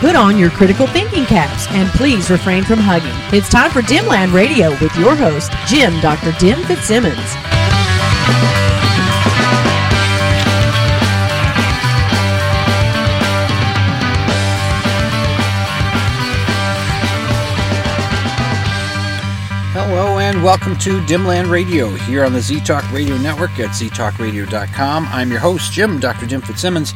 Put 0.00 0.16
on 0.16 0.38
your 0.38 0.48
critical 0.48 0.86
thinking 0.86 1.26
caps 1.26 1.66
and 1.72 1.86
please 1.90 2.30
refrain 2.30 2.64
from 2.64 2.78
hugging. 2.78 3.12
It's 3.38 3.50
time 3.50 3.70
for 3.70 3.82
Dimland 3.82 4.32
Radio 4.32 4.70
with 4.80 4.96
your 4.96 5.14
host, 5.14 5.52
Jim 5.66 5.92
Dr. 6.00 6.32
Dim 6.38 6.58
Fitzsimmons. 6.64 7.18
Hello 19.74 20.18
and 20.18 20.42
welcome 20.42 20.78
to 20.78 21.02
Dimland 21.02 21.50
Radio 21.50 21.90
here 21.90 22.24
on 22.24 22.32
the 22.32 22.40
Z 22.40 22.60
Talk 22.60 22.90
Radio 22.90 23.18
Network 23.18 23.50
at 23.58 23.68
ztalkradio.com. 23.76 25.08
I'm 25.10 25.30
your 25.30 25.40
host, 25.40 25.72
Jim 25.72 26.00
Dr. 26.00 26.24
Jim 26.24 26.40
Fitzsimmons. 26.40 26.94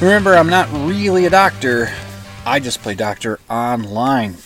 Remember, 0.00 0.34
I'm 0.34 0.48
not 0.48 0.72
really 0.88 1.26
a 1.26 1.30
doctor, 1.30 1.92
I 2.46 2.60
just 2.60 2.82
play 2.82 2.94
doctor 2.94 3.40
online. 3.48 4.36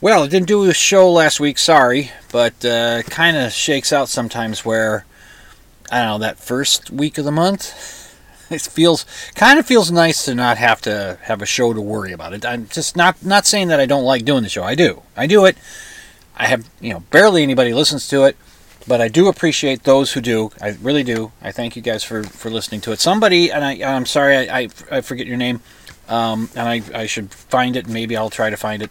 Well, 0.00 0.24
I 0.24 0.26
didn't 0.26 0.48
do 0.48 0.64
a 0.64 0.74
show 0.74 1.10
last 1.10 1.38
week, 1.38 1.58
sorry, 1.58 2.10
but 2.32 2.64
uh, 2.64 3.02
kind 3.04 3.36
of 3.36 3.52
shakes 3.52 3.92
out 3.92 4.08
sometimes 4.08 4.64
where, 4.64 5.04
I 5.92 6.00
don't 6.00 6.08
know, 6.08 6.18
that 6.18 6.38
first 6.38 6.90
week 6.90 7.16
of 7.16 7.24
the 7.24 7.30
month, 7.30 7.72
it 8.50 8.62
feels 8.62 9.06
kind 9.36 9.58
of 9.58 9.66
feels 9.66 9.92
nice 9.92 10.24
to 10.24 10.34
not 10.34 10.58
have 10.58 10.80
to 10.82 11.18
have 11.22 11.40
a 11.40 11.46
show 11.46 11.72
to 11.72 11.80
worry 11.80 12.12
about 12.12 12.34
it. 12.34 12.44
I'm 12.44 12.66
just 12.68 12.96
not 12.96 13.24
not 13.24 13.46
saying 13.46 13.68
that 13.68 13.80
I 13.80 13.86
don't 13.86 14.04
like 14.04 14.24
doing 14.24 14.42
the 14.42 14.48
show. 14.48 14.64
I 14.64 14.74
do. 14.74 15.02
I 15.16 15.26
do 15.26 15.44
it. 15.44 15.56
I 16.36 16.46
have, 16.46 16.68
you 16.80 16.92
know, 16.92 17.00
barely 17.10 17.44
anybody 17.44 17.72
listens 17.72 18.08
to 18.08 18.24
it, 18.24 18.36
but 18.88 19.00
I 19.00 19.06
do 19.06 19.28
appreciate 19.28 19.84
those 19.84 20.12
who 20.12 20.20
do. 20.20 20.50
I 20.60 20.76
really 20.82 21.04
do. 21.04 21.30
I 21.40 21.52
thank 21.52 21.76
you 21.76 21.82
guys 21.82 22.02
for, 22.02 22.24
for 22.24 22.50
listening 22.50 22.80
to 22.82 22.92
it. 22.92 23.00
Somebody, 23.00 23.52
and 23.52 23.64
I, 23.64 23.80
I'm 23.84 24.04
sorry, 24.04 24.48
I, 24.48 24.62
I, 24.62 24.68
I 24.90 25.00
forget 25.00 25.28
your 25.28 25.36
name, 25.36 25.60
um, 26.08 26.50
and 26.54 26.68
I, 26.68 27.02
I 27.02 27.06
should 27.06 27.32
find 27.32 27.76
it. 27.76 27.88
Maybe 27.88 28.16
I'll 28.16 28.30
try 28.30 28.50
to 28.50 28.56
find 28.56 28.82
it 28.82 28.90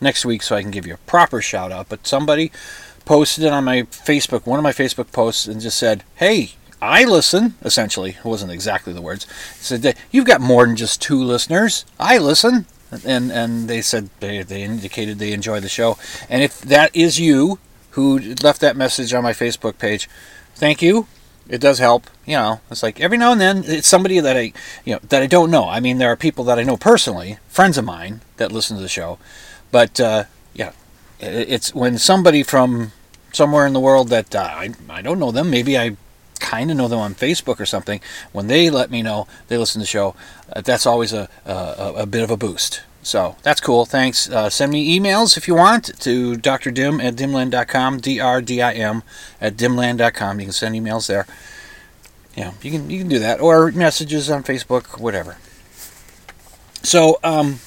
next 0.00 0.24
week 0.24 0.42
so 0.42 0.56
I 0.56 0.62
can 0.62 0.70
give 0.70 0.86
you 0.86 0.94
a 0.94 0.98
proper 0.98 1.40
shout 1.40 1.72
out. 1.72 1.88
But 1.88 2.06
somebody 2.06 2.52
posted 3.04 3.44
it 3.44 3.52
on 3.52 3.64
my 3.64 3.82
Facebook, 3.82 4.46
one 4.46 4.58
of 4.58 4.62
my 4.62 4.72
Facebook 4.72 5.12
posts, 5.12 5.46
and 5.46 5.60
just 5.60 5.78
said, 5.78 6.04
hey, 6.16 6.52
I 6.82 7.04
listen, 7.04 7.54
essentially. 7.62 8.10
It 8.10 8.24
wasn't 8.24 8.52
exactly 8.52 8.92
the 8.92 9.02
words. 9.02 9.24
It 9.24 9.64
said, 9.64 9.96
you've 10.10 10.26
got 10.26 10.40
more 10.40 10.66
than 10.66 10.76
just 10.76 11.02
two 11.02 11.22
listeners. 11.22 11.84
I 11.98 12.18
listen 12.18 12.66
and 13.04 13.30
and 13.30 13.68
they 13.68 13.80
said 13.80 14.10
they, 14.20 14.42
they 14.42 14.62
indicated 14.62 15.18
they 15.18 15.32
enjoy 15.32 15.60
the 15.60 15.68
show. 15.68 15.96
And 16.28 16.42
if 16.42 16.60
that 16.62 16.94
is 16.94 17.20
you 17.20 17.58
who 17.90 18.18
left 18.42 18.60
that 18.60 18.76
message 18.76 19.12
on 19.12 19.22
my 19.22 19.32
Facebook 19.32 19.78
page, 19.78 20.08
thank 20.54 20.82
you. 20.82 21.06
It 21.50 21.60
does 21.60 21.80
help. 21.80 22.08
You 22.24 22.36
know, 22.36 22.60
it's 22.70 22.82
like 22.82 23.00
every 23.00 23.18
now 23.18 23.32
and 23.32 23.40
then 23.40 23.64
it's 23.66 23.88
somebody 23.88 24.20
that 24.20 24.36
I 24.36 24.52
you 24.84 24.94
know 24.94 25.00
that 25.08 25.22
I 25.22 25.26
don't 25.26 25.50
know. 25.50 25.68
I 25.68 25.80
mean, 25.80 25.98
there 25.98 26.10
are 26.10 26.16
people 26.16 26.44
that 26.44 26.58
I 26.58 26.62
know 26.62 26.76
personally, 26.76 27.38
friends 27.48 27.76
of 27.76 27.84
mine 27.84 28.20
that 28.36 28.52
listen 28.52 28.76
to 28.76 28.82
the 28.82 28.88
show, 28.88 29.18
but 29.72 30.00
uh, 30.00 30.24
yeah, 30.54 30.72
it's 31.18 31.74
when 31.74 31.98
somebody 31.98 32.44
from 32.44 32.92
somewhere 33.32 33.66
in 33.66 33.72
the 33.72 33.80
world 33.80 34.08
that 34.08 34.34
uh, 34.34 34.42
I 34.42 34.70
I 34.88 35.02
don't 35.02 35.18
know 35.18 35.32
them. 35.32 35.50
Maybe 35.50 35.76
I 35.76 35.96
kind 36.40 36.70
of 36.70 36.76
know 36.76 36.88
them 36.88 36.98
on 36.98 37.14
Facebook 37.14 37.60
or 37.60 37.66
something, 37.66 38.00
when 38.32 38.46
they 38.46 38.70
let 38.70 38.90
me 38.90 39.02
know 39.02 39.28
they 39.48 39.58
listen 39.58 39.80
to 39.80 39.82
the 39.82 39.86
show, 39.86 40.16
uh, 40.54 40.60
that's 40.62 40.86
always 40.86 41.12
a, 41.12 41.28
a, 41.44 41.92
a, 41.98 42.06
bit 42.06 42.22
of 42.22 42.30
a 42.30 42.36
boost. 42.36 42.80
So 43.02 43.36
that's 43.42 43.60
cool. 43.60 43.86
Thanks. 43.86 44.28
Uh, 44.28 44.50
send 44.50 44.72
me 44.72 44.98
emails 44.98 45.36
if 45.36 45.48
you 45.48 45.54
want 45.54 45.86
to 46.00 46.34
drdim 46.34 47.02
at 47.02 47.16
dimland.com, 47.16 48.00
D-R-D-I-M 48.00 49.02
at 49.40 49.56
dimland.com. 49.56 50.40
You 50.40 50.46
can 50.46 50.52
send 50.52 50.74
emails 50.74 51.06
there. 51.06 51.26
Yeah, 52.36 52.52
you 52.62 52.70
can 52.70 52.90
you 52.90 52.98
can 53.00 53.08
do 53.08 53.18
that 53.18 53.40
or 53.40 53.72
messages 53.72 54.30
on 54.30 54.44
Facebook, 54.44 55.00
whatever. 55.00 55.38
So, 56.82 57.18
um, 57.24 57.58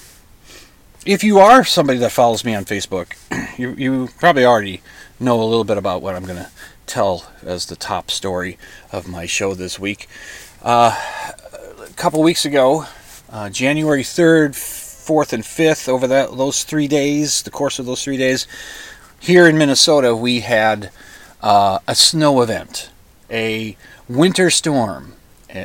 if 1.05 1.23
you 1.23 1.39
are 1.39 1.63
somebody 1.66 1.99
that 1.99 2.11
follows 2.11 2.45
me 2.45 2.55
on 2.55 2.63
Facebook, 2.63 3.13
you 3.59 3.72
you 3.72 4.09
probably 4.19 4.45
already 4.45 4.81
know 5.19 5.41
a 5.41 5.43
little 5.43 5.66
bit 5.66 5.77
about 5.77 6.01
what 6.01 6.16
I'm 6.16 6.23
going 6.23 6.38
to 6.38 6.49
tell 6.85 7.25
as 7.43 7.66
the 7.66 7.75
top 7.75 8.09
story 8.09 8.57
of 8.91 9.07
my 9.07 9.25
show 9.25 9.53
this 9.53 9.79
week. 9.79 10.07
Uh, 10.61 10.97
a 11.79 11.93
couple 11.95 12.22
weeks 12.22 12.45
ago, 12.45 12.85
uh, 13.29 13.49
January 13.49 14.03
3rd, 14.03 14.55
4th, 15.06 15.34
and 15.34 15.44
5th, 15.44 15.88
over 15.90 16.08
that 16.08 16.38
those 16.38 16.64
three 16.64 16.88
days, 16.88 17.44
the 17.44 17.52
course 17.52 17.80
of 17.80 17.86
those 17.86 18.03
three 18.03 18.18
days, 18.18 18.47
here 19.19 19.47
in 19.47 19.58
Minnesota, 19.58 20.16
we 20.16 20.41
had 20.41 20.91
uh, 21.41 21.80
a 21.88 21.96
snow 21.96 22.41
event, 22.41 22.90
a 23.30 23.78
winter 24.09 24.50
storm. 24.50 25.14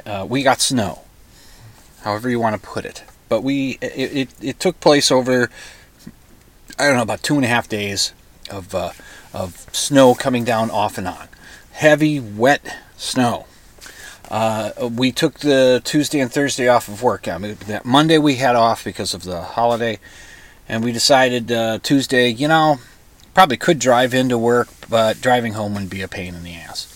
Uh, 0.06 0.26
we 0.28 0.43
got 0.43 0.60
snow, 0.60 1.00
however 2.03 2.28
you 2.28 2.38
want 2.38 2.60
to 2.60 2.69
put 2.69 2.84
it. 2.84 3.04
But 3.28 3.43
we 3.43 3.78
it, 3.81 4.16
it, 4.16 4.28
it 4.41 4.60
took 4.60 4.81
place 4.81 5.10
over 5.10 5.50
I 6.78 6.87
don't 6.87 6.97
know 6.97 7.03
about 7.03 7.25
two 7.25 7.34
and 7.34 7.44
a 7.44 7.49
half 7.49 7.69
days 7.69 8.12
of 8.50 8.75
uh, 8.75 8.91
of 9.34 9.66
snow 9.72 10.15
coming 10.15 10.44
down 10.44 10.70
off 10.70 10.97
and 10.97 11.09
on. 11.09 11.28
Heavy, 11.72 12.20
wet 12.20 12.76
snow. 12.97 13.47
Uh, 14.28 14.90
we 14.94 15.10
took 15.10 15.38
the 15.40 15.80
Tuesday 15.84 16.20
and 16.20 16.30
Thursday 16.30 16.68
off 16.68 16.88
of 16.88 17.02
work. 17.02 17.26
I 17.26 17.38
mean, 17.38 17.56
that 17.66 17.84
Monday 17.84 18.18
we 18.18 18.36
had 18.36 18.56
off 18.56 18.84
because 18.84 19.14
of 19.14 19.24
the 19.24 19.40
holiday, 19.40 19.98
and 20.68 20.84
we 20.84 20.92
decided 20.92 21.50
uh, 21.50 21.78
Tuesday, 21.82 22.28
you 22.28 22.46
know, 22.46 22.78
probably 23.32 23.56
could 23.56 23.78
drive 23.78 24.12
into 24.12 24.36
work, 24.36 24.68
but 24.88 25.20
driving 25.20 25.54
home 25.54 25.74
would 25.74 25.88
be 25.88 26.02
a 26.02 26.08
pain 26.08 26.34
in 26.34 26.42
the 26.44 26.54
ass. 26.54 26.94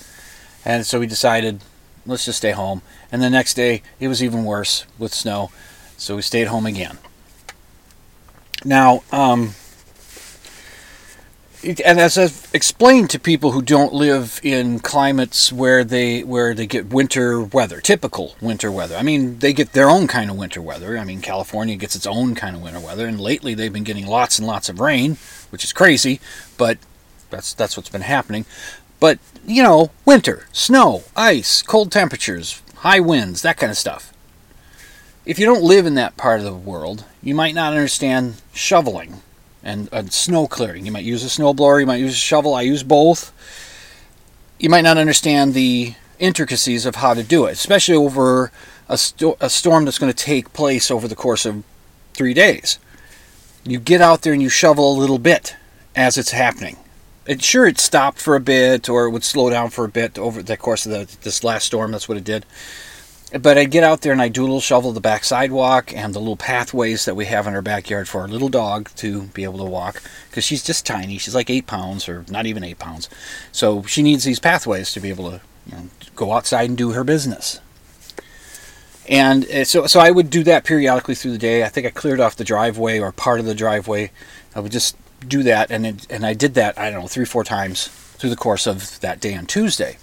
And 0.65 0.84
so 0.84 1.00
we 1.00 1.06
decided, 1.06 1.62
let's 2.04 2.25
just 2.26 2.38
stay 2.38 2.53
home. 2.53 2.82
And 3.10 3.22
the 3.22 3.31
next 3.31 3.54
day 3.54 3.82
it 3.99 4.09
was 4.09 4.22
even 4.22 4.44
worse 4.44 4.84
with 4.99 5.14
snow, 5.14 5.50
so 5.97 6.16
we 6.16 6.22
stayed 6.22 6.49
home 6.49 6.66
again. 6.66 6.99
Now, 8.64 9.03
um, 9.10 9.54
and 11.65 12.00
as 12.00 12.19
I've 12.19 12.49
explained 12.53 13.11
to 13.11 13.19
people 13.19 13.53
who 13.53 13.62
don't 13.62 13.93
live 13.93 14.41
in 14.43 14.81
climates 14.81 15.53
where 15.53 15.84
they 15.84 16.25
where 16.25 16.55
they 16.55 16.67
get 16.67 16.93
winter 16.93 17.41
weather, 17.41 17.81
typical 17.81 18.34
winter 18.41 18.71
weather. 18.71 18.97
I 18.97 19.03
mean, 19.03 19.39
they 19.39 19.53
get 19.53 19.73
their 19.73 19.89
own 19.89 20.06
kind 20.06 20.31
of 20.31 20.37
winter 20.37 20.61
weather. 20.61 20.99
I 20.99 21.05
mean, 21.05 21.21
California 21.21 21.77
gets 21.77 21.95
its 21.95 22.06
own 22.06 22.34
kind 22.34 22.56
of 22.56 22.62
winter 22.62 22.81
weather, 22.81 23.06
and 23.06 23.21
lately 23.21 23.55
they've 23.55 23.73
been 23.73 23.84
getting 23.84 24.06
lots 24.06 24.39
and 24.39 24.47
lots 24.47 24.69
of 24.69 24.81
rain, 24.81 25.19
which 25.50 25.65
is 25.65 25.73
crazy, 25.73 26.21
but 26.56 26.78
that's 27.31 27.55
that's 27.55 27.77
what's 27.77 27.89
been 27.89 28.03
happening. 28.03 28.44
But 28.99 29.19
you 29.47 29.62
know, 29.62 29.91
winter, 30.05 30.47
snow, 30.53 31.05
ice, 31.17 31.62
cold 31.62 31.93
temperatures, 31.93 32.61
high 32.77 33.00
winds, 33.00 33.43
that 33.43 33.56
kind 33.56 33.71
of 33.71 33.79
stuff. 33.79 34.12
If 35.25 35.39
you 35.39 35.47
don't 35.47 35.62
live 35.62 35.87
in 35.87 35.94
that 35.94 36.17
part 36.17 36.41
of 36.41 36.44
the 36.44 36.55
world, 36.55 37.05
you 37.23 37.34
might 37.34 37.55
not 37.55 37.73
understand 37.73 38.43
shoveling 38.53 39.23
and, 39.62 39.89
and 39.93 40.12
snow 40.12 40.47
clearing. 40.47 40.87
You 40.87 40.93
might 40.93 41.05
use 41.05 41.25
a 41.25 41.41
snowblower, 41.41 41.81
you 41.81 41.87
might 41.87 41.97
use 42.00 42.15
a 42.15 42.17
shovel. 42.17 42.55
I 42.55 42.62
use 42.62 42.83
both. 42.83 43.33
You 44.59 44.71
might 44.71 44.83
not 44.83 44.99
understand 44.99 45.55
the 45.55 45.95
intricacies 46.19 46.87
of 46.87 46.97
how 46.97 47.14
to 47.14 47.23
do 47.23 47.47
it, 47.47 47.53
especially 47.53 47.97
over 47.97 48.53
a, 48.88 48.97
sto- 48.97 49.37
a 49.41 49.50
storm 49.50 49.85
that's 49.85 49.99
going 49.99 50.12
to 50.12 50.25
take 50.25 50.53
place 50.53 50.91
over 50.91 51.09
the 51.09 51.17
course 51.17 51.44
of 51.44 51.64
three 52.14 52.35
days. 52.35 52.79
You 53.64 53.79
get 53.79 54.00
out 54.00 54.23
there 54.23 54.32
and 54.32 54.43
you 54.43 54.49
shovel 54.49 54.93
a 54.93 54.99
little 54.99 55.19
bit 55.19 55.56
as 55.94 56.17
it's 56.17 56.31
happening. 56.31 56.76
It, 57.26 57.43
sure, 57.43 57.67
it 57.67 57.79
stopped 57.79 58.20
for 58.20 58.35
a 58.35 58.41
bit, 58.41 58.88
or 58.88 59.06
it 59.06 59.11
would 59.11 59.23
slow 59.23 59.49
down 59.50 59.70
for 59.70 59.85
a 59.85 59.88
bit 59.88 60.19
over 60.19 60.43
the 60.43 60.56
course 60.56 60.87
of 60.87 60.93
the, 60.93 61.17
this 61.23 61.44
last 61.44 61.67
storm. 61.67 61.93
That's 61.93 62.09
what 62.09 62.19
it 62.19 62.25
did. 62.25 62.44
But 63.40 63.56
I 63.56 63.64
get 63.64 63.82
out 63.82 64.02
there 64.02 64.12
and 64.12 64.20
I 64.20 64.29
do 64.29 64.43
little 64.43 64.61
shovel 64.61 64.93
the 64.93 65.00
back 65.00 65.25
sidewalk 65.25 65.94
and 65.96 66.14
the 66.14 66.19
little 66.19 66.37
pathways 66.37 67.06
that 67.06 67.14
we 67.14 67.25
have 67.26 67.46
in 67.46 67.55
our 67.55 67.62
backyard 67.62 68.06
for 68.08 68.20
our 68.20 68.29
little 68.29 68.50
dog 68.50 68.90
to 68.96 69.23
be 69.29 69.44
able 69.44 69.58
to 69.58 69.64
walk 69.64 70.02
because 70.29 70.44
she's 70.44 70.62
just 70.62 70.84
tiny. 70.84 71.17
She's 71.17 71.34
like 71.34 71.49
eight 71.49 71.67
pounds 71.67 72.08
or 72.08 72.26
not 72.29 72.44
even 72.44 72.62
eight 72.62 72.79
pounds. 72.79 73.08
So 73.50 73.84
she 73.84 74.02
needs 74.02 74.25
these 74.25 74.38
pathways 74.38 74.93
to 74.93 75.00
be 75.00 75.08
able 75.08 75.31
to 75.31 75.40
you 75.67 75.76
know, 75.76 75.88
go 76.14 76.32
outside 76.32 76.69
and 76.69 76.76
do 76.76 76.90
her 76.90 77.05
business. 77.05 77.61
And 79.08 79.44
uh, 79.50 79.64
so, 79.64 79.87
so 79.87 79.99
I 79.99 80.11
would 80.11 80.31
do 80.31 80.44
that 80.44 80.64
periodically 80.64 81.14
through 81.14 81.32
the 81.32 81.38
day. 81.38 81.64
I 81.64 81.69
think 81.69 81.87
I 81.87 81.90
cleared 81.90 82.20
off 82.20 82.37
the 82.37 82.44
driveway 82.44 82.99
or 82.99 83.12
part 83.12 83.40
of 83.40 83.46
the 83.46 83.55
driveway. 83.55 84.11
I 84.55 84.61
would 84.61 84.73
just 84.73 84.96
do 85.26 85.43
that, 85.44 85.70
and 85.70 85.87
it, 85.87 86.06
and 86.11 86.26
I 86.26 86.35
did 86.35 86.55
that 86.55 86.78
I 86.78 86.90
don't 86.90 87.02
know 87.02 87.08
three 87.08 87.25
four 87.25 87.44
times 87.44 87.88
through 87.88 88.31
the 88.31 88.37
course 88.37 88.67
of 88.67 89.00
that 89.00 89.20
day 89.20 89.35
on 89.35 89.46
Tuesday. 89.46 89.99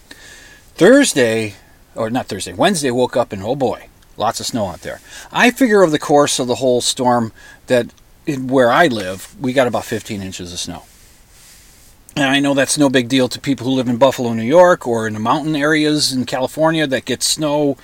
Thursday, 0.76 1.56
or 2.00 2.10
not 2.10 2.28
Thursday, 2.28 2.54
Wednesday, 2.54 2.90
woke 2.92 3.18
up 3.18 3.34
and 3.34 3.44
oh 3.44 3.56
boy, 3.56 3.90
lots 4.18 4.40
of 4.40 4.46
snow 4.46 4.68
out 4.68 4.82
there. 4.82 5.02
I 5.32 5.52
figure 5.52 5.84
over 5.84 5.92
the 5.92 6.00
course 6.00 6.40
of 6.40 6.48
the 6.48 6.56
whole 6.56 6.82
storm 6.82 7.34
that 7.68 7.94
where 8.26 8.72
I 8.72 8.88
live, 8.88 9.36
we 9.40 9.54
got 9.54 9.68
about 9.68 9.86
15 9.86 10.22
inches 10.22 10.54
of 10.54 10.60
snow. 10.60 10.84
And 12.16 12.26
I 12.26 12.40
know 12.40 12.54
that's 12.54 12.78
no 12.78 12.90
big 12.90 13.08
deal 13.10 13.28
to 13.28 13.40
people 13.40 13.68
who 13.68 13.74
live 13.74 13.88
in 13.88 13.98
Buffalo, 13.98 14.34
New 14.34 14.44
York, 14.44 14.88
or 14.88 15.08
in 15.08 15.14
the 15.14 15.20
mountain 15.20 15.56
areas 15.56 16.12
in 16.12 16.26
California 16.26 16.88
that 16.88 17.06
get 17.06 17.22
snow 17.22 17.78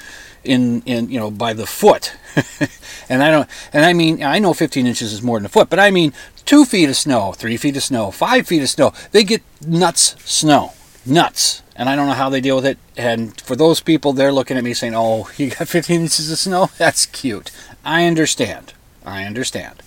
in 0.43 0.81
in 0.85 1.09
you 1.09 1.19
know 1.19 1.31
by 1.31 1.53
the 1.53 1.65
foot. 1.65 2.13
and 3.09 3.23
I 3.23 3.31
don't 3.31 3.49
and 3.71 3.85
I 3.85 3.93
mean 3.93 4.23
I 4.23 4.39
know 4.39 4.53
15 4.53 4.87
inches 4.87 5.13
is 5.13 5.21
more 5.21 5.37
than 5.39 5.45
a 5.45 5.49
foot, 5.49 5.69
but 5.69 5.79
I 5.79 5.91
mean 5.91 6.13
two 6.45 6.65
feet 6.65 6.89
of 6.89 6.95
snow, 6.95 7.33
three 7.33 7.57
feet 7.57 7.77
of 7.77 7.83
snow, 7.83 8.11
five 8.11 8.47
feet 8.47 8.61
of 8.61 8.69
snow. 8.69 8.93
They 9.11 9.23
get 9.23 9.41
nuts 9.65 10.15
snow, 10.23 10.73
nuts, 11.05 11.61
and 11.75 11.89
I 11.89 11.95
don't 11.95 12.07
know 12.07 12.13
how 12.13 12.29
they 12.29 12.41
deal 12.41 12.55
with 12.55 12.65
it. 12.65 12.77
And 12.95 13.39
for 13.41 13.55
those 13.55 13.81
people, 13.81 14.13
they're 14.13 14.31
looking 14.31 14.57
at 14.57 14.63
me 14.63 14.73
saying, 14.73 14.93
"Oh, 14.95 15.29
you 15.37 15.51
got 15.51 15.67
15 15.67 16.01
inches 16.01 16.31
of 16.31 16.37
snow? 16.37 16.69
That's 16.77 17.05
cute." 17.05 17.51
I 17.83 18.05
understand. 18.05 18.73
I 19.05 19.23
understand. 19.23 19.83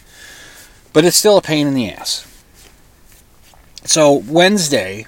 But 0.93 1.05
it's 1.05 1.17
still 1.17 1.37
a 1.37 1.43
pain 1.43 1.67
in 1.67 1.75
the 1.75 1.91
ass. 1.91 2.27
So 3.85 4.13
Wednesday 4.13 5.07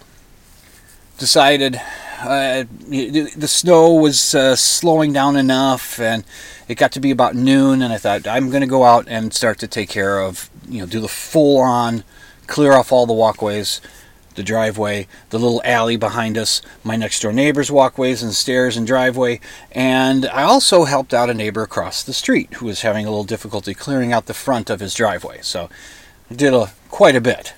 decided 1.18 1.80
uh, 2.22 2.64
the 2.88 3.48
snow 3.48 3.94
was 3.94 4.34
uh, 4.34 4.56
slowing 4.56 5.12
down 5.12 5.36
enough, 5.36 5.98
and 5.98 6.24
it 6.68 6.76
got 6.76 6.92
to 6.92 7.00
be 7.00 7.10
about 7.10 7.34
noon, 7.34 7.82
and 7.82 7.92
I 7.92 7.98
thought 7.98 8.26
I'm 8.26 8.50
going 8.50 8.60
to 8.62 8.66
go 8.66 8.84
out 8.84 9.06
and 9.08 9.32
start 9.32 9.58
to 9.60 9.66
take 9.66 9.88
care 9.88 10.20
of, 10.20 10.50
you 10.68 10.80
know, 10.80 10.86
do 10.86 11.00
the 11.00 11.08
full-on 11.08 12.04
clear 12.46 12.72
off 12.72 12.92
all 12.92 13.06
the 13.06 13.12
walkways, 13.12 13.80
the 14.40 14.44
driveway, 14.44 15.06
the 15.28 15.38
little 15.38 15.60
alley 15.66 15.98
behind 15.98 16.38
us, 16.38 16.62
my 16.82 16.96
next 16.96 17.20
door 17.20 17.30
neighbor's 17.30 17.70
walkways 17.70 18.22
and 18.22 18.32
stairs 18.32 18.74
and 18.74 18.86
driveway, 18.86 19.38
and 19.70 20.24
I 20.24 20.44
also 20.44 20.84
helped 20.84 21.12
out 21.12 21.28
a 21.28 21.34
neighbor 21.34 21.62
across 21.62 22.02
the 22.02 22.14
street 22.14 22.54
who 22.54 22.64
was 22.64 22.80
having 22.80 23.04
a 23.04 23.10
little 23.10 23.24
difficulty 23.24 23.74
clearing 23.74 24.14
out 24.14 24.24
the 24.24 24.32
front 24.32 24.70
of 24.70 24.80
his 24.80 24.94
driveway. 24.94 25.40
So 25.42 25.68
I 26.30 26.34
did 26.34 26.54
a, 26.54 26.70
quite 26.88 27.16
a 27.16 27.20
bit 27.20 27.52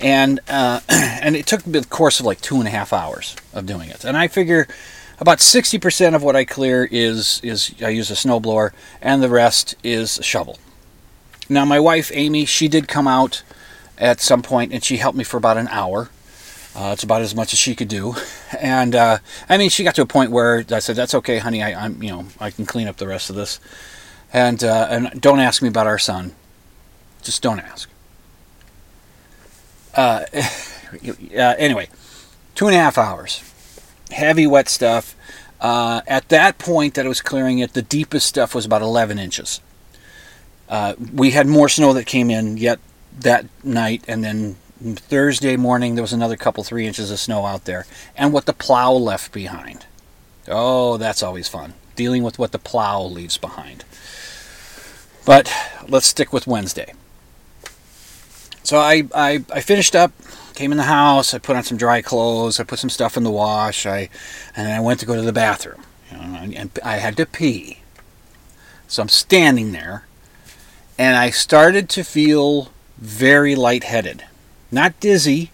and 0.00 0.38
uh, 0.48 0.80
and 0.88 1.34
it 1.34 1.46
took 1.46 1.62
the 1.62 1.84
course 1.84 2.20
of 2.20 2.26
like 2.26 2.40
two 2.40 2.58
and 2.58 2.68
a 2.68 2.70
half 2.70 2.92
hours 2.92 3.34
of 3.52 3.66
doing 3.66 3.88
it. 3.88 4.04
And 4.04 4.16
I 4.16 4.28
figure 4.28 4.68
about 5.18 5.38
60% 5.38 6.14
of 6.14 6.22
what 6.22 6.36
I 6.36 6.44
clear 6.44 6.88
is 6.90 7.40
is 7.42 7.74
I 7.82 7.88
use 7.88 8.10
a 8.10 8.14
snowblower, 8.14 8.72
and 9.00 9.20
the 9.20 9.28
rest 9.28 9.74
is 9.82 10.18
a 10.18 10.22
shovel. 10.22 10.58
Now 11.48 11.64
my 11.64 11.80
wife 11.80 12.10
Amy, 12.14 12.44
she 12.44 12.68
did 12.68 12.88
come 12.88 13.08
out 13.08 13.42
at 13.98 14.20
some 14.20 14.42
point, 14.42 14.72
and 14.72 14.82
she 14.82 14.96
helped 14.96 15.16
me 15.16 15.24
for 15.24 15.36
about 15.36 15.56
an 15.56 15.68
hour. 15.68 16.10
Uh, 16.74 16.90
it's 16.92 17.02
about 17.02 17.20
as 17.20 17.34
much 17.34 17.52
as 17.52 17.58
she 17.58 17.74
could 17.74 17.88
do, 17.88 18.14
and 18.58 18.94
uh, 18.94 19.18
I 19.48 19.58
mean, 19.58 19.68
she 19.68 19.84
got 19.84 19.94
to 19.96 20.02
a 20.02 20.06
point 20.06 20.30
where 20.30 20.64
I 20.70 20.78
said, 20.78 20.96
"That's 20.96 21.14
okay, 21.14 21.38
honey. 21.38 21.62
I, 21.62 21.84
am 21.84 22.02
you 22.02 22.10
know, 22.10 22.26
I 22.40 22.50
can 22.50 22.64
clean 22.64 22.88
up 22.88 22.96
the 22.96 23.06
rest 23.06 23.28
of 23.28 23.36
this." 23.36 23.60
And 24.32 24.64
uh, 24.64 24.86
and 24.90 25.20
don't 25.20 25.40
ask 25.40 25.60
me 25.60 25.68
about 25.68 25.86
our 25.86 25.98
son. 25.98 26.34
Just 27.22 27.42
don't 27.42 27.60
ask. 27.60 27.90
Uh, 29.94 30.24
uh, 30.34 31.54
anyway, 31.58 31.88
two 32.54 32.66
and 32.66 32.74
a 32.74 32.78
half 32.78 32.96
hours. 32.96 33.42
Heavy, 34.10 34.46
wet 34.46 34.68
stuff. 34.68 35.14
Uh, 35.60 36.00
at 36.06 36.28
that 36.30 36.58
point 36.58 36.94
that 36.94 37.04
I 37.04 37.08
was 37.08 37.20
clearing 37.20 37.58
it, 37.58 37.74
the 37.74 37.82
deepest 37.82 38.26
stuff 38.26 38.54
was 38.54 38.64
about 38.64 38.82
11 38.82 39.18
inches. 39.18 39.60
We 41.12 41.30
had 41.30 41.46
more 41.46 41.68
snow 41.68 41.92
that 41.92 42.06
came 42.06 42.30
in 42.30 42.56
yet 42.56 42.80
that 43.20 43.46
night, 43.64 44.04
and 44.08 44.24
then 44.24 44.56
Thursday 44.82 45.56
morning 45.56 45.94
there 45.94 46.02
was 46.02 46.12
another 46.12 46.36
couple, 46.36 46.64
three 46.64 46.86
inches 46.86 47.10
of 47.10 47.18
snow 47.18 47.46
out 47.46 47.64
there. 47.64 47.86
And 48.16 48.32
what 48.32 48.46
the 48.46 48.52
plow 48.52 48.92
left 48.92 49.32
behind. 49.32 49.86
Oh, 50.48 50.96
that's 50.96 51.22
always 51.22 51.48
fun. 51.48 51.74
Dealing 51.94 52.22
with 52.22 52.38
what 52.38 52.52
the 52.52 52.58
plow 52.58 53.02
leaves 53.02 53.36
behind. 53.36 53.84
But 55.24 55.52
let's 55.88 56.06
stick 56.06 56.32
with 56.32 56.46
Wednesday. 56.46 56.94
So 58.64 58.78
I, 58.78 59.04
I, 59.14 59.44
I 59.52 59.60
finished 59.60 59.94
up, 59.94 60.12
came 60.54 60.72
in 60.72 60.78
the 60.78 60.84
house, 60.84 61.34
I 61.34 61.38
put 61.38 61.56
on 61.56 61.62
some 61.62 61.76
dry 61.76 62.02
clothes, 62.02 62.58
I 62.58 62.64
put 62.64 62.78
some 62.78 62.90
stuff 62.90 63.16
in 63.16 63.24
the 63.24 63.30
wash, 63.30 63.86
I, 63.86 64.08
and 64.56 64.66
then 64.66 64.76
I 64.76 64.80
went 64.80 65.00
to 65.00 65.06
go 65.06 65.14
to 65.14 65.22
the 65.22 65.32
bathroom. 65.32 65.82
You 66.10 66.16
know, 66.18 66.24
and 66.56 66.70
I 66.84 66.96
had 66.96 67.16
to 67.16 67.26
pee. 67.26 67.78
So 68.86 69.02
I'm 69.02 69.08
standing 69.08 69.72
there, 69.72 70.06
and 70.98 71.16
I 71.16 71.30
started 71.30 71.88
to 71.90 72.04
feel 72.04 72.70
very 73.02 73.56
lightheaded. 73.56 74.24
Not 74.70 74.98
dizzy, 75.00 75.50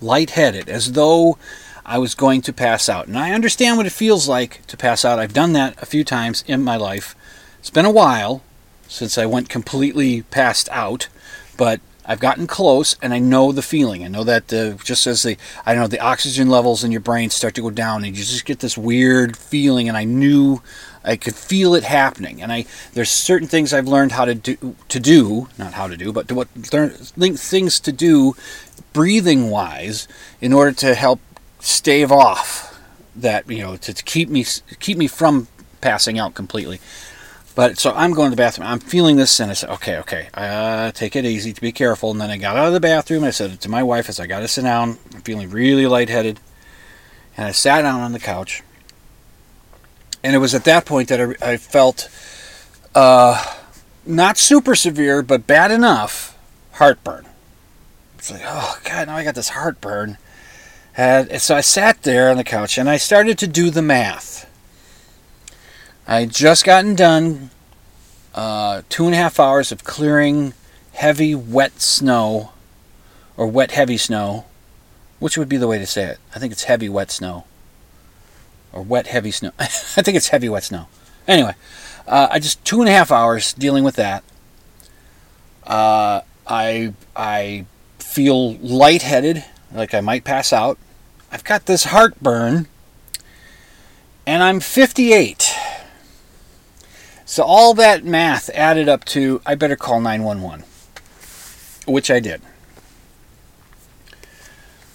lightheaded, 0.00 0.70
as 0.70 0.92
though 0.92 1.36
I 1.84 1.98
was 1.98 2.14
going 2.14 2.40
to 2.42 2.52
pass 2.52 2.88
out. 2.88 3.06
And 3.06 3.18
I 3.18 3.32
understand 3.32 3.76
what 3.76 3.86
it 3.86 3.92
feels 3.92 4.26
like 4.26 4.66
to 4.66 4.76
pass 4.76 5.04
out. 5.04 5.18
I've 5.18 5.34
done 5.34 5.52
that 5.52 5.80
a 5.82 5.86
few 5.86 6.02
times 6.02 6.42
in 6.46 6.64
my 6.64 6.76
life. 6.76 7.14
It's 7.60 7.70
been 7.70 7.84
a 7.84 7.90
while 7.90 8.42
since 8.88 9.18
I 9.18 9.26
went 9.26 9.50
completely 9.50 10.22
passed 10.22 10.70
out, 10.70 11.08
but 11.58 11.80
I've 12.06 12.20
gotten 12.20 12.46
close, 12.46 12.96
and 13.02 13.12
I 13.12 13.18
know 13.18 13.52
the 13.52 13.60
feeling. 13.60 14.02
I 14.02 14.08
know 14.08 14.24
that 14.24 14.50
uh, 14.50 14.82
just 14.82 15.06
as 15.06 15.24
the 15.24 15.36
I 15.66 15.74
know 15.74 15.86
the 15.86 16.00
oxygen 16.00 16.48
levels 16.48 16.82
in 16.82 16.90
your 16.90 17.02
brain 17.02 17.28
start 17.28 17.54
to 17.56 17.60
go 17.60 17.68
down, 17.68 18.02
and 18.02 18.16
you 18.16 18.24
just 18.24 18.46
get 18.46 18.60
this 18.60 18.78
weird 18.78 19.36
feeling. 19.36 19.88
And 19.88 19.96
I 19.96 20.04
knew 20.04 20.62
I 21.04 21.16
could 21.16 21.34
feel 21.34 21.74
it 21.74 21.84
happening. 21.84 22.42
And 22.42 22.52
I 22.52 22.66
there's 22.94 23.10
certain 23.10 23.48
things 23.48 23.72
I've 23.72 23.88
learned 23.88 24.12
how 24.12 24.24
to 24.24 24.34
do 24.34 24.76
to 24.88 25.00
do, 25.00 25.48
not 25.58 25.74
how 25.74 25.88
to 25.88 25.96
do, 25.96 26.12
but 26.12 26.28
to 26.28 26.34
what 26.34 26.48
things 26.48 27.80
to 27.80 27.92
do, 27.92 28.34
breathing 28.92 29.50
wise, 29.50 30.08
in 30.40 30.52
order 30.52 30.72
to 30.72 30.94
help 30.94 31.20
stave 31.60 32.12
off 32.12 32.78
that 33.16 33.50
you 33.50 33.58
know 33.58 33.76
to, 33.76 33.92
to 33.92 34.04
keep 34.04 34.28
me 34.28 34.44
keep 34.78 34.96
me 34.96 35.06
from 35.06 35.48
passing 35.80 36.18
out 36.18 36.34
completely. 36.34 36.80
But 37.54 37.76
so 37.76 37.92
I'm 37.92 38.12
going 38.12 38.30
to 38.30 38.36
the 38.36 38.40
bathroom. 38.40 38.68
I'm 38.68 38.78
feeling 38.78 39.16
this, 39.16 39.40
and 39.40 39.50
I 39.50 39.54
said, 39.54 39.70
okay, 39.70 39.96
okay, 39.98 40.28
uh, 40.34 40.92
take 40.92 41.16
it 41.16 41.24
easy, 41.24 41.52
to 41.52 41.60
be 41.60 41.72
careful. 41.72 42.12
And 42.12 42.20
then 42.20 42.30
I 42.30 42.36
got 42.36 42.56
out 42.56 42.68
of 42.68 42.72
the 42.72 42.78
bathroom. 42.78 43.24
I 43.24 43.30
said 43.30 43.60
to 43.60 43.68
my 43.68 43.82
wife, 43.82 44.08
"As 44.08 44.20
I 44.20 44.28
got 44.28 44.40
to 44.40 44.48
sit 44.48 44.62
down. 44.62 44.98
I'm 45.12 45.22
feeling 45.22 45.50
really 45.50 45.88
lightheaded. 45.88 46.38
And 47.36 47.46
I 47.46 47.50
sat 47.50 47.82
down 47.82 48.00
on 48.00 48.12
the 48.12 48.20
couch. 48.20 48.62
And 50.22 50.34
it 50.34 50.38
was 50.38 50.54
at 50.54 50.64
that 50.64 50.84
point 50.84 51.08
that 51.08 51.20
I, 51.20 51.52
I 51.52 51.56
felt 51.56 52.08
uh, 52.94 53.56
not 54.04 54.36
super 54.36 54.74
severe, 54.74 55.22
but 55.22 55.46
bad 55.46 55.70
enough 55.70 56.36
heartburn. 56.72 57.26
It's 58.18 58.30
like, 58.30 58.42
oh, 58.44 58.78
God, 58.84 59.06
now 59.06 59.16
I 59.16 59.24
got 59.24 59.34
this 59.34 59.50
heartburn. 59.50 60.18
And 60.96 61.40
so 61.40 61.54
I 61.54 61.60
sat 61.60 62.02
there 62.02 62.28
on 62.28 62.36
the 62.36 62.44
couch 62.44 62.76
and 62.76 62.90
I 62.90 62.96
started 62.96 63.38
to 63.38 63.46
do 63.46 63.70
the 63.70 63.82
math. 63.82 64.50
I 66.08 66.20
had 66.20 66.30
just 66.30 66.64
gotten 66.64 66.96
done 66.96 67.50
uh, 68.34 68.82
two 68.88 69.06
and 69.06 69.14
a 69.14 69.18
half 69.18 69.38
hours 69.38 69.70
of 69.70 69.84
clearing 69.84 70.54
heavy, 70.94 71.34
wet 71.34 71.80
snow, 71.80 72.50
or 73.36 73.46
wet, 73.46 73.70
heavy 73.70 73.96
snow. 73.96 74.46
Which 75.20 75.36
would 75.38 75.48
be 75.48 75.56
the 75.56 75.68
way 75.68 75.78
to 75.78 75.86
say 75.86 76.04
it? 76.04 76.18
I 76.34 76.38
think 76.38 76.52
it's 76.52 76.64
heavy, 76.64 76.88
wet 76.88 77.10
snow. 77.10 77.44
Or 78.72 78.82
wet, 78.82 79.06
heavy 79.06 79.30
snow. 79.30 79.52
I 79.58 79.66
think 79.66 80.16
it's 80.16 80.28
heavy, 80.28 80.48
wet 80.48 80.64
snow. 80.64 80.88
Anyway, 81.26 81.54
uh, 82.06 82.28
I 82.30 82.38
just 82.38 82.64
two 82.64 82.80
and 82.80 82.88
a 82.88 82.92
half 82.92 83.10
hours 83.10 83.52
dealing 83.52 83.84
with 83.84 83.96
that. 83.96 84.24
Uh, 85.64 86.22
I 86.46 86.94
I 87.14 87.66
feel 87.98 88.54
lightheaded, 88.54 89.44
like 89.72 89.94
I 89.94 90.00
might 90.00 90.24
pass 90.24 90.52
out. 90.52 90.78
I've 91.30 91.44
got 91.44 91.66
this 91.66 91.84
heartburn, 91.84 92.66
and 94.26 94.42
I'm 94.42 94.60
58. 94.60 95.54
So 97.26 97.44
all 97.44 97.74
that 97.74 98.04
math 98.04 98.48
added 98.54 98.88
up 98.88 99.04
to 99.06 99.42
I 99.44 99.54
better 99.54 99.76
call 99.76 100.00
911, 100.00 100.64
which 101.86 102.10
I 102.10 102.20
did. 102.20 102.40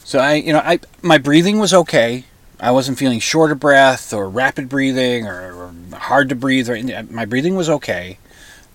So 0.03 0.17
I, 0.17 0.33
you 0.33 0.51
know, 0.53 0.59
I 0.59 0.79
my 1.03 1.19
breathing 1.19 1.59
was 1.59 1.73
okay. 1.73 2.25
I 2.59 2.71
wasn't 2.71 2.97
feeling 2.97 3.19
short 3.19 3.51
of 3.51 3.59
breath 3.59 4.13
or 4.13 4.29
rapid 4.29 4.69
breathing 4.69 5.27
or, 5.27 5.53
or 5.53 5.73
hard 5.97 6.29
to 6.29 6.35
breathe. 6.35 6.69
Or 6.69 7.03
my 7.09 7.25
breathing 7.25 7.55
was 7.55 7.69
okay. 7.69 8.19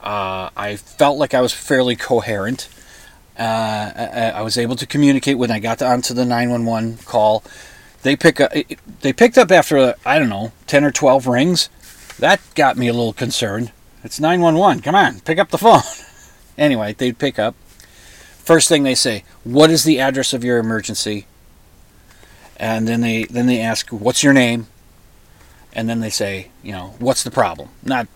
Uh, 0.01 0.51
I 0.57 0.77
felt 0.77 1.19
like 1.19 1.35
I 1.35 1.41
was 1.41 1.53
fairly 1.53 1.97
coherent. 1.97 2.69
Uh, 3.39 3.93
I, 3.97 4.33
I, 4.37 4.43
was 4.43 4.59
able 4.59 4.75
to 4.77 4.87
communicate 4.87 5.39
when 5.39 5.51
I 5.51 5.61
got 5.61 5.81
onto 5.81 6.13
the 6.13 6.25
911 6.25 6.99
call. 7.05 7.45
They 8.03 8.17
pick 8.17 8.41
up. 8.41 8.53
They 9.01 9.13
picked 9.13 9.39
up 9.39 9.53
after 9.53 9.95
I 10.05 10.19
don't 10.19 10.29
know 10.29 10.53
10 10.67 10.85
or 10.85 10.91
12 10.91 11.27
rings. 11.29 11.69
That 12.19 12.41
got 12.57 12.77
me 12.77 12.89
a 12.89 12.93
little 12.93 13.13
concerned. 13.13 13.71
It's 14.03 14.19
911. 14.19 14.83
Come 14.83 14.97
on, 14.97 15.21
pick 15.21 15.39
up 15.39 15.51
the 15.51 15.59
phone. 15.59 15.83
anyway, 16.59 16.95
they'd 16.95 17.19
pick 17.19 17.39
up. 17.39 17.55
First 18.39 18.69
thing 18.69 18.83
they 18.83 18.97
say, 18.97 19.25
"What 19.45 19.71
is 19.71 19.85
the 19.85 20.01
address 20.01 20.33
of 20.33 20.43
your 20.43 20.59
emergency?" 20.59 21.27
And 22.59 22.89
then 22.89 23.01
they 23.01 23.25
then 23.25 23.47
they 23.47 23.61
ask, 23.61 23.89
"What's 23.91 24.23
your 24.23 24.33
name?" 24.33 24.67
And 25.73 25.89
then 25.89 26.01
they 26.01 26.11
say, 26.11 26.49
you 26.63 26.73
know, 26.73 26.95
"What's 26.99 27.23
the 27.23 27.31
problem?" 27.31 27.69
Not 27.83 28.09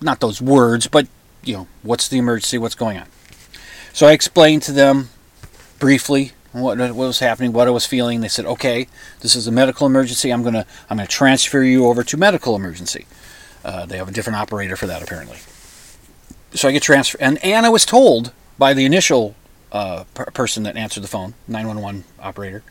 not 0.00 0.20
those 0.20 0.42
words, 0.42 0.86
but 0.86 1.06
you 1.42 1.54
know, 1.56 1.66
what's 1.82 2.08
the 2.08 2.18
emergency? 2.18 2.58
What's 2.58 2.74
going 2.74 2.98
on? 2.98 3.06
So 3.92 4.06
I 4.06 4.12
explained 4.12 4.62
to 4.64 4.72
them 4.72 5.08
briefly. 5.78 6.32
what, 6.52 6.78
what 6.78 6.94
was 6.94 7.18
happening, 7.20 7.52
what 7.52 7.68
I 7.68 7.70
was 7.70 7.86
feeling. 7.86 8.20
They 8.20 8.28
said, 8.28 8.44
"Okay, 8.46 8.88
this 9.20 9.34
is 9.36 9.46
a 9.46 9.52
medical 9.52 9.86
emergency. 9.86 10.30
I'm 10.30 10.42
gonna 10.42 10.66
I'm 10.90 10.96
gonna 10.98 11.06
transfer 11.06 11.62
you 11.62 11.86
over 11.86 12.02
to 12.04 12.16
medical 12.16 12.54
emergency." 12.56 13.06
Uh, 13.64 13.86
they 13.86 13.96
have 13.96 14.08
a 14.08 14.12
different 14.12 14.38
operator 14.38 14.76
for 14.76 14.86
that 14.86 15.02
apparently. 15.02 15.38
So 16.54 16.68
I 16.68 16.72
get 16.72 16.82
transferred, 16.82 17.20
and 17.20 17.42
and 17.44 17.66
I 17.66 17.68
was 17.68 17.84
told 17.86 18.32
by 18.58 18.74
the 18.74 18.84
initial 18.84 19.34
uh, 19.72 20.04
per- 20.14 20.26
person 20.26 20.62
that 20.64 20.76
answered 20.76 21.02
the 21.02 21.08
phone, 21.08 21.34
911 21.46 22.04
operator. 22.20 22.62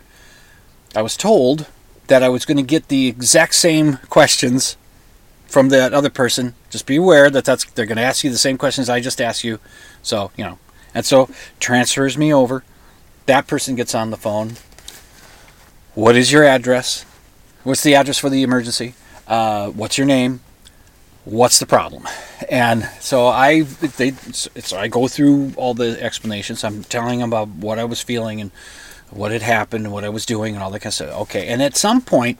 I 0.96 1.01
was 1.01 1.17
told 1.17 1.67
that 2.08 2.24
I 2.24 2.29
was 2.29 2.46
going 2.46 2.58
to 2.58 2.63
get 2.63 2.88
the 2.88 3.08
exact 3.08 3.56
same 3.56 3.98
questions 4.10 4.77
from 5.48 5.70
that 5.70 5.94
other 5.94 6.10
person. 6.10 6.56
Just 6.70 6.86
be 6.86 6.98
aware 6.98 7.29
that 7.29 7.46
that's 7.46 7.65
they're 7.72 7.86
going 7.86 7.98
to 7.98 8.03
ask 8.03 8.24
you 8.24 8.29
the 8.29 8.38
same 8.38 8.58
questions 8.58 8.89
I 8.89 9.00
just 9.00 9.22
asked 9.22 9.44
you. 9.44 9.60
So 10.01 10.32
you 10.36 10.44
know, 10.44 10.60
and 10.94 11.06
so 11.06 11.29
transfers 11.60 12.17
me 12.17 12.34
over. 12.34 12.63
That 13.25 13.48
person 13.48 13.75
gets 13.75 13.94
on 13.94 14.10
the 14.10 14.17
phone. 14.17 14.53
What 15.96 16.15
is 16.15 16.32
your 16.32 16.44
address? 16.44 17.03
What's 17.63 17.84
the 17.84 17.96
address 17.96 18.17
for 18.17 18.29
the 18.29 18.44
emergency? 18.44 18.94
Uh, 19.27 19.70
what's 19.70 19.98
your 19.98 20.08
name? 20.08 20.41
What's 21.25 21.60
the 21.60 21.65
problem? 21.65 22.08
And 22.50 22.88
so 23.01 23.27
I 23.27 23.63
they 23.63 24.12
so 24.12 24.77
I 24.77 24.88
go 24.88 25.10
through 25.10 25.53
all 25.58 25.74
the 25.74 26.01
explanations. 26.01 26.63
I'm 26.63 26.84
telling 26.86 27.20
them 27.20 27.29
about 27.29 27.50
what 27.50 27.79
I 27.79 27.84
was 27.84 28.01
feeling 28.01 28.39
and 28.39 28.51
what 29.10 29.32
had 29.32 29.42
happened 29.42 29.86
and 29.86 29.94
what 29.94 30.04
I 30.04 30.10
was 30.10 30.26
doing 30.26 30.54
and 30.56 30.64
all 30.64 30.72
that 30.72 30.80
kind 30.80 30.88
of 30.88 30.94
stuff. 30.94 31.22
Okay, 31.22 31.48
and 31.48 31.62
at 31.62 31.76
some 31.76 32.02
point, 32.02 32.40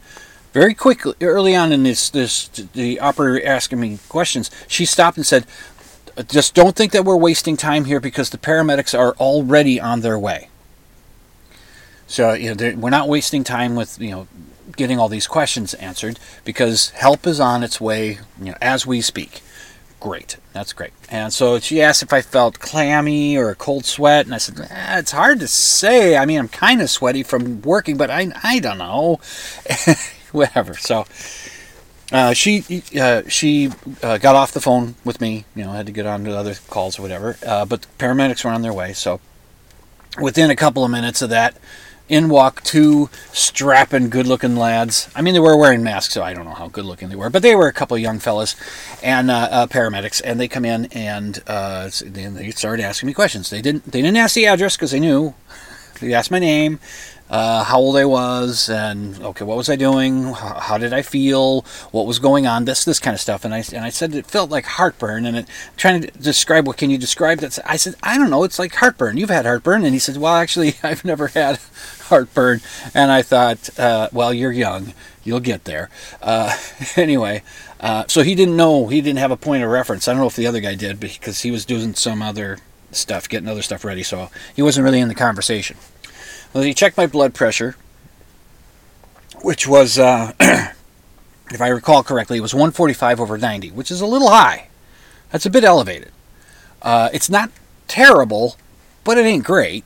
very 0.54 0.74
quickly, 0.74 1.14
early 1.22 1.56
on 1.56 1.72
in 1.72 1.84
this, 1.84 2.10
this 2.10 2.48
the 2.48 3.00
operator 3.00 3.46
asking 3.46 3.80
me 3.80 4.00
questions, 4.10 4.50
she 4.68 4.86
stopped 4.86 5.18
and 5.18 5.26
said, 5.26 5.46
"Just 6.28 6.56
don't 6.56 6.76
think 6.76 6.92
that 6.92 7.06
we're 7.06 7.16
wasting 7.16 7.58
time 7.58 7.86
here 7.86 8.00
because 8.00 8.30
the 8.30 8.38
paramedics 8.38 8.98
are 8.98 9.14
already 9.14 9.80
on 9.80 10.02
their 10.02 10.18
way." 10.18 10.50
So 12.08 12.34
you 12.34 12.56
know, 12.56 12.76
we're 12.76 12.90
not 12.90 13.10
wasting 13.10 13.44
time 13.44 13.76
with 13.76 14.00
you 14.00 14.12
know 14.12 14.28
getting 14.76 15.00
all 15.00 15.10
these 15.10 15.28
questions 15.28 15.74
answered 15.76 16.20
because 16.46 16.90
help 16.92 17.26
is 17.26 17.40
on 17.40 17.64
its 17.64 17.82
way 17.82 18.20
you 18.40 18.52
know, 18.52 18.58
as 18.62 18.86
we 18.86 19.02
speak. 19.02 19.42
Great, 20.00 20.38
that's 20.54 20.74
great. 20.74 20.94
And 21.10 21.34
so 21.34 21.60
she 21.60 21.82
asked 21.82 22.04
if 22.04 22.14
I 22.14 22.22
felt 22.22 22.60
clammy 22.60 23.36
or 23.36 23.50
a 23.50 23.56
cold 23.56 23.86
sweat, 23.86 24.26
and 24.26 24.36
I 24.36 24.38
said 24.38 24.60
eh, 24.60 25.00
it's 25.00 25.12
hard 25.12 25.40
to 25.40 25.48
say. 25.48 26.16
I 26.18 26.26
mean, 26.26 26.40
I'm 26.40 26.48
kind 26.48 26.82
of 26.82 26.90
sweaty 26.90 27.24
from 27.24 27.62
working, 27.64 27.98
but 27.98 28.12
I 28.12 28.32
I 28.44 28.60
don't 28.60 28.78
know, 28.78 29.20
whatever. 30.32 30.76
So. 30.76 31.06
Uh, 32.10 32.32
she 32.32 32.64
uh, 32.98 33.22
she 33.28 33.70
uh, 34.02 34.18
got 34.18 34.34
off 34.34 34.54
the 34.54 34.62
phone 34.62 34.96
with 35.04 35.20
me. 35.20 35.44
You 35.56 35.66
know, 35.66 35.74
had 35.74 35.88
to 35.88 35.92
get 35.92 36.06
on 36.06 36.24
to 36.24 36.38
other 36.38 36.56
calls 36.70 36.98
or 36.98 37.02
whatever. 37.02 37.38
Uh, 37.46 37.66
but 37.66 37.86
paramedics 37.98 38.46
were 38.46 38.52
on 38.52 38.62
their 38.62 38.72
way. 38.72 38.94
So 38.94 39.20
within 40.22 40.50
a 40.50 40.56
couple 40.56 40.86
of 40.86 40.92
minutes 40.92 41.22
of 41.22 41.30
that, 41.32 41.58
in 42.10 42.30
walk 42.30 42.64
two 42.64 43.10
strapping, 43.32 44.10
good 44.10 44.28
looking 44.28 44.56
lads. 44.56 45.10
I 45.16 45.22
mean, 45.22 45.34
they 45.34 45.40
were 45.40 45.58
wearing 45.58 45.84
masks, 45.84 46.14
so 46.14 46.24
I 46.24 46.34
don't 46.34 46.46
know 46.46 46.52
how 46.52 46.68
good 46.68 46.86
looking 46.86 47.10
they 47.10 47.16
were, 47.16 47.30
but 47.30 47.42
they 47.42 47.56
were 47.56 47.68
a 47.68 47.74
couple 47.74 47.96
of 47.96 48.02
young 48.02 48.20
fellas 48.20 48.56
and 49.04 49.30
uh, 49.30 49.48
uh, 49.52 49.68
paramedics, 49.68 50.22
and 50.24 50.40
they 50.40 50.48
come 50.48 50.66
in 50.66 50.86
and 50.86 51.44
uh, 51.48 51.90
they 52.06 52.52
started 52.52 52.84
asking 52.84 53.08
me 53.08 53.14
questions. 53.14 53.50
They 53.50 53.62
didn't 53.62 53.92
they 53.92 54.02
didn't 54.02 54.18
ask 54.18 54.36
the 54.36 54.48
address 54.48 54.76
because 54.76 54.92
they 54.92 55.00
knew. 55.00 55.34
They 56.00 56.14
asked 56.14 56.30
my 56.30 56.40
name, 56.40 56.80
uh, 57.30 57.64
how 57.66 57.80
old 57.80 57.98
I 57.98 58.06
was, 58.06 58.70
and 58.70 59.22
okay, 59.22 59.44
what 59.44 59.58
was 59.58 59.70
I 59.70 59.76
doing? 59.76 60.24
How, 60.34 60.60
how, 60.60 60.78
did 60.78 60.94
I 60.94 61.02
feel? 61.02 61.62
What 61.92 62.08
was 62.08 62.20
going 62.20 62.48
on? 62.48 62.66
This 62.66 62.86
this 62.86 63.00
kind 63.00 63.14
of 63.14 63.20
stuff. 63.20 63.44
And 63.44 63.54
I 63.54 63.64
and 63.74 63.84
I 63.84 63.90
said 63.90 64.16
it 64.16 64.26
felt 64.26 64.50
like 64.50 64.66
heartburn. 64.66 65.26
And 65.26 65.38
it, 65.38 65.48
trying 65.76 66.02
to 66.02 66.12
describe 66.12 66.68
what 66.68 66.78
can 66.78 66.90
you 66.90 66.98
describe 66.98 67.40
that? 67.40 67.60
I 67.66 67.76
said 67.76 67.96
I 68.02 68.18
don't 68.18 68.30
know. 68.30 68.44
It's 68.44 68.60
like 68.60 68.76
heartburn. 68.76 69.18
You've 69.18 69.30
had 69.30 69.46
heartburn, 69.46 69.84
and 69.84 69.94
he 69.94 70.00
said, 70.00 70.18
well, 70.18 70.36
actually, 70.36 70.76
I've 70.84 71.04
never 71.04 71.28
had 71.28 71.60
heartburn. 72.04 72.62
And 72.94 73.12
I 73.12 73.22
thought, 73.22 73.78
uh, 73.78 74.10
well, 74.14 74.34
you're 74.34 74.52
young. 74.52 74.94
You'll 75.24 75.42
get 75.42 75.66
there. 75.66 75.90
Uh, 76.22 76.58
anyway, 76.96 77.44
uh, 77.82 78.06
so 78.08 78.24
he 78.24 78.36
didn't 78.36 78.56
know. 78.56 78.88
He 78.88 79.02
didn't 79.02 79.20
have 79.20 79.32
a 79.32 79.38
point 79.38 79.64
of 79.64 79.70
reference. 79.70 80.08
I 80.08 80.14
don't 80.14 80.22
know 80.22 80.28
if 80.28 80.36
the 80.38 80.48
other 80.48 80.62
guy 80.62 80.76
did 80.76 81.00
because 81.00 81.42
he 81.42 81.52
was 81.52 81.66
doing 81.66 81.94
some 81.94 82.22
other 82.22 82.60
stuff, 82.92 83.28
getting 83.28 83.50
other 83.50 83.62
stuff 83.62 83.84
ready. 83.84 84.04
So 84.04 84.30
he 84.56 84.62
wasn't 84.62 84.86
really 84.86 85.02
in 85.02 85.10
the 85.10 85.16
conversation. 85.16 85.78
Well, 86.58 86.66
he 86.66 86.74
checked 86.74 86.98
my 86.98 87.06
blood 87.06 87.36
pressure, 87.36 87.76
which 89.44 89.68
was, 89.68 90.00
uh, 90.00 90.34
if 90.40 91.62
I 91.62 91.68
recall 91.68 92.02
correctly, 92.02 92.40
it 92.40 92.42
was 92.42 92.56
145 92.56 93.20
over 93.22 93.38
90, 93.38 93.70
which 93.70 93.92
is 93.92 94.02
a 94.02 94.08
little 94.08 94.32
high. 94.32 94.70
That's 95.30 95.46
a 95.46 95.52
bit 95.52 95.64
elevated. 95.64 96.12
Uh, 96.82 97.10
it's 97.14 97.30
not 97.30 97.52
terrible, 97.88 98.56
but 99.04 99.20
it 99.20 99.26
ain't 99.28 99.44
great 99.44 99.86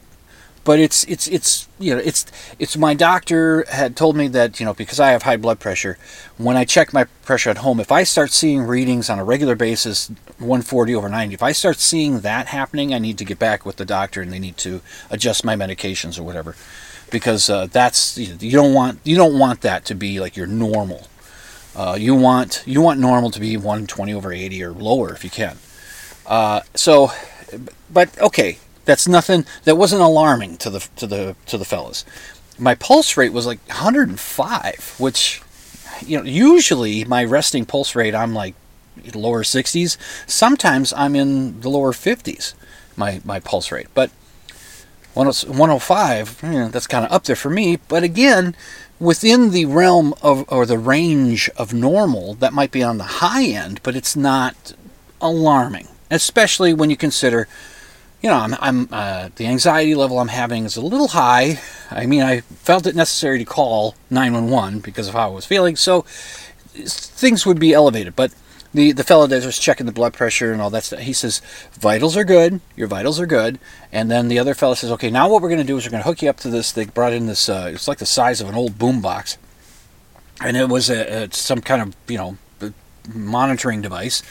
but 0.64 0.80
it's 0.80 1.04
it's 1.06 1.28
it's 1.28 1.68
you 1.80 1.94
know 1.96 2.02
it's 2.04 2.26
it's 2.60 2.78
my 2.78 2.94
doctor 2.94 3.66
had 3.70 3.96
told 3.96 4.16
me 4.16 4.28
that 4.28 4.60
you 4.60 4.66
know 4.66 4.74
because 4.74 5.00
I 5.00 5.12
have 5.12 5.24
high 5.24 5.38
blood 5.38 5.60
pressure 5.60 5.98
when 6.38 6.56
I 6.56 6.66
check 6.66 6.94
my 6.94 7.06
pressure 7.26 7.50
at 7.50 7.60
home 7.60 7.80
if 7.80 7.92
I 7.92 8.04
start 8.04 8.32
seeing 8.32 8.62
readings 8.62 9.10
on 9.10 9.18
a 9.18 9.24
regular 9.24 9.56
basis 9.56 10.10
140 10.38 10.96
over 10.96 11.10
90 11.10 11.34
if 11.34 11.44
I 11.44 11.52
start 11.52 11.78
seeing 11.78 12.20
that 12.20 12.48
happening 12.48 12.94
I 12.94 13.00
need 13.00 13.18
to 13.18 13.26
get 13.26 13.40
back 13.40 13.66
with 13.66 13.78
the 13.78 13.86
doctor 13.86 14.22
and 14.22 14.32
they 14.32 14.40
need 14.40 14.58
to 14.58 14.82
adjust 15.10 15.44
my 15.44 15.56
medications 15.56 16.20
or 16.20 16.24
whatever. 16.24 16.56
Because 17.10 17.50
uh, 17.50 17.68
that's 17.68 18.18
you 18.18 18.52
don't 18.52 18.74
want 18.74 19.00
you 19.04 19.18
don't 19.18 19.38
want 19.38 19.62
that 19.62 19.84
to 19.86 19.96
be 19.96 20.22
like 20.22 20.38
your 20.38 20.48
normal. 20.48 21.08
Uh, 21.76 21.98
you 22.00 22.16
want 22.16 22.64
you 22.66 22.82
want 22.82 23.02
normal 23.02 23.32
to 23.32 23.40
be 23.40 23.58
120 23.58 24.14
over 24.14 24.32
80 24.32 24.64
or 24.64 24.72
lower 24.72 25.14
if 25.14 25.24
you 25.26 25.30
can. 25.30 25.58
Uh, 26.26 26.62
so 26.74 27.12
but 27.92 28.18
okay 28.22 28.60
that's 28.86 29.08
nothing. 29.08 29.46
That 29.64 29.76
wasn't 29.76 30.02
alarming 30.02 30.58
to 30.58 30.70
the 30.70 30.88
to 30.98 31.08
the 31.08 31.36
to 31.48 31.58
the 31.58 31.66
fellas. 31.66 32.06
My 32.58 32.76
pulse 32.76 33.18
rate 33.18 33.34
was 33.34 33.46
like 33.46 33.60
105, 33.68 34.96
which 34.98 35.42
you 36.06 36.18
know 36.18 36.24
usually 36.24 37.04
my 37.06 37.24
resting 37.24 37.66
pulse 37.66 37.96
rate 37.96 38.16
I'm 38.16 38.34
like 38.34 38.56
lower 39.14 39.44
60s. 39.44 39.98
Sometimes 40.28 40.94
I'm 40.94 41.16
in 41.16 41.62
the 41.62 41.70
lower 41.70 41.92
50s. 41.92 42.54
My 42.96 43.22
my 43.24 43.40
pulse 43.40 43.72
rate, 43.72 43.88
but 43.94 44.12
105, 45.14 46.40
you 46.44 46.50
know, 46.52 46.68
that's 46.70 46.88
kind 46.88 47.06
of 47.06 47.12
up 47.12 47.26
there 47.26 47.36
for 47.36 47.50
me. 47.50 47.78
But 47.88 48.04
again, 48.04 48.56
within 49.00 49.52
the 49.52 49.66
realm 49.66 50.14
of 50.22 50.46
or 50.48 50.66
the 50.66 50.78
range 50.78 51.50
of 51.58 51.74
normal, 51.74 52.36
that 52.36 52.54
might 52.54 52.72
be 52.72 52.84
on 52.84 52.98
the 52.98 53.04
high 53.04 53.46
end, 53.46 53.82
but 53.84 53.96
it's 53.96 54.16
not 54.16 54.74
alarming, 55.20 55.88
especially 56.10 56.74
when 56.74 56.90
you 56.90 56.98
consider 56.98 57.48
you 58.22 58.30
know, 58.30 58.36
I'm, 58.36 58.56
I'm 58.60 58.88
uh, 58.92 59.30
the 59.36 59.48
anxiety 59.48 59.96
level 59.96 60.20
I'm 60.20 60.28
having 60.28 60.66
is 60.66 60.78
a 60.78 60.82
little 60.82 61.10
high. 61.10 61.60
I 61.90 62.06
mean, 62.06 62.22
I 62.22 62.42
felt 62.42 62.86
it 62.86 62.96
necessary 62.96 63.40
to 63.40 63.46
call 63.46 63.96
911 64.10 64.80
because 64.80 65.08
of 65.08 65.16
how 65.16 65.30
I 65.30 65.34
was 65.34 65.46
feeling, 65.46 65.76
so 65.76 66.02
things 66.04 67.46
would 67.46 67.60
be 67.60 67.74
elevated. 67.74 68.16
But 68.16 68.34
the 68.74 68.92
the 68.92 69.04
fellow 69.04 69.26
that 69.26 69.46
was 69.46 69.58
checking 69.58 69.88
the 69.88 69.92
blood 69.92 70.14
pressure 70.14 70.54
and 70.54 70.62
all 70.62 70.70
that 70.70 70.84
stuff, 70.84 71.00
he 71.00 71.14
says 71.14 71.42
vitals 71.74 72.16
are 72.16 72.24
good, 72.24 72.62
your 72.76 72.88
vitals 72.88 73.20
are 73.20 73.26
good, 73.26 73.60
and 73.92 74.12
then 74.12 74.28
the 74.28 74.38
other 74.38 74.54
fellow 74.54 74.76
says, 74.76 74.92
okay, 74.92 75.10
now 75.10 75.28
what 75.28 75.42
we're 75.42 75.50
going 75.50 75.60
to 75.60 75.66
do 75.66 75.78
is 75.78 75.86
we're 75.86 75.92
going 75.92 76.04
to 76.04 76.08
hook 76.08 76.22
you 76.22 76.30
up 76.30 76.38
to 76.42 76.50
this. 76.50 76.72
They 76.72 76.86
brought 76.86 77.14
in 77.14 77.26
this, 77.26 77.50
uh, 77.50 77.72
it's 77.74 77.88
like 77.88 77.98
the 77.98 78.06
size 78.06 78.40
of 78.40 78.48
an 78.48 78.56
old 78.56 78.78
boom 78.78 79.02
box, 79.02 79.40
and 80.40 80.56
it 80.56 80.70
was 80.70 80.92
a, 80.92 81.24
a 81.24 81.34
some 81.34 81.62
kind 81.62 81.82
of 81.82 81.96
you 82.08 82.18
know 82.18 82.38
monitoring 83.16 83.82
device 83.82 84.22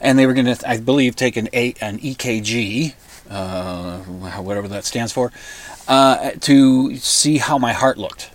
and 0.00 0.18
they 0.18 0.26
were 0.26 0.34
going 0.34 0.52
to, 0.52 0.68
I 0.68 0.78
believe, 0.78 1.14
take 1.14 1.36
an 1.36 1.48
a, 1.52 1.74
an 1.80 2.00
EKG 2.00 2.94
uh, 3.32 3.98
whatever 4.00 4.68
that 4.68 4.84
stands 4.84 5.12
for, 5.12 5.32
uh, 5.88 6.32
to 6.40 6.96
see 6.96 7.38
how 7.38 7.58
my 7.58 7.72
heart 7.72 7.98
looked. 7.98 8.30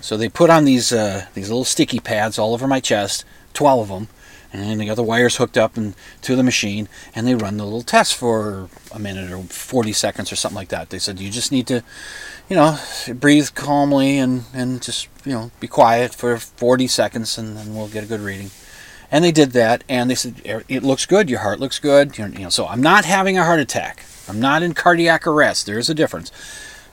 So 0.00 0.16
they 0.16 0.28
put 0.28 0.50
on 0.50 0.64
these 0.64 0.92
uh, 0.92 1.26
these 1.34 1.48
little 1.48 1.64
sticky 1.64 2.00
pads 2.00 2.38
all 2.38 2.54
over 2.54 2.66
my 2.66 2.80
chest, 2.80 3.24
twelve 3.54 3.80
of 3.82 3.88
them, 3.88 4.08
and 4.52 4.80
they 4.80 4.86
got 4.86 4.96
the 4.96 5.02
wires 5.02 5.36
hooked 5.36 5.56
up 5.56 5.76
and 5.76 5.94
to 6.22 6.34
the 6.34 6.42
machine, 6.42 6.88
and 7.14 7.26
they 7.26 7.36
run 7.36 7.56
the 7.56 7.64
little 7.64 7.82
test 7.82 8.16
for 8.16 8.68
a 8.92 8.98
minute 8.98 9.30
or 9.30 9.42
forty 9.44 9.92
seconds 9.92 10.32
or 10.32 10.36
something 10.36 10.56
like 10.56 10.70
that. 10.70 10.90
They 10.90 10.98
said 10.98 11.20
you 11.20 11.30
just 11.30 11.52
need 11.52 11.68
to, 11.68 11.84
you 12.48 12.56
know, 12.56 12.78
breathe 13.14 13.50
calmly 13.54 14.18
and 14.18 14.44
and 14.52 14.82
just 14.82 15.08
you 15.24 15.32
know 15.32 15.52
be 15.60 15.68
quiet 15.68 16.14
for 16.14 16.36
forty 16.36 16.88
seconds, 16.88 17.38
and 17.38 17.56
then 17.56 17.74
we'll 17.74 17.88
get 17.88 18.02
a 18.02 18.08
good 18.08 18.20
reading. 18.20 18.50
And 19.08 19.22
they 19.22 19.32
did 19.32 19.52
that, 19.52 19.84
and 19.88 20.10
they 20.10 20.14
said 20.16 20.40
it 20.44 20.82
looks 20.82 21.06
good. 21.06 21.30
Your 21.30 21.40
heart 21.40 21.60
looks 21.60 21.78
good. 21.78 22.18
You 22.18 22.28
know, 22.28 22.48
so 22.48 22.66
I'm 22.66 22.82
not 22.82 23.04
having 23.04 23.38
a 23.38 23.44
heart 23.44 23.60
attack. 23.60 24.04
I'm 24.28 24.40
not 24.40 24.62
in 24.62 24.74
cardiac 24.74 25.26
arrest. 25.26 25.66
There 25.66 25.78
is 25.78 25.90
a 25.90 25.94
difference. 25.94 26.30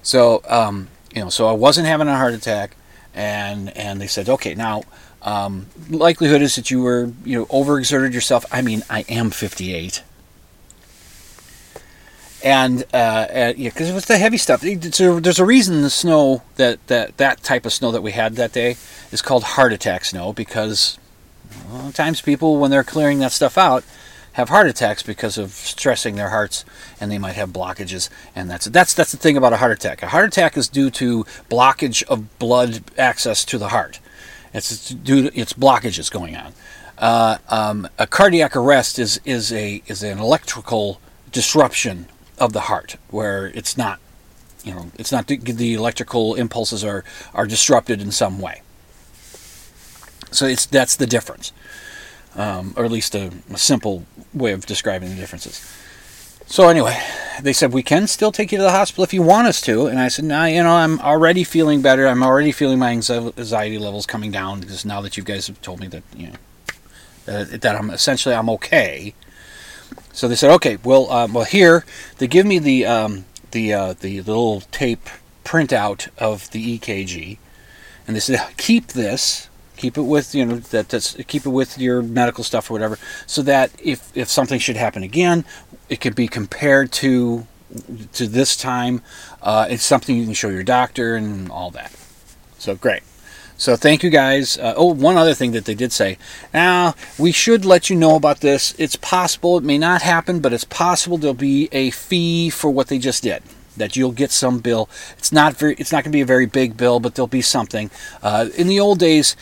So, 0.01 0.41
um, 0.47 0.87
you 1.13 1.21
know, 1.21 1.29
so 1.29 1.47
I 1.47 1.51
wasn't 1.51 1.87
having 1.87 2.07
a 2.07 2.15
heart 2.15 2.33
attack, 2.33 2.75
and 3.13 3.75
and 3.77 3.99
they 3.99 4.07
said, 4.07 4.29
okay, 4.29 4.55
now 4.55 4.83
um, 5.21 5.67
likelihood 5.89 6.41
is 6.41 6.55
that 6.55 6.71
you 6.71 6.81
were 6.81 7.11
you 7.25 7.39
know 7.39 7.45
overexerted 7.47 8.13
yourself. 8.13 8.45
I 8.51 8.61
mean, 8.61 8.83
I 8.89 9.01
am 9.09 9.31
58, 9.31 10.03
and 12.43 12.83
uh, 12.93 12.97
uh, 12.97 13.53
yeah, 13.57 13.69
because 13.69 13.89
it 13.89 13.93
was 13.93 14.05
the 14.05 14.17
heavy 14.17 14.37
stuff. 14.37 14.63
So 14.91 15.19
there's 15.19 15.39
a 15.39 15.45
reason 15.45 15.81
the 15.81 15.89
snow 15.89 16.43
that 16.55 16.85
that 16.87 17.17
that 17.17 17.43
type 17.43 17.65
of 17.65 17.73
snow 17.73 17.91
that 17.91 18.01
we 18.01 18.11
had 18.11 18.35
that 18.35 18.53
day 18.53 18.77
is 19.11 19.21
called 19.21 19.43
heart 19.43 19.73
attack 19.73 20.05
snow 20.05 20.31
because 20.31 20.97
well, 21.69 21.91
times 21.91 22.21
people 22.21 22.57
when 22.57 22.71
they're 22.71 22.83
clearing 22.83 23.19
that 23.19 23.31
stuff 23.31 23.57
out 23.57 23.83
have 24.39 24.49
heart 24.49 24.67
attacks 24.67 25.03
because 25.03 25.37
of 25.37 25.51
stressing 25.51 26.15
their 26.15 26.29
hearts, 26.29 26.65
and 26.99 27.11
they 27.11 27.17
might 27.17 27.35
have 27.35 27.49
blockages. 27.49 28.09
And 28.35 28.49
that's 28.49 28.65
that's 28.65 28.93
that's 28.93 29.11
the 29.11 29.17
thing 29.17 29.37
about 29.37 29.53
a 29.53 29.57
heart 29.57 29.71
attack. 29.71 30.01
A 30.01 30.07
heart 30.07 30.25
attack 30.25 30.57
is 30.57 30.67
due 30.67 30.89
to 30.91 31.25
blockage 31.49 32.03
of 32.03 32.39
blood 32.39 32.81
access 32.97 33.43
to 33.45 33.57
the 33.57 33.69
heart. 33.69 33.99
It's 34.53 34.89
due 34.89 35.29
to 35.29 35.39
it's 35.39 35.53
blockages 35.53 36.09
going 36.09 36.35
on. 36.35 36.53
Uh, 36.97 37.37
um, 37.49 37.87
a 37.97 38.07
cardiac 38.07 38.55
arrest 38.55 38.97
is 38.97 39.21
is 39.25 39.51
a 39.53 39.83
is 39.87 40.03
an 40.03 40.19
electrical 40.19 40.99
disruption 41.31 42.07
of 42.37 42.53
the 42.53 42.61
heart 42.61 42.95
where 43.09 43.47
it's 43.47 43.77
not 43.77 43.99
you 44.63 44.73
know 44.73 44.91
it's 44.97 45.11
not 45.11 45.27
the, 45.27 45.37
the 45.37 45.73
electrical 45.73 46.35
impulses 46.35 46.83
are 46.83 47.03
are 47.33 47.45
disrupted 47.45 48.01
in 48.01 48.11
some 48.11 48.39
way 48.39 48.61
so 50.31 50.45
it's 50.45 50.65
that's 50.65 50.95
the 50.95 51.05
difference 51.05 51.51
um, 52.35 52.73
or 52.75 52.85
at 52.85 52.91
least 52.91 53.15
a, 53.15 53.31
a 53.51 53.57
simple 53.57 54.05
way 54.33 54.51
of 54.51 54.65
describing 54.65 55.09
the 55.09 55.15
differences. 55.15 55.65
So 56.45 56.67
anyway 56.67 56.99
they 57.41 57.53
said 57.53 57.71
we 57.71 57.83
can 57.83 58.07
still 58.07 58.31
take 58.31 58.51
you 58.51 58.57
to 58.57 58.63
the 58.63 58.71
hospital 58.71 59.03
if 59.03 59.13
you 59.13 59.21
want 59.21 59.47
us 59.47 59.61
to. 59.61 59.87
And 59.87 59.99
i 59.99 60.07
said 60.07 60.25
nah 60.25 60.45
you 60.45 60.63
know 60.63 60.71
i'm 60.73 60.99
already 60.99 61.43
feeling 61.43 61.81
better. 61.81 62.07
I'm 62.07 62.23
already 62.23 62.51
feeling 62.51 62.79
my 62.79 62.91
anxiety 62.91 63.77
levels 63.77 64.05
coming 64.05 64.31
down 64.31 64.59
because 64.59 64.85
now 64.85 65.01
that 65.01 65.17
you 65.17 65.23
guys 65.23 65.47
have 65.47 65.61
told 65.61 65.79
me 65.79 65.87
that 65.87 66.03
you 66.15 66.27
know 66.27 66.33
that, 67.25 67.61
that 67.61 67.75
i'm 67.75 67.89
essentially 67.89 68.35
i'm 68.35 68.49
okay. 68.49 69.13
So 70.11 70.27
they 70.27 70.35
said, 70.35 70.51
okay, 70.55 70.77
well, 70.83 71.11
uh, 71.11 71.27
well, 71.31 71.45
here 71.45 71.85
they 72.17 72.27
give 72.27 72.45
me 72.45 72.59
the 72.59 72.85
um, 72.85 73.25
the 73.51 73.73
uh, 73.73 73.93
the 73.93 74.21
little 74.21 74.61
tape 74.61 75.07
printout 75.45 76.09
of 76.17 76.49
the 76.51 76.77
EKG, 76.77 77.37
and 78.05 78.15
they 78.15 78.19
said, 78.19 78.45
keep 78.57 78.87
this, 78.87 79.48
keep 79.79 79.97
it 79.97 80.03
with 80.03 80.35
you 80.35 80.45
know 80.45 80.57
that 80.57 80.89
that's 80.89 81.15
keep 81.27 81.45
it 81.45 81.49
with 81.49 81.77
your 81.77 82.01
medical 82.01 82.43
stuff 82.43 82.69
or 82.69 82.73
whatever, 82.73 82.97
so 83.25 83.41
that 83.41 83.71
if 83.83 84.15
if 84.15 84.29
something 84.29 84.59
should 84.59 84.77
happen 84.77 85.03
again, 85.03 85.45
it 85.89 85.99
can 85.99 86.13
be 86.13 86.27
compared 86.27 86.91
to 86.91 87.47
to 88.13 88.27
this 88.27 88.55
time. 88.55 89.01
Uh, 89.41 89.67
it's 89.69 89.83
something 89.83 90.15
you 90.15 90.25
can 90.25 90.33
show 90.33 90.49
your 90.49 90.63
doctor 90.63 91.15
and 91.15 91.51
all 91.51 91.71
that. 91.71 91.91
So 92.57 92.75
great. 92.75 93.03
So 93.57 93.75
thank 93.75 94.03
you 94.03 94.09
guys. 94.09 94.57
Uh, 94.57 94.73
oh, 94.77 94.93
one 94.93 95.17
other 95.17 95.33
thing 95.33 95.51
that 95.51 95.65
they 95.65 95.75
did 95.75 95.91
say. 95.91 96.17
Now 96.53 96.95
we 97.17 97.33
should 97.33 97.65
let 97.65 97.89
you 97.89 97.95
know 97.95 98.15
about 98.15 98.39
this. 98.39 98.73
It's 98.77 98.95
possible 98.95 99.57
it 99.57 99.65
may 99.65 99.77
not 99.77 100.01
happen, 100.01 100.39
but 100.39 100.53
it's 100.53 100.63
possible 100.63 101.17
there'll 101.17 101.33
be 101.33 101.67
a 101.73 101.89
fee 101.91 102.49
for 102.49 102.69
what 102.69 102.87
they 102.87 102.97
just 102.97 103.23
did. 103.23 103.43
That 103.75 103.95
you'll 103.95 104.13
get 104.13 104.31
some 104.31 104.59
bill. 104.59 104.89
It's 105.17 105.31
not 105.31 105.55
very. 105.55 105.75
It's 105.75 105.91
not 105.91 106.03
going 106.03 106.11
to 106.11 106.17
be 106.17 106.21
a 106.21 106.25
very 106.25 106.45
big 106.45 106.75
bill, 106.75 106.99
but 106.99 107.15
there'll 107.15 107.27
be 107.27 107.41
something. 107.41 107.91
Uh, 108.21 108.47
in 108.57 108.67
the 108.67 108.79
old 108.79 108.99
days, 108.99 109.37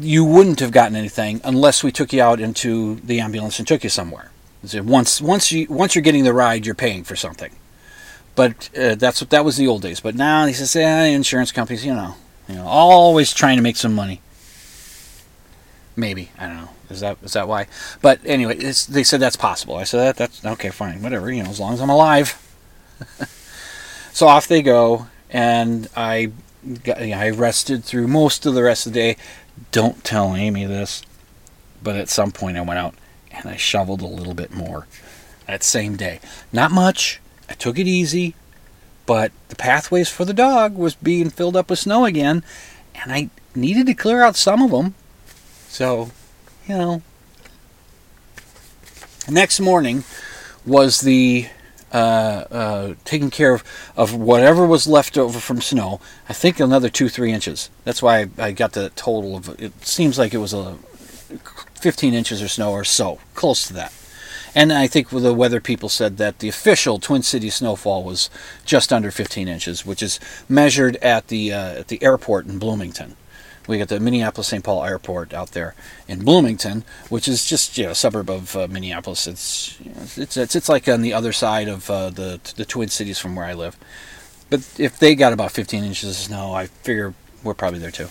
you 0.00 0.24
wouldn't 0.24 0.60
have 0.60 0.72
gotten 0.72 0.96
anything 0.96 1.40
unless 1.44 1.84
we 1.84 1.92
took 1.92 2.12
you 2.12 2.22
out 2.22 2.40
into 2.40 2.96
the 2.96 3.20
ambulance 3.20 3.58
and 3.58 3.68
took 3.68 3.84
you 3.84 3.90
somewhere. 3.90 4.30
Once 4.74 5.20
once 5.20 5.52
you 5.52 5.66
once 5.68 5.94
you're 5.94 6.02
getting 6.02 6.24
the 6.24 6.32
ride, 6.32 6.66
you're 6.66 6.74
paying 6.74 7.04
for 7.04 7.14
something. 7.14 7.54
But 8.34 8.68
uh, 8.76 8.96
that's 8.96 9.20
what 9.20 9.30
that 9.30 9.44
was 9.44 9.56
the 9.56 9.66
old 9.66 9.82
days. 9.82 10.00
But 10.00 10.14
now 10.14 10.46
he 10.46 10.52
says, 10.52 10.74
yeah, 10.74 11.04
insurance 11.04 11.52
companies, 11.52 11.84
you 11.84 11.94
know, 11.94 12.16
you 12.48 12.56
know, 12.56 12.66
always 12.66 13.32
trying 13.32 13.56
to 13.56 13.62
make 13.62 13.76
some 13.76 13.94
money. 13.94 14.20
Maybe 15.94 16.30
I 16.38 16.46
don't 16.46 16.56
know. 16.56 16.70
Is 16.90 17.00
that 17.00 17.18
is 17.22 17.32
that 17.32 17.48
why? 17.48 17.66
But 18.02 18.20
anyway, 18.24 18.56
they 18.56 19.04
said 19.04 19.20
that's 19.20 19.36
possible. 19.36 19.76
I 19.76 19.84
said 19.84 20.00
that 20.00 20.16
that's 20.16 20.44
okay, 20.44 20.70
fine, 20.70 21.02
whatever. 21.02 21.32
You 21.32 21.42
know, 21.42 21.50
as 21.50 21.60
long 21.60 21.74
as 21.74 21.80
I'm 21.80 21.90
alive. 21.90 22.42
so 24.12 24.28
off 24.28 24.46
they 24.46 24.62
go, 24.62 25.06
and 25.30 25.88
I 25.96 26.32
got, 26.84 27.00
you 27.00 27.08
know, 27.08 27.18
I 27.18 27.30
rested 27.30 27.84
through 27.84 28.08
most 28.08 28.46
of 28.46 28.54
the 28.54 28.62
rest 28.62 28.86
of 28.86 28.92
the 28.92 29.00
day. 29.00 29.16
Don't 29.72 30.04
tell 30.04 30.34
Amy 30.34 30.64
this, 30.64 31.02
but 31.82 31.96
at 31.96 32.08
some 32.08 32.32
point 32.32 32.56
I 32.56 32.62
went 32.62 32.78
out 32.78 32.94
and 33.30 33.48
I 33.48 33.56
shoveled 33.56 34.02
a 34.02 34.06
little 34.06 34.34
bit 34.34 34.52
more 34.52 34.86
that 35.46 35.62
same 35.62 35.96
day. 35.96 36.20
Not 36.52 36.70
much. 36.70 37.20
I 37.48 37.54
took 37.54 37.78
it 37.78 37.86
easy 37.86 38.34
but 39.06 39.30
the 39.48 39.56
pathways 39.56 40.10
for 40.10 40.24
the 40.24 40.34
dog 40.34 40.76
was 40.76 40.96
being 40.96 41.30
filled 41.30 41.56
up 41.56 41.70
with 41.70 41.78
snow 41.78 42.04
again, 42.04 42.42
and 42.96 43.12
I 43.12 43.30
needed 43.54 43.86
to 43.86 43.94
clear 43.94 44.22
out 44.22 44.36
some 44.36 44.60
of 44.60 44.72
them. 44.72 44.94
So, 45.68 46.10
you 46.66 46.76
know. 46.76 47.02
Next 49.28 49.60
morning 49.60 50.04
was 50.64 51.00
the 51.00 51.48
uh, 51.92 52.44
uh, 52.50 52.94
taking 53.04 53.30
care 53.30 53.54
of, 53.54 53.64
of 53.96 54.14
whatever 54.14 54.66
was 54.66 54.86
left 54.86 55.16
over 55.16 55.38
from 55.38 55.60
snow. 55.60 56.00
I 56.28 56.32
think 56.32 56.60
another 56.60 56.88
two, 56.88 57.08
three 57.08 57.32
inches. 57.32 57.70
That's 57.84 58.02
why 58.02 58.20
I, 58.20 58.28
I 58.38 58.52
got 58.52 58.72
the 58.72 58.90
total 58.90 59.36
of 59.36 59.60
it. 59.60 59.72
Seems 59.84 60.18
like 60.18 60.34
it 60.34 60.38
was 60.38 60.52
a 60.52 60.76
15 61.80 62.14
inches 62.14 62.42
of 62.42 62.50
snow 62.50 62.72
or 62.72 62.84
so, 62.84 63.18
close 63.34 63.66
to 63.68 63.72
that. 63.74 63.92
And 64.54 64.72
I 64.72 64.86
think 64.86 65.10
the 65.10 65.34
weather 65.34 65.60
people 65.60 65.90
said 65.90 66.16
that 66.16 66.38
the 66.38 66.48
official 66.48 66.98
Twin 66.98 67.22
Cities 67.22 67.56
snowfall 67.56 68.02
was 68.02 68.30
just 68.64 68.90
under 68.90 69.10
15 69.10 69.48
inches, 69.48 69.84
which 69.84 70.02
is 70.02 70.18
measured 70.48 70.96
at 70.96 71.28
the 71.28 71.52
uh, 71.52 71.80
at 71.80 71.88
the 71.88 72.02
airport 72.02 72.46
in 72.46 72.58
Bloomington. 72.58 73.16
We 73.66 73.78
got 73.78 73.88
the 73.88 74.00
Minneapolis 74.00 74.48
St. 74.48 74.62
Paul 74.62 74.84
Airport 74.84 75.34
out 75.34 75.52
there 75.52 75.74
in 76.06 76.24
Bloomington, 76.24 76.84
which 77.08 77.26
is 77.26 77.44
just 77.44 77.76
you 77.76 77.84
know, 77.84 77.90
a 77.90 77.94
suburb 77.94 78.30
of 78.30 78.54
uh, 78.56 78.68
Minneapolis. 78.68 79.26
It's, 79.26 79.80
you 79.80 79.90
know, 79.90 80.02
it's 80.16 80.36
it's 80.36 80.54
it's 80.54 80.68
like 80.68 80.88
on 80.88 81.02
the 81.02 81.12
other 81.12 81.32
side 81.32 81.68
of 81.68 81.90
uh, 81.90 82.10
the 82.10 82.40
the 82.56 82.64
Twin 82.64 82.88
Cities 82.88 83.18
from 83.18 83.34
where 83.34 83.46
I 83.46 83.54
live. 83.54 83.76
But 84.48 84.60
if 84.78 84.98
they 84.98 85.16
got 85.16 85.32
about 85.32 85.50
15 85.50 85.82
inches 85.82 86.08
of 86.08 86.14
snow, 86.14 86.54
I 86.54 86.66
figure 86.66 87.14
we're 87.42 87.54
probably 87.54 87.80
there 87.80 87.90
too. 87.90 88.08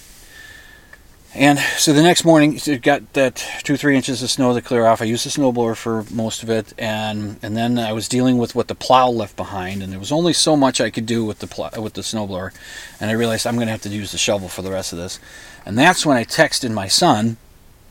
And 1.37 1.59
so 1.59 1.91
the 1.91 2.01
next 2.01 2.23
morning, 2.23 2.57
it 2.65 2.81
got 2.81 3.11
that 3.11 3.45
two, 3.63 3.75
three 3.75 3.97
inches 3.97 4.23
of 4.23 4.31
snow 4.31 4.53
to 4.53 4.61
clear 4.61 4.85
off. 4.85 5.01
I 5.01 5.05
used 5.05 5.25
the 5.25 5.29
snowblower 5.29 5.75
for 5.75 6.05
most 6.09 6.43
of 6.43 6.49
it, 6.49 6.73
and 6.77 7.37
and 7.43 7.57
then 7.57 7.77
I 7.77 7.91
was 7.91 8.07
dealing 8.07 8.37
with 8.37 8.55
what 8.55 8.69
the 8.69 8.75
plow 8.75 9.09
left 9.09 9.35
behind, 9.35 9.83
and 9.83 9.91
there 9.91 9.99
was 9.99 10.13
only 10.13 10.31
so 10.31 10.55
much 10.55 10.79
I 10.79 10.89
could 10.89 11.05
do 11.05 11.25
with 11.25 11.39
the 11.39 11.47
plow, 11.47 11.71
with 11.77 11.95
the 11.95 12.03
snowblower, 12.03 12.53
and 13.01 13.11
I 13.11 13.15
realized 13.15 13.45
I'm 13.45 13.55
going 13.55 13.67
to 13.67 13.73
have 13.73 13.81
to 13.81 13.89
use 13.89 14.13
the 14.13 14.17
shovel 14.17 14.47
for 14.47 14.61
the 14.61 14.71
rest 14.71 14.93
of 14.93 14.97
this. 14.97 15.19
And 15.65 15.77
that's 15.77 16.05
when 16.05 16.15
I 16.15 16.23
texted 16.23 16.71
my 16.71 16.87
son, 16.87 17.35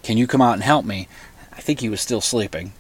"Can 0.03 0.17
you 0.17 0.27
come 0.27 0.41
out 0.41 0.55
and 0.55 0.63
help 0.63 0.87
me?" 0.87 1.07
I 1.53 1.61
think 1.61 1.81
he 1.81 1.91
was 1.91 2.01
still 2.01 2.23
sleeping, 2.23 2.73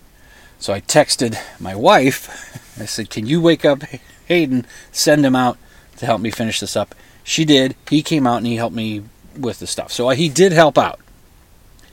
so 0.58 0.72
I 0.72 0.80
texted 0.80 1.38
my 1.60 1.74
wife. 1.74 2.78
I 2.80 2.86
said, 2.86 3.10
"Can 3.10 3.26
you 3.26 3.38
wake 3.38 3.66
up 3.66 3.82
Hayden? 4.28 4.64
Send 4.92 5.26
him 5.26 5.36
out 5.36 5.58
to 5.98 6.06
help 6.06 6.22
me 6.22 6.30
finish 6.30 6.60
this 6.60 6.74
up." 6.74 6.94
She 7.22 7.44
did. 7.44 7.76
He 7.90 8.02
came 8.02 8.26
out 8.26 8.38
and 8.38 8.46
he 8.46 8.56
helped 8.56 8.76
me 8.76 9.02
with 9.38 9.58
the 9.58 9.66
stuff. 9.66 9.92
So 9.92 10.10
uh, 10.10 10.14
he 10.14 10.28
did 10.28 10.52
help 10.52 10.78
out. 10.78 11.00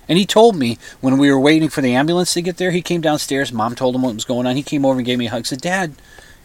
And 0.08 0.18
he 0.18 0.26
told 0.26 0.56
me 0.56 0.78
when 1.00 1.18
we 1.18 1.32
were 1.32 1.40
waiting 1.40 1.70
for 1.70 1.82
the 1.82 1.96
ambulance 1.96 2.34
to 2.34 2.42
get 2.42 2.58
there, 2.58 2.72
he 2.72 2.82
came 2.82 3.02
downstairs. 3.02 3.54
Mom 3.54 3.76
told 3.76 3.96
him 3.96 4.02
what 4.02 4.14
was 4.14 4.26
going 4.26 4.46
on. 4.46 4.56
He 4.56 4.64
came 4.64 4.86
over 4.86 4.98
and 4.98 5.06
gave 5.06 5.18
me 5.18 5.28
a 5.28 5.30
hug. 5.30 5.46
Said, 5.46 5.62
"Dad, 5.62 5.94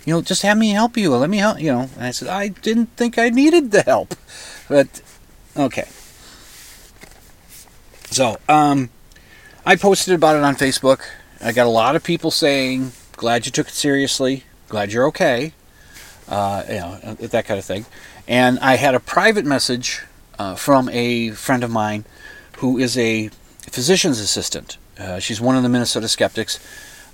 you 0.05 0.15
know, 0.15 0.23
just 0.23 0.43
have 0.43 0.57
me 0.57 0.71
help 0.71 0.97
you. 0.97 1.15
Let 1.15 1.31
me 1.31 1.39
help." 1.39 1.59
You 1.61 1.73
know, 1.73 1.91
and 1.97 2.05
I 2.05 2.11
said, 2.13 2.29
"I 2.29 2.49
didn't 2.49 2.97
think 2.97 3.19
I 3.19 3.29
needed 3.29 3.73
the 3.73 3.83
help, 3.83 4.15
but 4.69 5.01
okay." 5.57 5.89
So, 8.11 8.39
um, 8.49 8.91
I 9.65 9.75
posted 9.75 10.15
about 10.15 10.37
it 10.37 10.45
on 10.45 10.55
Facebook. 10.55 11.01
I 11.43 11.51
got 11.51 11.67
a 11.67 11.71
lot 11.71 11.97
of 11.97 12.05
people 12.05 12.31
saying, 12.31 12.93
"Glad 13.17 13.47
you 13.47 13.53
took 13.53 13.69
it 13.69 13.75
seriously. 13.75 14.45
Glad 14.69 14.93
you're 14.93 15.07
okay." 15.09 15.55
Uh, 16.29 16.63
you 16.69 16.75
know, 16.75 17.17
that 17.21 17.47
kind 17.47 17.59
of 17.59 17.65
thing. 17.65 17.87
And 18.29 18.59
I 18.61 18.77
had 18.77 18.95
a 18.95 19.01
private 19.01 19.45
message 19.45 20.03
uh, 20.39 20.55
from 20.55 20.89
a 20.91 21.31
friend 21.31 21.65
of 21.65 21.71
mine 21.71 22.05
who 22.59 22.79
is 22.79 22.97
a 22.97 23.29
physician's 23.63 24.21
assistant. 24.21 24.79
Uh, 24.99 25.19
she's 25.19 25.41
one 25.41 25.57
of 25.57 25.63
the 25.63 25.69
Minnesota 25.69 26.09
skeptics. 26.09 26.59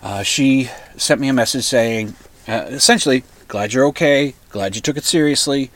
Uh, 0.03 0.23
she 0.23 0.71
sent 0.97 1.21
me 1.21 1.29
a 1.29 1.33
message 1.33 1.65
saying, 1.65 2.15
uh, 2.49 2.67
essentially, 2.69 3.25
glad 3.49 3.73
you're 3.73 3.87
okay, 3.87 4.35
glad 4.51 4.75
you 4.75 4.83
took 4.83 4.97
it 4.97 5.05
seriously. 5.05 5.71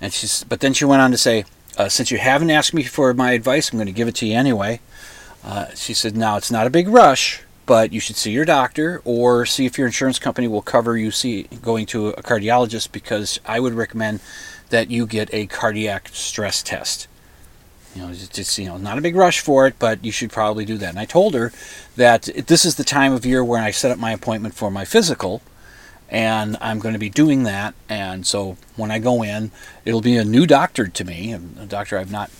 And 0.00 0.12
she's, 0.12 0.44
but 0.44 0.60
then 0.60 0.72
she 0.72 0.84
went 0.84 1.02
on 1.02 1.10
to 1.10 1.18
say, 1.18 1.44
uh, 1.78 1.88
since 1.88 2.10
you 2.10 2.18
haven't 2.18 2.50
asked 2.50 2.74
me 2.74 2.82
for 2.82 3.12
my 3.14 3.32
advice, 3.32 3.70
I'm 3.70 3.78
going 3.78 3.86
to 3.86 3.92
give 3.92 4.08
it 4.08 4.14
to 4.16 4.26
you 4.26 4.34
anyway. 4.34 4.80
Uh, 5.44 5.66
she 5.74 5.94
said, 5.94 6.16
now 6.16 6.36
it's 6.36 6.50
not 6.50 6.66
a 6.66 6.70
big 6.70 6.88
rush, 6.88 7.42
but 7.66 7.92
you 7.92 8.00
should 8.00 8.16
see 8.16 8.30
your 8.30 8.44
doctor 8.44 9.02
or 9.04 9.44
see 9.44 9.66
if 9.66 9.76
your 9.76 9.86
insurance 9.86 10.18
company 10.18 10.48
will 10.48 10.62
cover 10.62 10.96
you 10.96 11.10
see 11.10 11.44
going 11.62 11.86
to 11.86 12.08
a 12.08 12.22
cardiologist 12.22 12.92
because 12.92 13.40
I 13.44 13.60
would 13.60 13.74
recommend 13.74 14.20
that 14.70 14.90
you 14.90 15.06
get 15.06 15.32
a 15.32 15.46
cardiac 15.46 16.08
stress 16.12 16.62
test. 16.62 17.08
You 17.94 18.02
know, 18.02 18.08
it's 18.10 18.28
just, 18.28 18.58
you 18.58 18.66
know, 18.66 18.76
not 18.76 18.98
a 18.98 19.00
big 19.00 19.16
rush 19.16 19.40
for 19.40 19.66
it, 19.66 19.78
but 19.78 20.04
you 20.04 20.12
should 20.12 20.30
probably 20.30 20.66
do 20.66 20.76
that. 20.78 20.90
And 20.90 20.98
I 20.98 21.06
told 21.06 21.34
her 21.34 21.50
that 21.96 22.24
this 22.46 22.66
is 22.66 22.74
the 22.74 22.84
time 22.84 23.12
of 23.12 23.24
year 23.24 23.42
when 23.42 23.62
I 23.62 23.70
set 23.70 23.90
up 23.90 23.98
my 23.98 24.12
appointment 24.12 24.54
for 24.54 24.70
my 24.70 24.84
physical, 24.84 25.40
and 26.10 26.58
I'm 26.60 26.78
going 26.78 26.92
to 26.92 26.98
be 26.98 27.08
doing 27.08 27.44
that. 27.44 27.74
And 27.88 28.26
so 28.26 28.58
when 28.76 28.90
I 28.90 28.98
go 28.98 29.22
in, 29.22 29.50
it'll 29.84 30.02
be 30.02 30.16
a 30.18 30.24
new 30.24 30.46
doctor 30.46 30.86
to 30.88 31.04
me, 31.04 31.32
a 31.32 31.38
doctor 31.38 31.98
I've 31.98 32.10
not, 32.10 32.30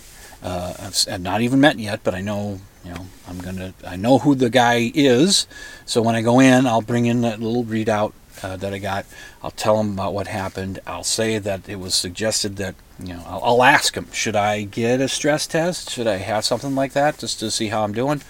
uh, 0.42 0.90
I've 1.10 1.22
not 1.22 1.40
even 1.40 1.60
met 1.60 1.78
yet, 1.78 2.00
but 2.04 2.14
I 2.14 2.20
know, 2.20 2.60
you 2.84 2.92
know, 2.92 3.06
I'm 3.26 3.38
gonna, 3.38 3.72
I 3.84 3.96
know 3.96 4.18
who 4.18 4.34
the 4.34 4.50
guy 4.50 4.92
is. 4.94 5.48
So 5.86 6.02
when 6.02 6.14
I 6.14 6.22
go 6.22 6.38
in, 6.38 6.66
I'll 6.66 6.82
bring 6.82 7.06
in 7.06 7.22
that 7.22 7.40
little 7.40 7.64
readout 7.64 8.12
uh, 8.42 8.56
that 8.56 8.72
I 8.72 8.78
got. 8.78 9.06
I'll 9.42 9.50
tell 9.50 9.80
him 9.80 9.92
about 9.92 10.14
what 10.14 10.28
happened. 10.28 10.80
I'll 10.86 11.04
say 11.04 11.38
that 11.38 11.68
it 11.68 11.80
was 11.80 11.94
suggested 11.94 12.56
that, 12.56 12.74
you 12.98 13.14
know, 13.14 13.22
I'll, 13.26 13.42
I'll 13.44 13.62
ask 13.62 13.96
him, 13.96 14.10
should 14.12 14.36
I 14.36 14.62
get 14.64 15.00
a 15.00 15.08
stress 15.08 15.46
test? 15.46 15.90
Should 15.90 16.06
I 16.06 16.16
have 16.16 16.44
something 16.44 16.74
like 16.74 16.92
that 16.92 17.18
just 17.18 17.40
to 17.40 17.50
see 17.50 17.68
how 17.68 17.84
I'm 17.84 17.92
doing? 17.92 18.22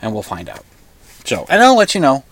And 0.00 0.12
we'll 0.12 0.22
find 0.22 0.48
out. 0.48 0.64
So, 1.24 1.46
and 1.48 1.62
I'll 1.62 1.76
let 1.76 1.94
you 1.94 2.00
know 2.00 2.24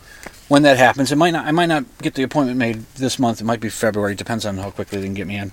when 0.48 0.62
that 0.62 0.79
happens. 0.79 1.12
It 1.12 1.16
might 1.16 1.33
not. 1.33 1.46
I 1.46 1.50
might 1.50 1.66
not 1.66 1.85
get 1.98 2.14
the 2.14 2.22
appointment 2.22 2.59
made 2.59 2.85
this 2.94 3.18
month. 3.18 3.40
It 3.40 3.44
might 3.44 3.61
be 3.61 3.68
February. 3.68 4.14
Depends 4.14 4.46
on 4.46 4.59
how 4.59 4.70
quickly 4.70 5.00
they 5.00 5.07
can 5.07 5.14
get 5.14 5.26
me 5.26 5.37
in. 5.37 5.52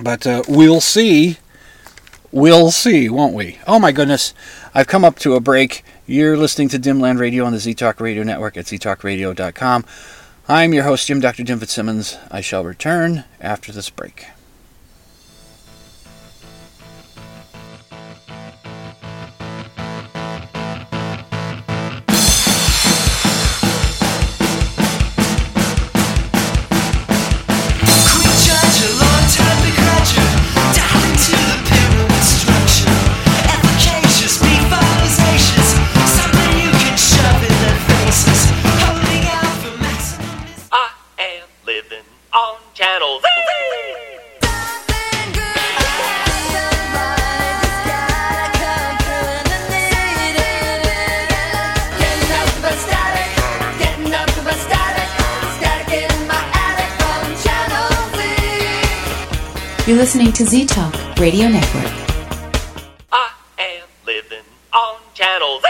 But 0.00 0.26
uh, 0.26 0.42
we'll 0.48 0.80
see. 0.80 1.38
We'll 2.30 2.70
see, 2.70 3.10
won't 3.10 3.34
we? 3.34 3.58
Oh 3.66 3.78
my 3.78 3.92
goodness. 3.92 4.32
I've 4.74 4.86
come 4.86 5.04
up 5.04 5.18
to 5.20 5.34
a 5.34 5.40
break. 5.40 5.84
You're 6.06 6.36
listening 6.36 6.68
to 6.70 6.78
Dimland 6.78 7.18
Radio 7.18 7.44
on 7.44 7.52
the 7.52 7.58
Z 7.58 7.74
Talk 7.74 8.00
Radio 8.00 8.22
Network 8.22 8.56
at 8.56 8.64
ztalkradio.com. 8.66 9.84
I'm 10.52 10.74
your 10.74 10.84
host, 10.84 11.06
Jim 11.06 11.18
Dr. 11.18 11.44
Jim 11.44 11.58
Fitzsimmons. 11.60 12.18
I 12.30 12.42
shall 12.42 12.62
return 12.62 13.24
after 13.40 13.72
this 13.72 13.88
break. 13.88 14.26
You're 59.84 59.96
listening 59.96 60.30
to 60.34 60.44
Z 60.44 60.66
Talk 60.66 60.94
Radio 61.18 61.48
Network. 61.48 61.92
I 63.10 63.32
am 63.58 63.88
living 64.06 64.44
on 64.72 65.00
Channel 65.12 65.58
Z. 65.60 65.66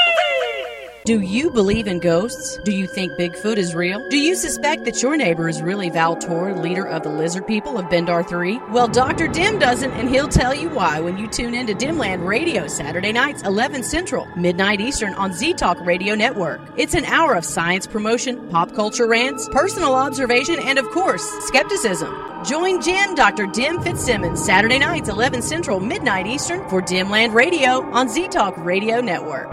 Do 1.06 1.22
you 1.22 1.50
believe 1.50 1.86
in 1.86 1.98
ghosts? 1.98 2.58
Do 2.66 2.72
you 2.72 2.86
think 2.86 3.12
Bigfoot 3.12 3.56
is 3.56 3.74
real? 3.74 4.06
Do 4.10 4.18
you 4.18 4.34
suspect 4.34 4.84
that 4.84 5.00
your 5.00 5.16
neighbor 5.16 5.48
is 5.48 5.62
really 5.62 5.88
Val 5.88 6.16
Tor, 6.16 6.54
leader 6.54 6.86
of 6.86 7.04
the 7.04 7.08
lizard 7.08 7.46
people 7.46 7.78
of 7.78 7.86
Bendar 7.86 8.28
3? 8.28 8.58
Well, 8.68 8.86
Dr. 8.86 9.28
Dim 9.28 9.58
doesn't, 9.58 9.92
and 9.92 10.10
he'll 10.10 10.28
tell 10.28 10.54
you 10.54 10.68
why 10.68 11.00
when 11.00 11.16
you 11.16 11.26
tune 11.26 11.54
in 11.54 11.66
to 11.68 11.74
Dimland 11.74 12.26
Radio 12.26 12.66
Saturday 12.66 13.12
nights, 13.12 13.42
11 13.44 13.82
Central, 13.82 14.26
midnight 14.36 14.82
Eastern 14.82 15.14
on 15.14 15.32
Z 15.32 15.54
Talk 15.54 15.80
Radio 15.80 16.14
Network. 16.14 16.60
It's 16.76 16.94
an 16.94 17.06
hour 17.06 17.32
of 17.32 17.46
science 17.46 17.86
promotion, 17.86 18.46
pop 18.50 18.74
culture 18.74 19.08
rants, 19.08 19.48
personal 19.52 19.94
observation, 19.94 20.58
and 20.60 20.78
of 20.78 20.84
course, 20.90 21.26
skepticism. 21.46 22.31
Join 22.44 22.82
Jim, 22.82 23.14
Dr. 23.14 23.46
Dim 23.46 23.80
Fitzsimmons, 23.82 24.44
Saturday 24.44 24.78
nights, 24.78 25.08
11 25.08 25.42
Central, 25.42 25.78
midnight 25.78 26.26
Eastern, 26.26 26.68
for 26.68 26.82
Dimland 26.82 27.34
Radio 27.34 27.82
on 27.92 28.08
Z 28.08 28.28
Talk 28.28 28.56
Radio 28.58 29.00
Network. 29.00 29.48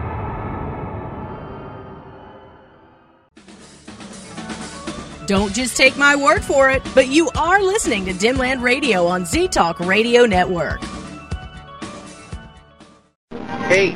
Don't 5.28 5.54
just 5.54 5.78
take 5.78 5.96
my 5.96 6.16
word 6.16 6.44
for 6.44 6.72
it, 6.72 6.82
but 6.96 7.10
you 7.10 7.30
are 7.38 7.62
listening 7.62 8.06
to 8.06 8.14
Dimland 8.14 8.64
Radio 8.64 9.06
on 9.06 9.24
Z 9.26 9.50
Talk 9.50 9.80
Radio 9.80 10.26
Network. 10.26 10.82
Hey, 13.68 13.94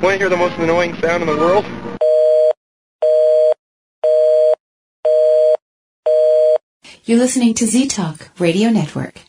want 0.00 0.12
to 0.12 0.18
hear 0.18 0.28
the 0.28 0.36
most 0.36 0.56
annoying 0.58 0.94
sound 1.00 1.24
in 1.24 1.26
the 1.28 1.36
world? 1.36 1.64
You're 7.08 7.18
listening 7.18 7.54
to 7.54 7.66
Z 7.66 7.86
Talk 7.88 8.28
Radio 8.38 8.68
Network. 8.68 9.27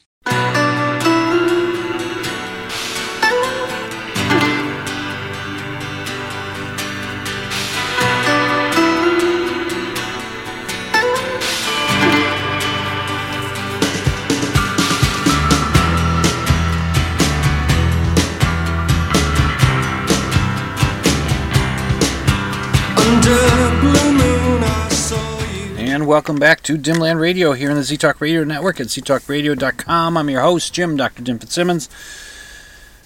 Welcome 26.10 26.38
back 26.38 26.64
to 26.64 26.76
Dimland 26.76 27.20
Radio 27.20 27.54
here 27.54 27.70
on 27.70 27.76
the 27.76 27.84
ZTalk 27.84 28.20
Radio 28.20 28.44
Network 28.44 28.80
at 28.80 28.88
ztalkradio.com. 28.88 30.18
I'm 30.18 30.30
your 30.32 30.42
host, 30.42 30.74
Jim, 30.74 30.98
Dr. 30.98 31.22
Jim 31.22 31.38
Fitzsimmons. 31.38 31.88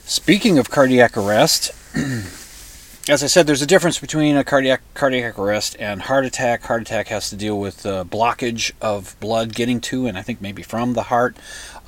Speaking 0.06 0.58
of 0.58 0.70
cardiac 0.70 1.18
arrest, 1.18 1.72
as 3.10 3.22
I 3.22 3.28
said, 3.28 3.46
there's 3.46 3.62
a 3.62 3.68
difference 3.68 4.00
between 4.00 4.38
a 4.38 4.46
cardiac 4.46 4.80
cardiac 4.94 5.38
arrest 5.38 5.76
and 5.80 6.04
heart 6.04 6.24
attack. 6.24 6.64
Heart 6.64 6.84
attack 6.84 7.10
has 7.10 7.30
to 7.30 7.36
deal 7.36 7.60
with 7.60 7.86
uh, 7.86 8.06
blockage 8.06 8.72
of 8.80 9.18
blood 9.20 9.54
getting 9.54 9.82
to, 9.82 10.08
and 10.08 10.18
I 10.18 10.22
think 10.22 10.40
maybe 10.40 10.64
from 10.64 10.94
the 10.94 11.04
heart. 11.04 11.36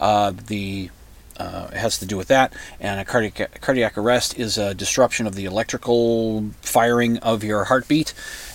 Uh, 0.02 0.34
the 0.48 0.90
uh, 1.38 1.70
it 1.72 1.78
has 1.78 1.98
to 2.00 2.06
do 2.06 2.18
with 2.18 2.28
that, 2.28 2.54
and 2.80 3.00
a 3.00 3.06
cardiac 3.06 3.62
cardiac 3.62 3.98
arrest 3.98 4.38
is 4.38 4.58
a 4.58 4.74
disruption 4.74 5.28
of 5.28 5.36
the 5.36 5.46
electrical 5.46 6.50
firing 6.62 7.18
of 7.20 7.44
your 7.44 7.66
heartbeat, 7.66 8.14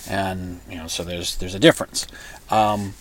and 0.09 0.61
you 0.69 0.77
know 0.77 0.87
so 0.87 1.03
there's 1.03 1.35
there's 1.37 1.55
a 1.55 1.59
difference. 1.59 2.07
Um, 2.51 2.93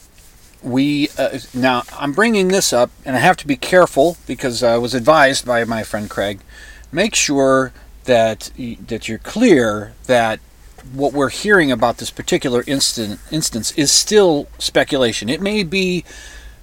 we 0.63 1.09
uh, 1.19 1.39
now 1.53 1.83
I'm 1.99 2.13
bringing 2.13 2.49
this 2.49 2.73
up, 2.73 2.91
and 3.05 3.17
I 3.17 3.19
have 3.19 3.37
to 3.39 3.47
be 3.47 3.57
careful 3.57 4.17
because 4.27 4.63
I 4.63 4.79
was 4.79 4.95
advised 4.95 5.45
by 5.45 5.65
my 5.65 5.83
friend 5.83 6.09
Craig. 6.09 6.41
Make 6.93 7.15
sure 7.15 7.73
that 8.05 8.51
that 8.87 9.09
you're 9.09 9.19
clear 9.19 9.95
that 10.07 10.41
what 10.93 11.13
we're 11.13 11.31
hearing 11.31 11.71
about 11.71 11.99
this 11.99 12.11
particular 12.11 12.65
instant 12.67 13.21
instance 13.31 13.73
is 13.73 13.93
still 13.93 14.49
speculation. 14.59 15.29
It 15.29 15.41
may 15.41 15.63
be, 15.63 16.05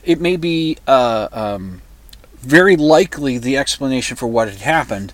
it 0.04 0.20
may 0.20 0.36
be 0.36 0.78
uh, 0.88 1.28
um, 1.32 1.82
very 2.36 2.76
likely 2.76 3.38
the 3.38 3.58
explanation 3.58 4.16
for 4.18 4.28
what 4.28 4.48
had 4.48 4.62
happened, 4.62 5.14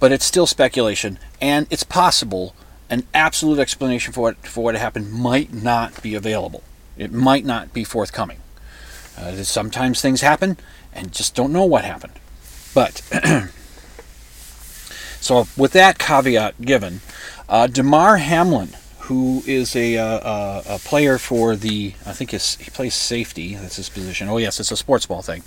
but 0.00 0.12
it's 0.12 0.24
still 0.24 0.46
speculation, 0.46 1.18
and 1.40 1.66
it's 1.70 1.84
possible 1.84 2.54
an 2.90 3.06
absolute 3.14 3.58
explanation 3.58 4.12
for 4.12 4.20
what 4.20 4.36
for 4.46 4.64
what 4.64 4.74
happened 4.74 5.12
might 5.12 5.52
not 5.52 6.02
be 6.02 6.14
available. 6.14 6.62
It 6.96 7.12
might 7.12 7.44
not 7.44 7.72
be 7.72 7.84
forthcoming. 7.84 8.38
Uh, 9.16 9.42
sometimes 9.42 10.00
things 10.00 10.20
happen 10.20 10.56
and 10.92 11.12
just 11.12 11.34
don't 11.34 11.52
know 11.52 11.64
what 11.64 11.84
happened. 11.84 12.14
But 12.74 13.02
so 15.20 15.46
with 15.56 15.72
that 15.72 15.98
caveat 15.98 16.60
given, 16.60 17.00
uh, 17.48 17.66
Damar 17.66 18.16
Hamlin, 18.18 18.70
who 19.00 19.42
is 19.46 19.76
a, 19.76 19.98
uh, 19.98 20.04
uh, 20.04 20.62
a 20.66 20.78
player 20.78 21.18
for 21.18 21.56
the 21.56 21.94
I 22.06 22.12
think 22.12 22.30
he 22.30 22.38
plays 22.70 22.94
safety. 22.94 23.54
That's 23.54 23.76
his 23.76 23.88
position. 23.88 24.28
Oh 24.28 24.38
yes, 24.38 24.58
it's 24.60 24.72
a 24.72 24.76
sports 24.76 25.06
ball 25.06 25.22
thing. 25.22 25.42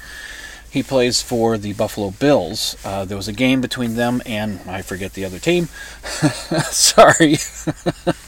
He 0.69 0.83
plays 0.83 1.21
for 1.21 1.57
the 1.57 1.73
Buffalo 1.73 2.11
Bills. 2.11 2.75
Uh, 2.85 3.05
there 3.05 3.17
was 3.17 3.27
a 3.27 3.33
game 3.33 3.61
between 3.61 3.95
them 3.95 4.21
and 4.25 4.59
I 4.67 4.81
forget 4.81 5.13
the 5.13 5.25
other 5.25 5.39
team. 5.39 5.65
Sorry. 6.71 7.37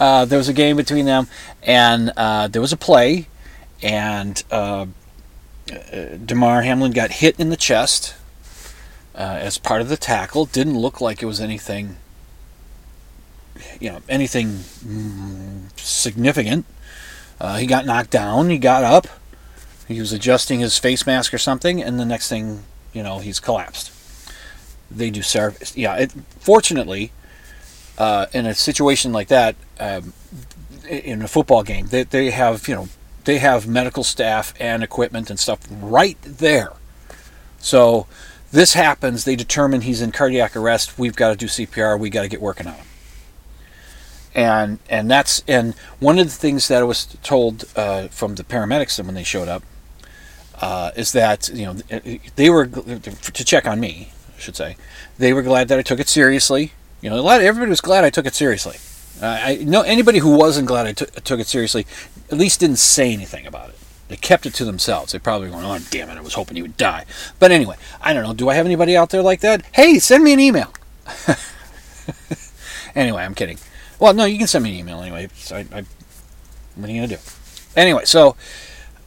uh, 0.00 0.24
there 0.24 0.38
was 0.38 0.48
a 0.48 0.52
game 0.52 0.76
between 0.76 1.06
them, 1.06 1.28
and 1.62 2.12
uh, 2.16 2.48
there 2.48 2.62
was 2.62 2.72
a 2.72 2.76
play, 2.76 3.28
and 3.82 4.42
uh, 4.50 4.86
Damar 6.24 6.62
Hamlin 6.62 6.92
got 6.92 7.10
hit 7.10 7.38
in 7.38 7.50
the 7.50 7.56
chest 7.56 8.14
uh, 9.14 9.38
as 9.40 9.58
part 9.58 9.80
of 9.80 9.88
the 9.88 9.96
tackle. 9.96 10.46
Didn't 10.46 10.78
look 10.78 11.00
like 11.00 11.22
it 11.22 11.26
was 11.26 11.40
anything, 11.40 11.96
you 13.80 13.90
know, 13.90 14.02
anything 14.08 14.48
mm, 14.48 15.78
significant. 15.78 16.66
Uh, 17.40 17.56
he 17.56 17.66
got 17.66 17.86
knocked 17.86 18.10
down. 18.10 18.50
He 18.50 18.58
got 18.58 18.84
up. 18.84 19.06
He 19.86 20.00
was 20.00 20.12
adjusting 20.12 20.60
his 20.60 20.78
face 20.78 21.06
mask 21.06 21.34
or 21.34 21.38
something, 21.38 21.82
and 21.82 22.00
the 22.00 22.06
next 22.06 22.28
thing, 22.28 22.64
you 22.92 23.02
know, 23.02 23.18
he's 23.18 23.40
collapsed. 23.40 23.92
They 24.90 25.10
do 25.10 25.22
service. 25.22 25.76
Yeah, 25.76 25.96
it, 25.96 26.12
fortunately, 26.38 27.12
uh, 27.98 28.26
in 28.32 28.46
a 28.46 28.54
situation 28.54 29.12
like 29.12 29.28
that, 29.28 29.56
um, 29.78 30.12
in 30.88 31.22
a 31.22 31.28
football 31.28 31.62
game, 31.62 31.86
they, 31.88 32.02
they 32.04 32.30
have, 32.30 32.68
you 32.68 32.74
know, 32.74 32.88
they 33.24 33.38
have 33.38 33.66
medical 33.66 34.04
staff 34.04 34.54
and 34.60 34.82
equipment 34.82 35.30
and 35.30 35.38
stuff 35.38 35.60
right 35.70 36.18
there. 36.22 36.72
So 37.58 38.06
this 38.52 38.74
happens, 38.74 39.24
they 39.24 39.36
determine 39.36 39.80
he's 39.80 40.00
in 40.00 40.12
cardiac 40.12 40.54
arrest. 40.54 40.98
We've 40.98 41.16
got 41.16 41.30
to 41.30 41.36
do 41.36 41.46
CPR. 41.46 41.98
We 41.98 42.10
got 42.10 42.22
to 42.22 42.28
get 42.28 42.40
working 42.40 42.66
on 42.66 42.74
him. 42.74 42.86
And 44.36 44.78
and 44.88 45.08
that's 45.08 45.44
and 45.46 45.74
one 46.00 46.18
of 46.18 46.26
the 46.26 46.32
things 46.32 46.66
that 46.66 46.80
I 46.80 46.84
was 46.84 47.06
told 47.22 47.64
uh, 47.76 48.08
from 48.08 48.34
the 48.34 48.42
paramedics 48.42 49.02
when 49.04 49.14
they 49.14 49.22
showed 49.22 49.46
up 49.46 49.62
uh, 50.60 50.90
is 50.96 51.12
that 51.12 51.48
you 51.54 51.66
know 51.66 51.74
they 52.34 52.50
were 52.50 52.66
to 52.66 53.44
check 53.44 53.66
on 53.66 53.78
me, 53.78 54.12
I 54.36 54.40
should 54.40 54.56
say. 54.56 54.76
They 55.18 55.32
were 55.32 55.42
glad 55.42 55.68
that 55.68 55.78
I 55.78 55.82
took 55.82 56.00
it 56.00 56.08
seriously. 56.08 56.72
You 57.00 57.10
know, 57.10 57.18
a 57.18 57.22
lot 57.22 57.40
everybody 57.42 57.70
was 57.70 57.80
glad 57.80 58.04
I 58.04 58.10
took 58.10 58.26
it 58.26 58.34
seriously. 58.34 58.76
Uh, 59.20 59.38
I 59.42 59.56
know 59.56 59.82
anybody 59.82 60.18
who 60.18 60.36
wasn't 60.36 60.66
glad 60.66 60.86
I 60.86 60.92
took 60.92 61.12
took 61.24 61.40
it 61.40 61.46
seriously, 61.46 61.86
at 62.30 62.38
least 62.38 62.60
didn't 62.60 62.76
say 62.76 63.12
anything 63.12 63.46
about 63.46 63.70
it. 63.70 63.78
They 64.08 64.16
kept 64.16 64.44
it 64.44 64.54
to 64.54 64.64
themselves. 64.64 65.12
They 65.12 65.18
probably 65.18 65.50
went, 65.50 65.64
"Oh, 65.64 65.78
damn 65.90 66.10
it! 66.10 66.18
I 66.18 66.20
was 66.20 66.34
hoping 66.34 66.56
you 66.56 66.64
would 66.64 66.76
die." 66.76 67.06
But 67.38 67.52
anyway, 67.52 67.76
I 68.00 68.12
don't 68.12 68.24
know. 68.24 68.34
Do 68.34 68.48
I 68.48 68.54
have 68.54 68.66
anybody 68.66 68.96
out 68.96 69.10
there 69.10 69.22
like 69.22 69.40
that? 69.40 69.64
Hey, 69.72 69.98
send 69.98 70.24
me 70.24 70.32
an 70.32 70.40
email. 70.40 70.72
anyway, 72.94 73.22
I'm 73.22 73.34
kidding. 73.34 73.58
Well, 73.98 74.12
no, 74.12 74.24
you 74.24 74.38
can 74.38 74.46
send 74.46 74.64
me 74.64 74.70
an 74.72 74.76
email 74.80 75.00
anyway. 75.00 75.28
So 75.36 75.56
I, 75.56 75.60
I, 75.72 75.84
what 76.74 76.90
are 76.90 76.92
you 76.92 77.00
gonna 77.00 77.16
do? 77.16 77.22
Anyway, 77.76 78.04
so 78.04 78.36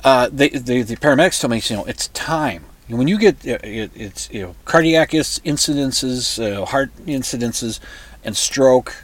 uh, 0.04 0.30
the 0.32 0.50
paramedics 0.50 1.42
told 1.42 1.52
me, 1.52 1.62
you 1.64 1.76
know, 1.76 1.86
it's 1.86 2.08
time. 2.10 2.66
When 2.88 3.08
you 3.08 3.18
get 3.18 3.46
uh, 3.46 3.60
it, 3.64 3.92
it's 3.94 4.30
you 4.32 4.42
know 4.42 4.56
cardiac 4.64 5.12
incidences, 5.12 6.40
uh, 6.42 6.66
heart 6.66 6.96
incidences, 7.06 7.80
and 8.24 8.38
stroke, 8.38 9.04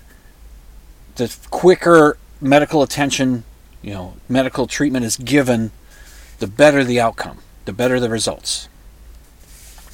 the 1.15 1.35
quicker 1.49 2.17
medical 2.41 2.83
attention, 2.83 3.43
you 3.81 3.93
know, 3.93 4.13
medical 4.27 4.67
treatment 4.67 5.05
is 5.05 5.17
given, 5.17 5.71
the 6.39 6.47
better 6.47 6.83
the 6.83 6.99
outcome, 6.99 7.39
the 7.65 7.73
better 7.73 7.99
the 7.99 8.09
results. 8.09 8.67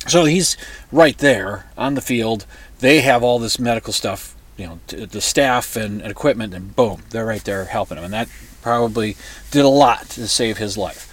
So 0.07 0.25
he's 0.25 0.57
right 0.91 1.17
there 1.17 1.65
on 1.77 1.93
the 1.93 2.01
field. 2.01 2.45
They 2.79 3.01
have 3.01 3.21
all 3.21 3.37
this 3.37 3.59
medical 3.59 3.93
stuff, 3.93 4.35
you 4.57 4.65
know, 4.65 4.79
the 4.87 5.21
staff 5.21 5.75
and, 5.75 6.01
and 6.01 6.09
equipment, 6.09 6.53
and 6.53 6.75
boom, 6.75 7.03
they're 7.09 7.25
right 7.25 7.43
there 7.43 7.65
helping 7.65 7.97
him. 7.97 8.05
And 8.05 8.13
that 8.13 8.29
probably 8.61 9.15
did 9.51 9.65
a 9.65 9.69
lot 9.69 10.09
to 10.09 10.27
save 10.27 10.57
his 10.57 10.77
life. 10.77 11.05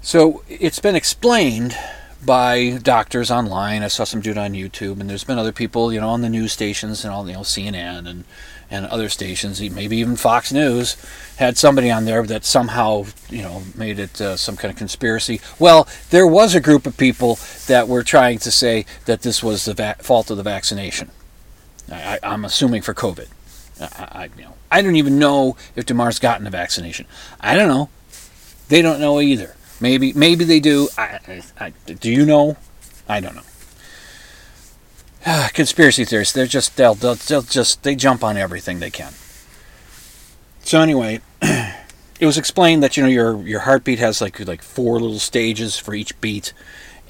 So 0.00 0.42
it's 0.48 0.78
been 0.78 0.96
explained 0.96 1.76
by 2.24 2.78
doctors 2.82 3.30
online. 3.30 3.82
I 3.82 3.88
saw 3.88 4.04
some 4.04 4.20
dude 4.20 4.38
on 4.38 4.52
YouTube, 4.52 5.00
and 5.00 5.10
there's 5.10 5.24
been 5.24 5.38
other 5.38 5.52
people, 5.52 5.92
you 5.92 6.00
know, 6.00 6.08
on 6.08 6.22
the 6.22 6.28
news 6.28 6.52
stations 6.52 7.04
and 7.04 7.12
all, 7.12 7.26
you 7.26 7.34
know, 7.34 7.40
CNN 7.40 8.08
and 8.08 8.24
and 8.72 8.86
other 8.86 9.10
stations, 9.10 9.60
maybe 9.70 9.98
even 9.98 10.16
Fox 10.16 10.50
News, 10.50 10.96
had 11.36 11.58
somebody 11.58 11.90
on 11.90 12.06
there 12.06 12.22
that 12.22 12.44
somehow, 12.44 13.04
you 13.28 13.42
know, 13.42 13.62
made 13.76 13.98
it 13.98 14.18
uh, 14.18 14.34
some 14.34 14.56
kind 14.56 14.72
of 14.72 14.78
conspiracy. 14.78 15.42
Well, 15.58 15.86
there 16.08 16.26
was 16.26 16.54
a 16.54 16.60
group 16.60 16.86
of 16.86 16.96
people 16.96 17.38
that 17.66 17.86
were 17.86 18.02
trying 18.02 18.38
to 18.38 18.50
say 18.50 18.86
that 19.04 19.20
this 19.20 19.42
was 19.42 19.66
the 19.66 19.74
va- 19.74 19.96
fault 20.00 20.30
of 20.30 20.38
the 20.38 20.42
vaccination. 20.42 21.10
I, 21.90 22.18
am 22.22 22.46
assuming 22.46 22.80
for 22.80 22.94
COVID. 22.94 23.28
I, 23.78 24.22
I, 24.22 24.30
you 24.38 24.44
know, 24.44 24.54
I 24.70 24.80
don't 24.80 24.96
even 24.96 25.18
know 25.18 25.56
if 25.76 25.84
Damar's 25.84 26.18
gotten 26.18 26.46
a 26.46 26.50
vaccination. 26.50 27.04
I 27.40 27.54
don't 27.54 27.68
know. 27.68 27.90
They 28.68 28.80
don't 28.80 29.00
know 29.00 29.20
either. 29.20 29.54
Maybe, 29.82 30.14
maybe 30.14 30.44
they 30.46 30.60
do. 30.60 30.88
I, 30.96 31.74
do 31.84 32.10
you 32.10 32.24
know? 32.24 32.56
I 33.06 33.20
don't 33.20 33.34
know. 33.34 33.42
conspiracy 35.52 36.04
theorists 36.04 36.34
they're 36.34 36.46
just 36.46 36.76
they'll, 36.76 36.94
they'll, 36.94 37.14
they'll 37.14 37.42
just 37.42 37.82
they 37.82 37.94
jump 37.94 38.24
on 38.24 38.36
everything 38.36 38.80
they 38.80 38.90
can. 38.90 39.12
So 40.62 40.80
anyway 40.80 41.20
it 41.42 42.26
was 42.26 42.38
explained 42.38 42.82
that 42.82 42.96
you 42.96 43.02
know 43.02 43.08
your 43.08 43.42
your 43.46 43.60
heartbeat 43.60 43.98
has 43.98 44.20
like 44.20 44.38
like 44.46 44.62
four 44.62 45.00
little 45.00 45.18
stages 45.18 45.76
for 45.76 45.94
each 45.94 46.18
beat 46.20 46.52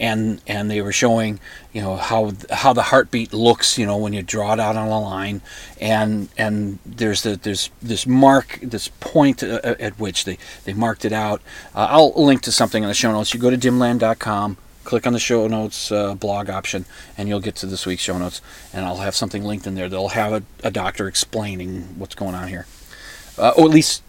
and 0.01 0.41
and 0.47 0.71
they 0.71 0.81
were 0.81 0.93
showing 0.93 1.39
you 1.73 1.81
know 1.81 1.97
how 1.97 2.33
how 2.51 2.73
the 2.73 2.83
heartbeat 2.83 3.33
looks 3.33 3.79
you 3.79 3.87
know 3.87 3.97
when 3.97 4.13
you 4.13 4.23
draw 4.23 4.53
it 4.53 4.61
out 4.61 4.75
on 4.75 4.89
a 4.89 5.01
line 5.01 5.43
and 5.81 6.29
and 6.39 6.79
there's 6.85 7.23
the 7.23 7.37
there's 7.37 7.71
this 7.81 8.07
mark 8.07 8.59
this 8.63 8.89
point 9.01 9.43
uh, 9.43 9.61
at 9.79 9.99
which 9.99 10.25
they 10.25 10.39
they 10.65 10.73
marked 10.73 11.05
it 11.05 11.13
out. 11.13 11.41
Uh, 11.75 11.89
I'll 11.91 12.13
link 12.15 12.43
to 12.43 12.53
something 12.53 12.83
in 12.83 12.89
the 12.89 12.95
show 12.95 13.13
notes. 13.13 13.35
You 13.35 13.41
go 13.41 13.51
to 13.51 13.59
dimland.com 13.59 14.57
click 14.85 15.07
on 15.07 15.13
the 15.13 15.19
show 15.19 15.47
notes 15.47 15.93
uh, 15.93 16.15
blog 16.15 16.51
option 16.51 16.85
and 17.17 17.29
you'll 17.29 17.41
get 17.41 17.55
to 17.57 17.67
this 17.67 17.87
week's 17.87 18.03
show 18.03 18.19
notes 18.19 18.41
and 18.73 18.85
i'll 18.85 18.97
have 18.97 19.15
something 19.15 19.45
linked 19.45 19.67
in 19.67 19.75
there 19.75 19.89
that'll 19.89 20.11
have 20.11 20.33
a, 20.33 20.43
a 20.65 20.71
doctor 20.71 21.07
explaining 21.09 21.83
what's 21.99 22.15
going 22.15 22.35
on 22.35 22.49
here 22.49 22.67
uh, 23.39 23.53
or 23.57 23.65
at 23.65 23.71
least 23.71 24.03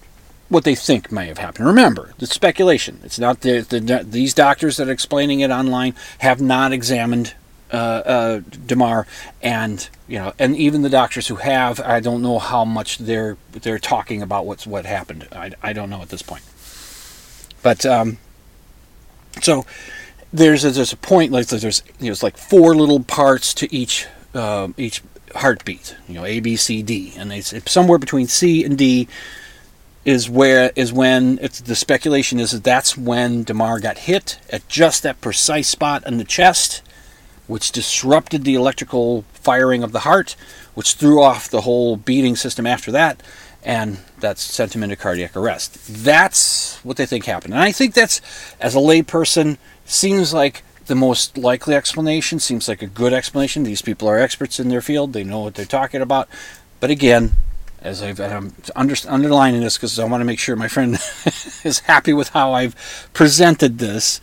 what 0.50 0.64
they 0.64 0.76
think 0.76 1.12
may 1.12 1.28
have 1.28 1.38
happened 1.38 1.66
remember 1.66 2.14
it's 2.20 2.34
speculation 2.34 3.00
it's 3.04 3.20
not 3.20 3.42
the, 3.42 3.62
the 3.62 4.06
these 4.08 4.34
doctors 4.34 4.78
that 4.78 4.88
are 4.88 4.92
explaining 4.92 5.40
it 5.40 5.50
online 5.50 5.94
have 6.20 6.42
not 6.42 6.72
examined 6.72 7.34
uh, 7.74 7.76
uh, 7.76 8.42
Damar, 8.68 9.08
and 9.42 9.90
you 10.08 10.20
know, 10.20 10.34
and 10.38 10.56
even 10.56 10.84
the 10.84 10.90
doctors 10.90 11.28
who 11.28 11.38
have, 11.38 11.80
I 11.80 12.00
don't 12.02 12.22
know 12.22 12.38
how 12.38 12.64
much 12.64 13.00
they're 13.00 13.36
they're 13.52 13.80
talking 13.80 14.22
about 14.22 14.46
what's 14.46 14.68
what 14.68 14.86
happened. 14.86 15.28
I, 15.32 15.54
I 15.64 15.74
don't 15.74 15.90
know 15.90 16.04
at 16.04 16.10
this 16.10 16.22
point. 16.22 16.44
But 17.64 17.84
um, 17.84 18.20
so 19.42 19.66
there's 20.34 20.66
a, 20.66 20.72
there's 20.72 20.92
a 20.92 20.98
point 20.98 21.32
like 21.32 21.48
there's 21.48 21.84
you 22.00 22.10
know, 22.10 22.18
like 22.22 22.38
four 22.38 22.76
little 22.76 23.02
parts 23.02 23.54
to 23.54 23.74
each 23.74 24.08
uh, 24.34 24.70
each 24.78 25.02
heartbeat. 25.36 25.96
You 26.08 26.16
know, 26.16 26.26
A, 26.26 26.40
B, 26.40 26.56
C, 26.56 26.82
D, 26.82 27.14
and 27.16 27.32
it's, 27.32 27.54
it's 27.54 27.72
somewhere 27.72 28.00
between 28.00 28.28
C 28.28 28.66
and 28.66 28.78
D 28.78 29.08
is 30.04 30.30
where 30.30 30.72
is 30.76 30.92
when 30.92 31.40
it's 31.42 31.62
the 31.62 31.76
speculation 31.76 32.40
is 32.40 32.52
that 32.52 32.64
that's 32.64 32.98
when 32.98 33.44
Damar 33.44 33.80
got 33.80 34.00
hit 34.00 34.40
at 34.50 34.68
just 34.68 35.04
that 35.04 35.22
precise 35.22 35.70
spot 35.70 36.06
in 36.06 36.18
the 36.18 36.26
chest, 36.26 36.82
which 37.48 37.72
disrupted 37.72 38.44
the 38.44 38.56
electrical 38.56 39.24
firing 39.34 39.84
of 39.84 39.92
the 39.92 40.02
heart, 40.02 40.36
which 40.74 40.96
threw 40.96 41.22
off 41.22 41.48
the 41.48 41.62
whole 41.62 41.96
beating 41.96 42.36
system 42.36 42.66
after 42.66 42.92
that, 42.92 43.24
and 43.64 44.00
that 44.20 44.40
sent 44.40 44.76
him 44.76 44.84
into 44.84 44.96
cardiac 44.96 45.38
arrest. 45.38 45.80
That's 45.88 46.84
what 46.84 46.98
they 46.98 47.06
think 47.06 47.26
happened, 47.26 47.54
and 47.54 47.64
I 47.64 47.72
think 47.72 47.94
that's 47.94 48.20
as 48.60 48.76
a 48.76 48.80
layperson 48.80 49.58
Seems 49.94 50.34
like 50.34 50.64
the 50.88 50.96
most 50.96 51.38
likely 51.38 51.76
explanation, 51.76 52.40
seems 52.40 52.68
like 52.68 52.82
a 52.82 52.88
good 52.88 53.14
explanation. 53.14 53.62
These 53.62 53.84
people 53.84 54.08
are 54.08 54.18
experts 54.18 54.60
in 54.60 54.70
their 54.70 54.82
field, 54.82 55.14
they 55.14 55.24
know 55.24 55.42
what 55.42 55.54
they're 55.54 55.66
talking 55.66 56.02
about. 56.02 56.28
But 56.80 56.90
again, 56.90 57.34
as 57.80 58.02
i 58.02 58.08
am 58.08 58.56
under, 58.76 58.96
underlining 59.08 59.62
this 59.62 59.78
because 59.78 60.00
I 60.00 60.06
want 60.06 60.22
to 60.22 60.26
make 60.26 60.40
sure 60.40 60.56
my 60.56 60.68
friend 60.68 60.96
is 61.64 61.82
happy 61.86 62.12
with 62.12 62.30
how 62.30 62.54
I've 62.54 63.10
presented 63.14 63.78
this, 63.78 64.20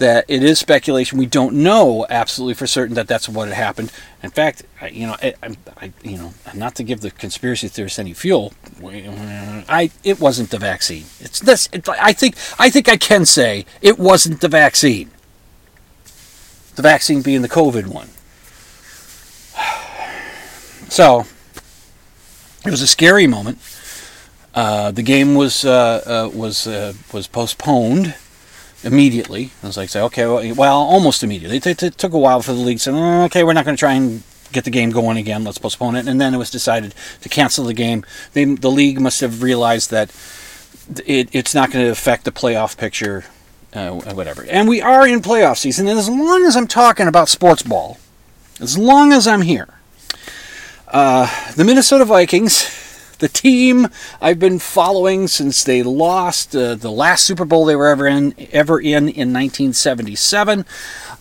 that 0.00 0.24
it 0.28 0.42
is 0.42 0.58
speculation. 0.58 1.18
We 1.18 1.26
don't 1.26 1.54
know 1.54 2.04
absolutely 2.10 2.54
for 2.54 2.66
certain 2.66 2.94
that 2.96 3.06
that's 3.06 3.28
what 3.28 3.48
had 3.48 3.56
happened. 3.56 3.92
In 4.22 4.30
fact, 4.30 4.64
I, 4.80 4.88
you 4.88 5.06
know, 5.06 5.16
I, 5.22 5.34
I, 5.76 5.92
you 6.02 6.16
know, 6.16 6.34
not 6.54 6.74
to 6.76 6.82
give 6.82 7.02
the 7.02 7.10
conspiracy 7.10 7.68
theorists 7.68 7.98
any 7.98 8.14
fuel, 8.14 8.52
I 8.82 9.90
it 10.02 10.18
wasn't 10.18 10.50
the 10.50 10.58
vaccine. 10.58 11.04
It's 11.20 11.38
this. 11.38 11.68
It, 11.72 11.88
I 11.88 12.12
think 12.12 12.34
I 12.58 12.70
think 12.70 12.88
I 12.88 12.96
can 12.96 13.24
say 13.24 13.66
it 13.80 13.98
wasn't 13.98 14.40
the 14.40 14.48
vaccine. 14.48 15.10
The 16.74 16.82
vaccine 16.82 17.22
being 17.22 17.42
the 17.42 17.48
COVID 17.48 17.86
one. 17.86 18.08
So 20.88 21.24
it 22.66 22.70
was 22.70 22.82
a 22.82 22.86
scary 22.88 23.28
moment. 23.28 23.58
Uh, 24.56 24.90
the 24.90 25.02
game 25.02 25.36
was 25.36 25.64
uh, 25.64 26.02
uh, 26.04 26.36
was 26.36 26.66
uh, 26.66 26.94
was 27.12 27.28
postponed 27.28 28.16
immediately. 28.82 29.50
I 29.62 29.66
was 29.66 29.76
like, 29.76 29.88
say, 29.88 30.00
okay, 30.02 30.26
well, 30.26 30.54
well 30.54 30.78
almost 30.78 31.22
immediately. 31.22 31.58
It, 31.58 31.82
it, 31.82 31.98
took 31.98 32.12
a 32.12 32.18
while 32.18 32.42
for 32.42 32.52
the 32.52 32.60
league 32.60 32.78
to 32.78 32.82
say, 32.82 32.90
mm, 32.92 33.26
okay, 33.26 33.44
we're 33.44 33.52
not 33.52 33.64
going 33.64 33.76
to 33.76 33.80
try 33.80 33.94
and 33.94 34.22
get 34.52 34.64
the 34.64 34.70
game 34.70 34.90
going 34.90 35.16
again. 35.16 35.44
Let's 35.44 35.58
postpone 35.58 35.96
it. 35.96 36.08
And 36.08 36.20
then 36.20 36.34
it 36.34 36.38
was 36.38 36.50
decided 36.50 36.94
to 37.20 37.28
cancel 37.28 37.64
the 37.64 37.74
game. 37.74 38.04
They, 38.32 38.44
the 38.44 38.70
league 38.70 39.00
must 39.00 39.20
have 39.20 39.42
realized 39.42 39.90
that 39.90 40.10
it, 41.06 41.28
it's 41.32 41.54
not 41.54 41.70
going 41.70 41.84
to 41.84 41.90
affect 41.90 42.24
the 42.24 42.32
playoff 42.32 42.76
picture, 42.76 43.24
uh, 43.74 43.90
whatever. 43.90 44.44
And 44.44 44.68
we 44.68 44.80
are 44.80 45.06
in 45.06 45.20
playoff 45.20 45.58
season. 45.58 45.86
And 45.86 45.98
as 45.98 46.08
long 46.08 46.44
as 46.44 46.56
I'm 46.56 46.66
talking 46.66 47.06
about 47.06 47.28
sports 47.28 47.62
ball, 47.62 47.98
as 48.60 48.76
long 48.76 49.12
as 49.12 49.26
I'm 49.26 49.42
here, 49.42 49.68
uh, 50.88 51.52
the 51.54 51.64
Minnesota 51.64 52.04
Vikings 52.04 52.79
the 53.20 53.28
team 53.28 53.88
I've 54.20 54.38
been 54.38 54.58
following 54.58 55.28
since 55.28 55.62
they 55.62 55.82
lost 55.82 56.56
uh, 56.56 56.74
the 56.74 56.90
last 56.90 57.24
Super 57.24 57.44
Bowl 57.44 57.64
they 57.64 57.76
were 57.76 57.88
ever 57.88 58.06
in, 58.06 58.34
ever 58.50 58.80
in 58.80 59.08
in 59.08 59.32
1977. 59.32 60.64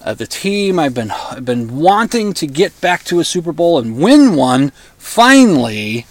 Uh, 0.04 0.14
the 0.14 0.26
team 0.26 0.80
I've 0.80 0.94
been 0.94 1.12
I've 1.12 1.46
been 1.46 1.78
wanting 1.78 2.34
to 2.34 2.48
get 2.48 2.80
back 2.82 3.04
to 3.06 3.20
a 3.20 3.24
Super 3.24 3.52
Bowl 3.52 3.78
and 3.78 4.02
win 4.02 4.36
one 4.36 4.72
finally 4.98 6.08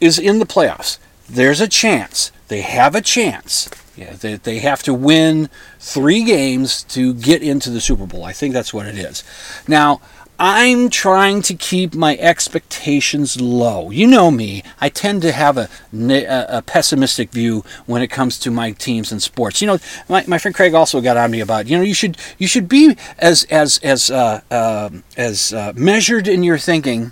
is 0.00 0.18
in 0.18 0.38
the 0.38 0.46
playoffs. 0.46 0.98
There's 1.28 1.60
a 1.60 1.68
chance. 1.68 2.32
They 2.48 2.62
have 2.62 2.94
a 2.94 3.02
chance. 3.02 3.68
Yeah, 3.98 4.12
they, 4.12 4.36
they 4.36 4.58
have 4.60 4.84
to 4.84 4.94
win 4.94 5.50
three 5.80 6.22
games 6.22 6.84
to 6.84 7.12
get 7.14 7.42
into 7.42 7.68
the 7.68 7.80
Super 7.80 8.06
Bowl. 8.06 8.24
I 8.24 8.32
think 8.32 8.54
that's 8.54 8.72
what 8.72 8.86
it 8.86 8.96
is. 8.96 9.24
Now, 9.66 10.00
I'm 10.40 10.88
trying 10.88 11.42
to 11.42 11.54
keep 11.54 11.94
my 11.94 12.16
expectations 12.16 13.40
low. 13.40 13.90
You 13.90 14.06
know 14.06 14.30
me. 14.30 14.62
I 14.80 14.88
tend 14.88 15.22
to 15.22 15.32
have 15.32 15.58
a, 15.58 15.68
a, 15.92 16.62
pessimistic 16.62 17.32
view 17.32 17.64
when 17.86 18.02
it 18.02 18.06
comes 18.06 18.38
to 18.40 18.52
my 18.52 18.70
teams 18.70 19.10
and 19.10 19.20
sports. 19.20 19.60
You 19.60 19.66
know, 19.66 19.78
my, 20.08 20.24
my 20.28 20.38
friend 20.38 20.54
Craig 20.54 20.74
also 20.74 21.00
got 21.00 21.16
on 21.16 21.32
me 21.32 21.40
about. 21.40 21.66
You 21.66 21.78
know, 21.78 21.82
you 21.82 21.94
should 21.94 22.16
you 22.38 22.46
should 22.46 22.68
be 22.68 22.96
as 23.18 23.44
as 23.50 23.78
as 23.82 24.12
uh, 24.12 24.42
uh, 24.48 24.90
as 25.16 25.52
uh, 25.52 25.72
measured 25.74 26.28
in 26.28 26.44
your 26.44 26.58
thinking 26.58 27.10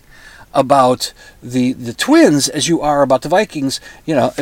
about 0.54 1.12
the 1.42 1.72
the 1.72 1.94
Twins 1.94 2.48
as 2.48 2.68
you 2.68 2.80
are 2.80 3.02
about 3.02 3.22
the 3.22 3.28
Vikings. 3.28 3.80
You 4.04 4.14
know, 4.14 4.32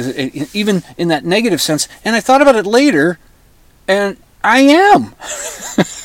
even 0.52 0.82
in 0.98 1.08
that 1.08 1.24
negative 1.24 1.62
sense. 1.62 1.88
And 2.04 2.14
I 2.14 2.20
thought 2.20 2.42
about 2.42 2.56
it 2.56 2.66
later, 2.66 3.18
and 3.88 4.18
I 4.42 4.60
am. 4.60 5.14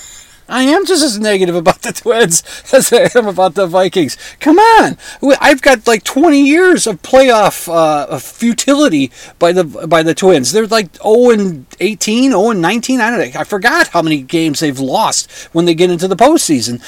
I 0.49 0.63
am 0.63 0.85
just 0.85 1.03
as 1.03 1.19
negative 1.19 1.55
about 1.55 1.81
the 1.83 1.93
Twins 1.93 2.43
as 2.73 2.91
I 2.91 3.09
am 3.15 3.27
about 3.27 3.55
the 3.55 3.67
Vikings. 3.67 4.17
Come 4.39 4.57
on, 4.57 4.97
I've 5.39 5.61
got 5.61 5.87
like 5.87 6.03
20 6.03 6.41
years 6.41 6.87
of 6.87 7.01
playoff 7.01 7.71
uh, 7.71 8.17
futility 8.19 9.11
by 9.37 9.51
the 9.51 9.63
by 9.63 10.03
the 10.03 10.13
Twins. 10.13 10.51
They're 10.51 10.67
like 10.67 10.95
0 10.97 11.29
and 11.31 11.65
18, 11.79 12.31
0 12.31 12.49
and 12.49 12.61
19. 12.61 12.99
I 12.99 13.09
don't 13.09 13.33
know. 13.33 13.39
I 13.39 13.43
forgot 13.43 13.89
how 13.89 14.01
many 14.01 14.21
games 14.21 14.59
they've 14.59 14.79
lost 14.79 15.31
when 15.53 15.65
they 15.65 15.75
get 15.75 15.91
into 15.91 16.07
the 16.07 16.15
postseason, 16.15 16.81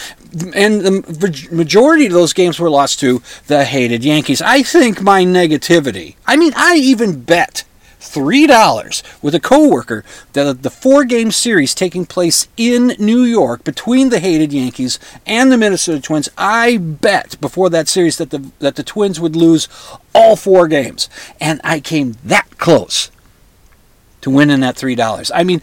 and 0.56 0.82
the 0.82 1.50
majority 1.52 2.08
of 2.08 2.14
those 2.14 2.34
games 2.34 2.60
were 2.60 2.70
lost 2.70 3.00
to 3.02 3.22
the 3.48 3.64
hated 3.64 4.04
Yankees. 4.04 4.42
I 4.42 4.64
think 4.64 5.02
my 5.02 5.24
negativity. 5.24 6.16
I 6.26 6.36
mean, 6.36 6.54
I 6.56 6.76
even 6.76 7.22
bet 7.22 7.64
three 8.02 8.48
dollars 8.48 9.04
with 9.22 9.36
a 9.36 9.40
coworker 9.40 10.04
that 10.34 10.64
the 10.64 10.70
four 10.70 11.06
game 11.06 11.32
series 11.32 11.76
taking 11.76 12.06
place 12.06 12.48
in 12.58 12.96
New 12.98 13.22
York 13.22 13.64
between 13.64 14.10
the 14.10 14.20
hated 14.20 14.52
Yankees 14.52 15.00
and 15.26 15.52
the 15.52 15.58
Minnesota 15.58 16.02
Twins, 16.02 16.28
I 16.38 16.78
bet 16.78 17.40
before 17.40 17.70
that 17.70 17.88
series 17.88 18.18
that 18.18 18.32
the 18.32 18.52
that 18.60 18.76
the 18.76 18.84
Twins 18.84 19.20
would 19.20 19.36
lose 19.36 19.68
all 20.16 20.36
four 20.36 20.68
games. 20.68 21.10
And 21.40 21.62
I 21.64 21.80
came 21.80 22.18
that 22.24 22.58
close 22.58 23.12
to 24.22 24.30
winning 24.32 24.62
that 24.62 24.76
three 24.76 24.96
dollars. 24.96 25.32
I 25.34 25.44
mean 25.44 25.62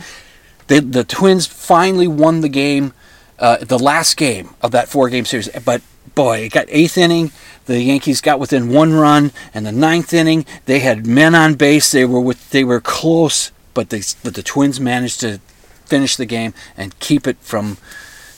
the 0.68 0.80
the 0.80 1.04
Twins 1.04 1.46
finally 1.46 2.06
won 2.06 2.40
the 2.40 2.48
game, 2.48 2.92
uh, 3.40 3.58
the 3.58 3.78
last 3.78 4.16
game 4.16 4.50
of 4.62 4.70
that 4.70 4.88
four 4.88 5.08
game 5.08 5.24
series. 5.24 5.48
But 5.64 5.82
boy, 6.14 6.38
it 6.38 6.52
got 6.52 6.66
eighth 6.68 6.98
inning 6.98 7.32
the 7.68 7.82
Yankees 7.82 8.22
got 8.22 8.40
within 8.40 8.70
one 8.72 8.94
run, 8.94 9.30
and 9.52 9.66
the 9.66 9.72
ninth 9.72 10.14
inning 10.14 10.46
they 10.64 10.78
had 10.80 11.06
men 11.06 11.34
on 11.34 11.54
base. 11.54 11.92
They 11.92 12.06
were 12.06 12.18
with, 12.20 12.48
they 12.48 12.64
were 12.64 12.80
close, 12.80 13.52
but 13.74 13.90
they 13.90 14.00
but 14.24 14.34
the 14.34 14.42
Twins 14.42 14.80
managed 14.80 15.20
to 15.20 15.38
finish 15.84 16.16
the 16.16 16.24
game 16.24 16.54
and 16.78 16.98
keep 16.98 17.26
it 17.26 17.36
from, 17.40 17.76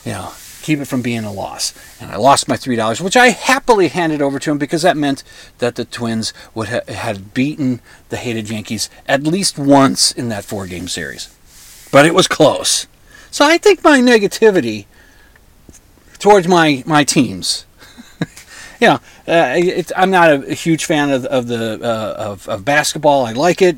you 0.03 0.11
know, 0.11 0.33
keep 0.61 0.79
it 0.79 0.85
from 0.85 1.01
being 1.01 1.23
a 1.23 1.31
loss. 1.31 1.73
And 2.01 2.11
I 2.11 2.17
lost 2.17 2.49
my 2.49 2.57
three 2.57 2.75
dollars, 2.75 2.99
which 2.99 3.15
I 3.15 3.29
happily 3.29 3.87
handed 3.87 4.21
over 4.21 4.37
to 4.37 4.51
him 4.51 4.57
because 4.57 4.81
that 4.81 4.97
meant 4.97 5.23
that 5.59 5.75
the 5.75 5.85
Twins 5.85 6.33
would 6.53 6.67
ha- 6.67 6.93
had 6.93 7.33
beaten 7.33 7.79
the 8.09 8.17
hated 8.17 8.49
Yankees 8.49 8.89
at 9.07 9.23
least 9.23 9.57
once 9.57 10.11
in 10.11 10.27
that 10.27 10.43
four 10.43 10.67
game 10.67 10.89
series, 10.89 11.33
but 11.89 12.05
it 12.05 12.13
was 12.13 12.27
close. 12.27 12.85
So 13.31 13.45
I 13.45 13.57
think 13.57 13.81
my 13.81 14.01
negativity 14.01 14.87
towards 16.21 16.47
my 16.47 16.83
my 16.85 17.03
teams 17.03 17.65
you 18.79 18.87
know, 18.87 18.99
uh, 19.27 19.83
I'm 19.95 20.11
not 20.11 20.29
a, 20.29 20.51
a, 20.51 20.53
huge 20.53 20.85
fan 20.85 21.11
of, 21.11 21.25
of 21.25 21.47
the 21.47 21.79
uh, 21.83 22.15
of, 22.17 22.47
of, 22.49 22.65
basketball. 22.65 23.25
I 23.25 23.31
like 23.33 23.61
it, 23.61 23.77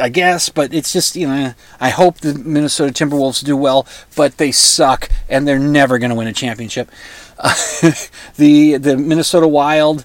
I 0.00 0.08
guess, 0.08 0.48
but 0.48 0.74
it's 0.74 0.92
just 0.92 1.16
you 1.16 1.26
know, 1.26 1.54
I 1.80 1.88
hope 1.90 2.18
the 2.18 2.34
Minnesota 2.34 2.92
Timberwolves 2.92 3.44
do 3.44 3.56
well, 3.56 3.86
but 4.16 4.36
they 4.36 4.52
suck 4.52 5.08
and 5.28 5.46
they're 5.46 5.58
never 5.58 5.98
going 5.98 6.10
to 6.10 6.16
win 6.16 6.28
a 6.28 6.32
championship. 6.32 6.90
Uh, 7.38 7.54
the 8.36 8.76
the 8.76 8.96
Minnesota 8.96 9.48
Wild, 9.48 10.04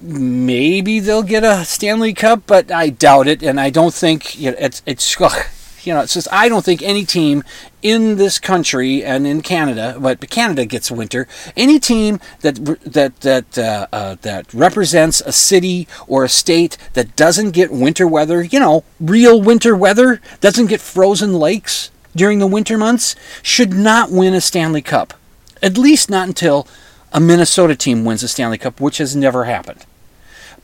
maybe 0.00 1.00
they'll 1.00 1.22
get 1.22 1.44
a 1.44 1.64
Stanley 1.64 2.14
Cup, 2.14 2.44
but 2.46 2.70
I 2.70 2.90
doubt 2.90 3.26
it, 3.26 3.42
and 3.42 3.60
I 3.60 3.70
don't 3.70 3.94
think 3.94 4.38
you 4.38 4.52
know, 4.52 4.56
it's 4.58 4.82
it's. 4.86 5.20
Ugh, 5.20 5.46
you 5.86 5.94
know, 5.94 6.00
it's 6.00 6.14
just 6.14 6.28
I 6.32 6.48
don't 6.48 6.64
think 6.64 6.82
any 6.82 7.04
team 7.04 7.42
in 7.82 8.16
this 8.16 8.38
country 8.38 9.04
and 9.04 9.26
in 9.26 9.42
Canada, 9.42 9.96
but 10.00 10.28
Canada 10.30 10.64
gets 10.64 10.90
winter. 10.90 11.28
Any 11.56 11.78
team 11.78 12.20
that 12.40 12.56
that 12.84 13.20
that 13.20 13.58
uh, 13.58 13.86
uh, 13.92 14.16
that 14.22 14.52
represents 14.54 15.20
a 15.20 15.32
city 15.32 15.86
or 16.06 16.24
a 16.24 16.28
state 16.28 16.78
that 16.94 17.16
doesn't 17.16 17.50
get 17.50 17.70
winter 17.70 18.08
weather, 18.08 18.42
you 18.42 18.58
know, 18.58 18.84
real 19.00 19.40
winter 19.40 19.76
weather, 19.76 20.20
doesn't 20.40 20.66
get 20.66 20.80
frozen 20.80 21.34
lakes 21.34 21.90
during 22.16 22.38
the 22.38 22.46
winter 22.46 22.78
months, 22.78 23.16
should 23.42 23.72
not 23.72 24.10
win 24.10 24.34
a 24.34 24.40
Stanley 24.40 24.82
Cup. 24.82 25.14
At 25.62 25.78
least 25.78 26.10
not 26.10 26.28
until 26.28 26.66
a 27.12 27.20
Minnesota 27.20 27.76
team 27.76 28.04
wins 28.04 28.22
a 28.22 28.28
Stanley 28.28 28.58
Cup, 28.58 28.80
which 28.80 28.98
has 28.98 29.14
never 29.14 29.44
happened. 29.44 29.84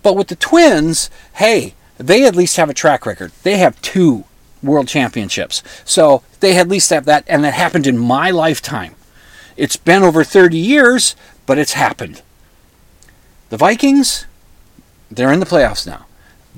But 0.03 0.17
with 0.17 0.29
the 0.29 0.37
Twins, 0.37 1.11
hey, 1.35 1.75
they 1.99 2.25
at 2.25 2.35
least 2.35 2.57
have 2.57 2.71
a 2.71 2.75
track 2.75 3.05
record. 3.05 3.33
They 3.43 3.59
have 3.59 3.81
two 3.83 4.25
world 4.63 4.89
championships. 4.89 5.63
So 5.85 6.23
they 6.41 6.57
at 6.57 6.69
least 6.69 6.91
have 6.91 7.05
that, 7.07 7.25
and 7.27 7.45
that 7.45 7.55
happened 7.55 7.87
in 7.87 7.99
my 7.99 8.31
lifetime. 8.31 8.95
It's 9.57 9.77
been 9.77 10.03
over 10.03 10.25
30 10.25 10.57
years, 10.57 11.17
but 11.47 11.59
it's 11.59 11.73
happened. 11.73 12.23
The 13.51 13.57
Vikings, 13.57 14.27
they're 15.11 15.33
in 15.33 15.41
the 15.41 15.47
playoffs 15.47 15.87
now. 15.87 16.07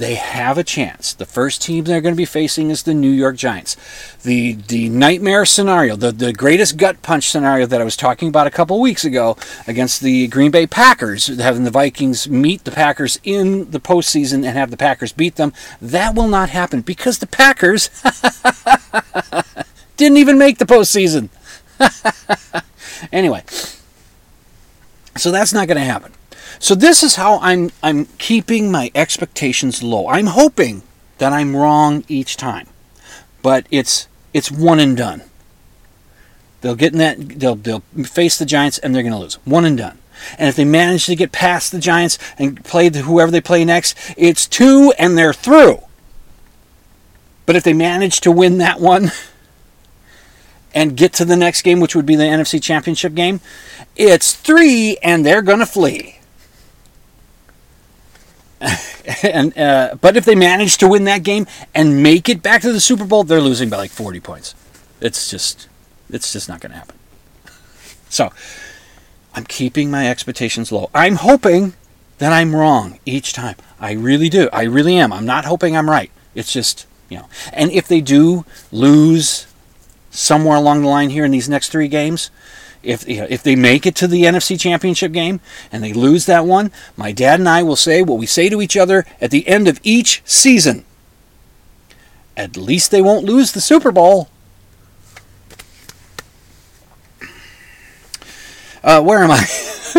They 0.03 0.17
have 0.17 0.59
a 0.59 0.65
chance. 0.65 1.15
The 1.15 1.25
first 1.25 1.63
team 1.63 1.85
they're 1.85 2.01
going 2.01 2.17
to 2.17 2.17
be 2.17 2.25
facing 2.25 2.71
is 2.71 2.83
the 2.83 2.93
New 2.93 3.09
York 3.09 3.37
Giants. 3.37 3.77
The 4.25 4.55
the 4.55 4.89
nightmare 4.89 5.45
scenario, 5.45 5.95
the, 5.95 6.11
the 6.11 6.33
greatest 6.33 6.77
gut 6.77 7.03
punch 7.03 7.31
scenario 7.31 7.67
that 7.67 7.81
I 7.81 7.85
was 7.85 7.97
talking 7.97 8.27
about 8.29 8.49
a 8.49 8.51
couple 8.51 8.81
weeks 8.81 9.05
ago 9.05 9.37
against 9.69 10.01
the 10.01 10.27
Green 10.27 10.51
Bay 10.51 10.67
Packers, 10.67 11.29
having 11.29 11.63
the 11.63 11.71
Vikings 11.71 12.29
meet 12.29 12.65
the 12.65 12.73
Packers 12.73 13.21
in 13.23 13.71
the 13.71 13.79
postseason 13.79 14.45
and 14.45 14.59
have 14.59 14.73
the 14.73 14.77
Packers 14.77 15.13
beat 15.13 15.37
them, 15.37 15.53
that 15.81 16.17
will 16.17 16.27
not 16.27 16.51
happen 16.51 16.81
because 16.81 17.19
the 17.21 17.29
Packers 17.29 17.89
didn't 19.97 20.17
even 20.17 20.37
make 20.37 20.59
the 20.59 20.67
postseason. 20.67 21.29
anyway, 23.13 23.45
so 25.17 25.31
that's 25.31 25.53
not 25.53 25.69
going 25.69 25.79
to 25.79 25.85
happen. 25.85 26.13
So 26.59 26.75
this 26.75 27.03
is 27.03 27.17
how 27.17 27.39
I'm 27.41 27.71
I'm 27.83 28.07
keeping 28.19 28.71
my 28.71 28.91
expectations 28.95 29.83
low. 29.83 30.09
I'm 30.09 30.27
hoping 30.27 30.83
that 31.19 31.33
I'm 31.33 31.55
wrong 31.55 32.05
each 32.09 32.37
time. 32.37 32.67
But 33.43 33.67
it's 33.71 34.09
it's 34.33 34.51
one 34.51 34.81
and 34.81 34.97
done. 34.97 35.23
They'll 36.61 36.77
get 36.77 36.93
in 36.93 36.99
that 36.99 37.41
they'll 37.41 37.57
they'll 37.57 37.83
face 38.05 38.39
the 38.39 38.47
Giants 38.47 38.79
and 38.79 38.95
they're 38.95 39.03
going 39.03 39.13
to 39.13 39.19
lose. 39.19 39.35
One 39.45 39.65
and 39.65 39.77
done. 39.77 39.99
And 40.39 40.49
if 40.49 40.57
they 40.57 40.65
manage 40.65 41.07
to 41.07 41.17
get 41.17 41.33
past 41.33 41.73
the 41.73 41.81
Giants 41.81 42.19
and 42.39 42.65
play 42.65 42.89
the, 42.89 43.01
whoever 43.03 43.33
they 43.33 43.41
play 43.41 43.65
next, 43.65 43.97
it's 44.17 44.47
two 44.47 44.93
and 44.99 45.19
they're 45.19 45.33
through. 45.33 45.81
But 47.45 47.57
if 47.57 47.65
they 47.65 47.73
manage 47.73 48.21
to 48.21 48.31
win 48.31 48.59
that 48.59 48.79
one 48.79 49.11
and 50.75 50.97
get 50.97 51.13
to 51.15 51.25
the 51.25 51.37
next 51.37 51.63
game, 51.63 51.81
which 51.81 51.97
would 51.97 52.07
be 52.07 52.17
the 52.17 52.23
NFC 52.23 52.63
Championship 52.63 53.15
game, 53.15 53.41
it's 53.97 54.33
three 54.33 54.97
and 55.03 55.27
they're 55.27 55.43
going 55.43 55.59
to 55.59 55.67
flee. 55.67 56.21
and 59.23 59.57
uh, 59.59 59.97
but 60.01 60.17
if 60.17 60.25
they 60.25 60.35
manage 60.35 60.79
to 60.79 60.89
win 60.89 61.05
that 61.05 61.23
game 61.23 61.47
and 61.75 62.03
make 62.03 62.29
it 62.29 62.43
back 62.43 62.63
to 62.63 62.73
the 62.73 62.81
Super 62.81 63.05
Bowl, 63.05 63.25
they're 63.25 63.41
losing 63.41 63.69
by 63.69 63.77
like 63.77 63.91
40 63.91 64.21
points. 64.21 64.55
It's 65.01 65.31
just 65.31 65.69
it's 66.11 66.33
just 66.33 66.49
not 66.49 66.61
going 66.61 66.73
to 66.73 66.79
happen. 66.79 66.97
So, 68.09 68.31
I'm 69.35 69.45
keeping 69.45 69.91
my 69.91 70.09
expectations 70.09 70.71
low. 70.71 70.91
I'm 70.95 71.17
hoping 71.17 71.73
that 72.19 72.33
I'm 72.33 72.55
wrong 72.55 72.99
each 73.07 73.33
time. 73.33 73.57
I 73.81 73.93
really 73.93 74.29
do. 74.29 74.49
I 74.53 74.65
really 74.65 74.97
am. 74.97 75.13
I'm 75.13 75.25
not 75.25 75.47
hoping 75.47 75.77
I'm 75.77 75.89
right. 75.89 76.11
It's 76.35 76.53
just, 76.53 76.87
you 77.09 77.17
know. 77.19 77.29
And 77.53 77.71
if 77.71 77.89
they 77.89 78.01
do 78.01 78.45
lose 78.71 79.47
somewhere 80.11 80.57
along 80.57 80.83
the 80.83 80.89
line 80.89 81.11
here 81.11 81.25
in 81.25 81.31
these 81.31 81.49
next 81.49 81.71
3 81.71 81.89
games, 81.89 82.31
if 82.83 83.09
you 83.09 83.19
know, 83.19 83.27
if 83.29 83.43
they 83.43 83.57
make 83.57 83.87
it 83.87 83.95
to 83.97 84.07
the 84.07 84.25
NFC 84.25 84.59
Championship 84.59 85.13
game 85.13 85.41
and 85.71 85.83
they 85.83 85.93
lose 85.93 86.27
that 86.27 86.45
one, 86.45 86.71
my 86.97 87.13
dad 87.13 87.41
and 87.41 87.49
I 87.49 87.63
will 87.63 87.77
say 87.77 88.03
what 88.03 88.19
we 88.19 88.27
say 88.27 88.49
to 88.49 88.61
each 88.61 88.77
other 88.77 89.07
at 89.21 89.31
the 89.31 89.47
end 89.49 89.69
of 89.69 89.81
each 89.83 90.23
season. 90.25 90.85
At 92.37 92.57
least 92.57 92.91
they 92.91 93.03
won't 93.03 93.25
lose 93.25 93.53
the 93.53 93.61
Super 93.61 93.93
Bowl. 93.93 94.29
Uh, 98.83 99.01
where 99.01 99.23
am 99.23 99.31
I? 99.31 99.47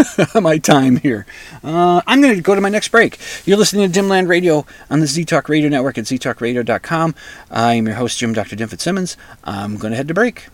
my 0.42 0.58
time 0.58 0.98
here. 0.98 1.26
Uh, 1.64 2.02
I'm 2.06 2.22
going 2.22 2.36
to 2.36 2.42
go 2.42 2.56
to 2.56 2.62
my 2.62 2.70
next 2.70 2.90
break. 2.90 3.18
You're 3.46 3.58
listening 3.58 3.90
to 3.90 4.00
Dimland 4.00 4.28
Radio 4.28 4.66
on 4.90 5.00
the 5.00 5.08
Z 5.08 5.26
Talk 5.26 5.48
Radio 5.48 5.70
Network 5.70 5.98
at 5.98 6.06
ztalkradio.com. 6.06 7.16
I'm 7.50 7.86
your 7.86 7.96
host, 7.96 8.20
Jim 8.20 8.34
Dr. 8.34 8.56
Dim 8.56 8.70
Simmons. 8.70 9.16
I'm 9.44 9.78
going 9.78 9.92
to 9.92 9.98
head 9.98 10.08
to 10.10 10.14
break. 10.14 10.48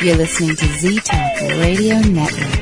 You're 0.00 0.14
listening 0.14 0.54
to 0.54 0.64
Z 0.64 1.00
Talk 1.00 1.40
Radio 1.58 1.98
Network. 1.98 2.54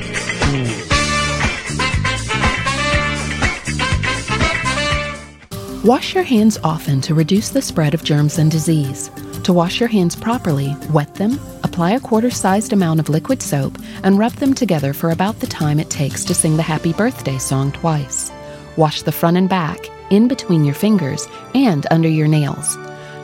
Wash 5.85 6.15
your 6.15 6.23
hands 6.23 6.57
often 6.63 6.99
to 7.01 7.13
reduce 7.13 7.49
the 7.49 7.61
spread 7.61 7.93
of 7.93 8.03
germs 8.03 8.39
and 8.39 8.49
disease. 8.49 9.11
To 9.43 9.53
wash 9.53 9.79
your 9.79 9.87
hands 9.87 10.15
properly, 10.15 10.75
wet 10.89 11.13
them, 11.13 11.39
apply 11.63 11.91
a 11.91 11.99
quarter 11.99 12.31
sized 12.31 12.73
amount 12.73 12.99
of 12.99 13.07
liquid 13.07 13.43
soap, 13.43 13.77
and 14.01 14.17
rub 14.17 14.31
them 14.33 14.55
together 14.55 14.91
for 14.91 15.11
about 15.11 15.39
the 15.39 15.45
time 15.45 15.79
it 15.79 15.91
takes 15.91 16.25
to 16.25 16.33
sing 16.33 16.57
the 16.57 16.63
happy 16.63 16.91
birthday 16.91 17.37
song 17.37 17.71
twice. 17.71 18.31
Wash 18.77 19.03
the 19.03 19.11
front 19.11 19.37
and 19.37 19.47
back, 19.47 19.77
in 20.09 20.27
between 20.27 20.65
your 20.65 20.73
fingers, 20.73 21.27
and 21.53 21.85
under 21.91 22.09
your 22.09 22.27
nails. 22.27 22.77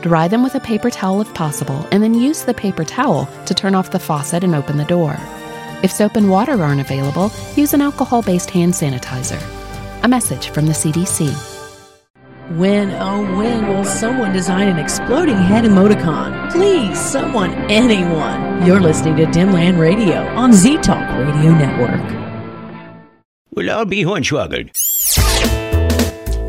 Dry 0.04 0.28
them 0.28 0.42
with 0.42 0.54
a 0.54 0.60
paper 0.60 0.90
towel 0.90 1.22
if 1.22 1.32
possible, 1.32 1.88
and 1.90 2.02
then 2.02 2.12
use 2.12 2.42
the 2.42 2.52
paper 2.52 2.84
towel 2.84 3.26
to 3.46 3.54
turn 3.54 3.74
off 3.74 3.90
the 3.90 3.98
faucet 3.98 4.44
and 4.44 4.54
open 4.54 4.76
the 4.76 4.84
door. 4.84 5.16
If 5.82 5.90
soap 5.90 6.16
and 6.16 6.28
water 6.28 6.62
aren't 6.62 6.82
available, 6.82 7.32
use 7.56 7.72
an 7.72 7.80
alcohol 7.80 8.20
based 8.20 8.50
hand 8.50 8.74
sanitizer. 8.74 9.40
A 10.02 10.08
message 10.08 10.50
from 10.50 10.66
the 10.66 10.74
CDC. 10.74 11.32
When, 12.58 12.90
oh, 12.90 13.22
when 13.38 13.66
will 13.66 13.86
someone 13.86 14.34
design 14.34 14.68
an 14.68 14.78
exploding 14.78 15.38
head 15.38 15.64
emoticon? 15.64 16.52
Please, 16.52 17.00
someone, 17.00 17.54
anyone. 17.70 18.66
You're 18.66 18.82
listening 18.82 19.16
to 19.16 19.24
Dimland 19.24 19.78
Radio 19.78 20.18
on 20.36 20.52
Z 20.52 20.82
Talk 20.82 21.08
Radio 21.12 21.52
Network. 21.52 22.92
Well, 23.52 23.70
I'll 23.70 23.86
be 23.86 24.04
hornswoggled. 24.04 24.68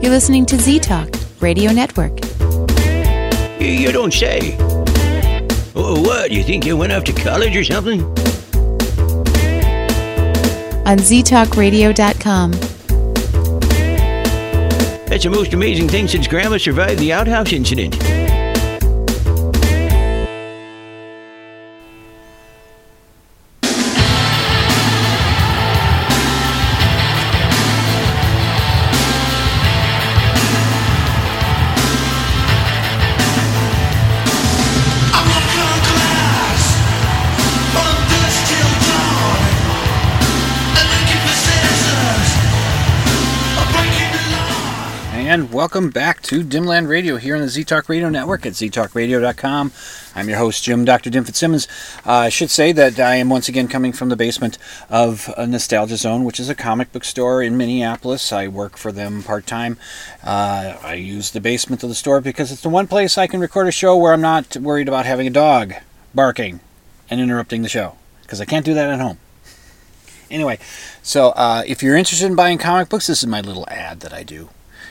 You're 0.03 0.11
listening 0.11 0.45
to 0.47 0.57
Z 0.57 0.79
Talk 0.79 1.07
Radio 1.39 1.71
Network. 1.71 2.34
You 3.65 3.91
don't 3.91 4.13
say. 4.13 4.55
Oh, 5.75 5.99
what? 6.01 6.31
You 6.31 6.43
think 6.43 6.65
you 6.65 6.77
went 6.77 6.93
off 6.93 7.03
to 7.05 7.13
college 7.13 7.55
or 7.55 7.63
something? 7.63 8.01
On 10.85 10.97
ztalkradio.com. 10.97 12.51
That's 15.07 15.23
the 15.23 15.29
most 15.29 15.53
amazing 15.53 15.87
thing 15.87 16.07
since 16.07 16.27
Grandma 16.27 16.57
survived 16.57 16.99
the 16.99 17.11
outhouse 17.11 17.53
incident. 17.53 17.95
And 45.35 45.51
welcome 45.51 45.89
back 45.89 46.21
to 46.21 46.45
Dimland 46.45 46.87
Radio 46.87 47.17
here 47.17 47.35
on 47.35 47.41
the 47.41 47.47
ZTalk 47.47 47.89
Radio 47.89 48.07
Network 48.07 48.45
at 48.45 48.53
ztalkradio.com. 48.53 49.73
I'm 50.15 50.29
your 50.29 50.37
host, 50.37 50.63
Jim 50.63 50.85
Dr. 50.85 51.09
Dim 51.09 51.25
Fitzsimmons. 51.25 51.67
Uh, 52.05 52.11
I 52.13 52.29
should 52.29 52.49
say 52.49 52.71
that 52.71 52.97
I 53.01 53.15
am 53.15 53.27
once 53.27 53.49
again 53.49 53.67
coming 53.67 53.91
from 53.91 54.07
the 54.07 54.15
basement 54.15 54.57
of 54.89 55.29
Nostalgia 55.37 55.97
Zone, 55.97 56.23
which 56.23 56.39
is 56.39 56.47
a 56.47 56.55
comic 56.55 56.93
book 56.93 57.03
store 57.03 57.43
in 57.43 57.57
Minneapolis. 57.57 58.31
I 58.31 58.47
work 58.47 58.77
for 58.77 58.93
them 58.93 59.23
part 59.23 59.45
time. 59.45 59.77
Uh, 60.23 60.77
I 60.81 60.93
use 60.93 61.31
the 61.31 61.41
basement 61.41 61.83
of 61.83 61.89
the 61.89 61.95
store 61.95 62.21
because 62.21 62.49
it's 62.49 62.61
the 62.61 62.69
one 62.69 62.87
place 62.87 63.17
I 63.17 63.27
can 63.27 63.41
record 63.41 63.67
a 63.67 63.73
show 63.73 63.97
where 63.97 64.13
I'm 64.13 64.21
not 64.21 64.55
worried 64.55 64.87
about 64.87 65.05
having 65.05 65.27
a 65.27 65.31
dog 65.31 65.73
barking 66.13 66.61
and 67.09 67.19
interrupting 67.19 67.61
the 67.61 67.67
show 67.67 67.97
because 68.21 68.39
I 68.39 68.45
can't 68.45 68.65
do 68.65 68.73
that 68.73 68.89
at 68.89 69.01
home. 69.01 69.17
Anyway, 70.31 70.59
so 71.03 71.31
uh, 71.31 71.63
if 71.67 71.83
you're 71.83 71.97
interested 71.97 72.25
in 72.25 72.35
buying 72.35 72.57
comic 72.57 72.87
books, 72.87 73.07
this 73.07 73.21
is 73.21 73.27
my 73.27 73.41
little 73.41 73.67
ad 73.67 73.99
that 73.99 74.13
I 74.13 74.23
do. 74.23 74.47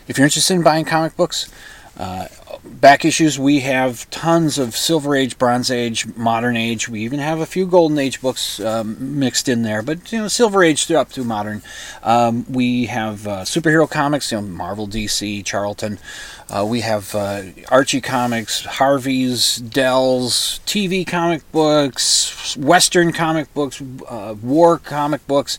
If 0.07 0.19
you're 0.19 0.27
interested 0.27 0.55
in 0.55 0.63
buying 0.63 0.85
comic 0.85 1.17
books, 1.17 1.51
uh, 1.97 2.27
back 2.65 3.05
issues, 3.05 3.39
we 3.39 3.61
have 3.61 4.09
tons 4.11 4.59
of 4.59 4.77
Silver 4.77 5.15
Age, 5.15 5.39
Bronze 5.39 5.71
Age, 5.71 6.07
Modern 6.17 6.57
Age. 6.57 6.89
We 6.89 7.01
even 7.03 7.21
have 7.21 7.41
a 7.41 7.47
few 7.47 7.67
Golden 7.67 7.99
Age 7.99 8.21
books 8.21 8.59
um, 8.61 9.19
mixed 9.19 9.49
in 9.49 9.63
there, 9.63 9.81
but 9.81 10.13
you 10.13 10.19
know, 10.19 10.29
Silver 10.29 10.63
Age 10.65 10.87
through 10.87 10.99
up 10.99 11.11
to 11.11 11.25
Modern. 11.25 11.63
Um, 12.03 12.45
we 12.51 12.87
have 12.87 13.27
uh, 13.27 13.43
superhero 13.43 13.89
comics, 13.89 14.33
you 14.33 14.41
know, 14.41 14.47
Marvel, 14.47 14.89
DC, 14.89 15.45
Charlton. 15.45 15.99
Uh, 16.51 16.65
we 16.65 16.83
have 16.83 17.15
uh, 17.15 17.43
Archie 17.71 18.01
comics, 18.01 18.65
Harvey's, 18.65 19.57
Dell's, 19.57 20.61
TV 20.67 21.07
comic 21.07 21.51
books, 21.53 22.57
Western 22.57 23.13
comic 23.13 23.53
books, 23.55 23.83
uh, 24.09 24.35
war 24.43 24.79
comic 24.79 25.27
books, 25.27 25.57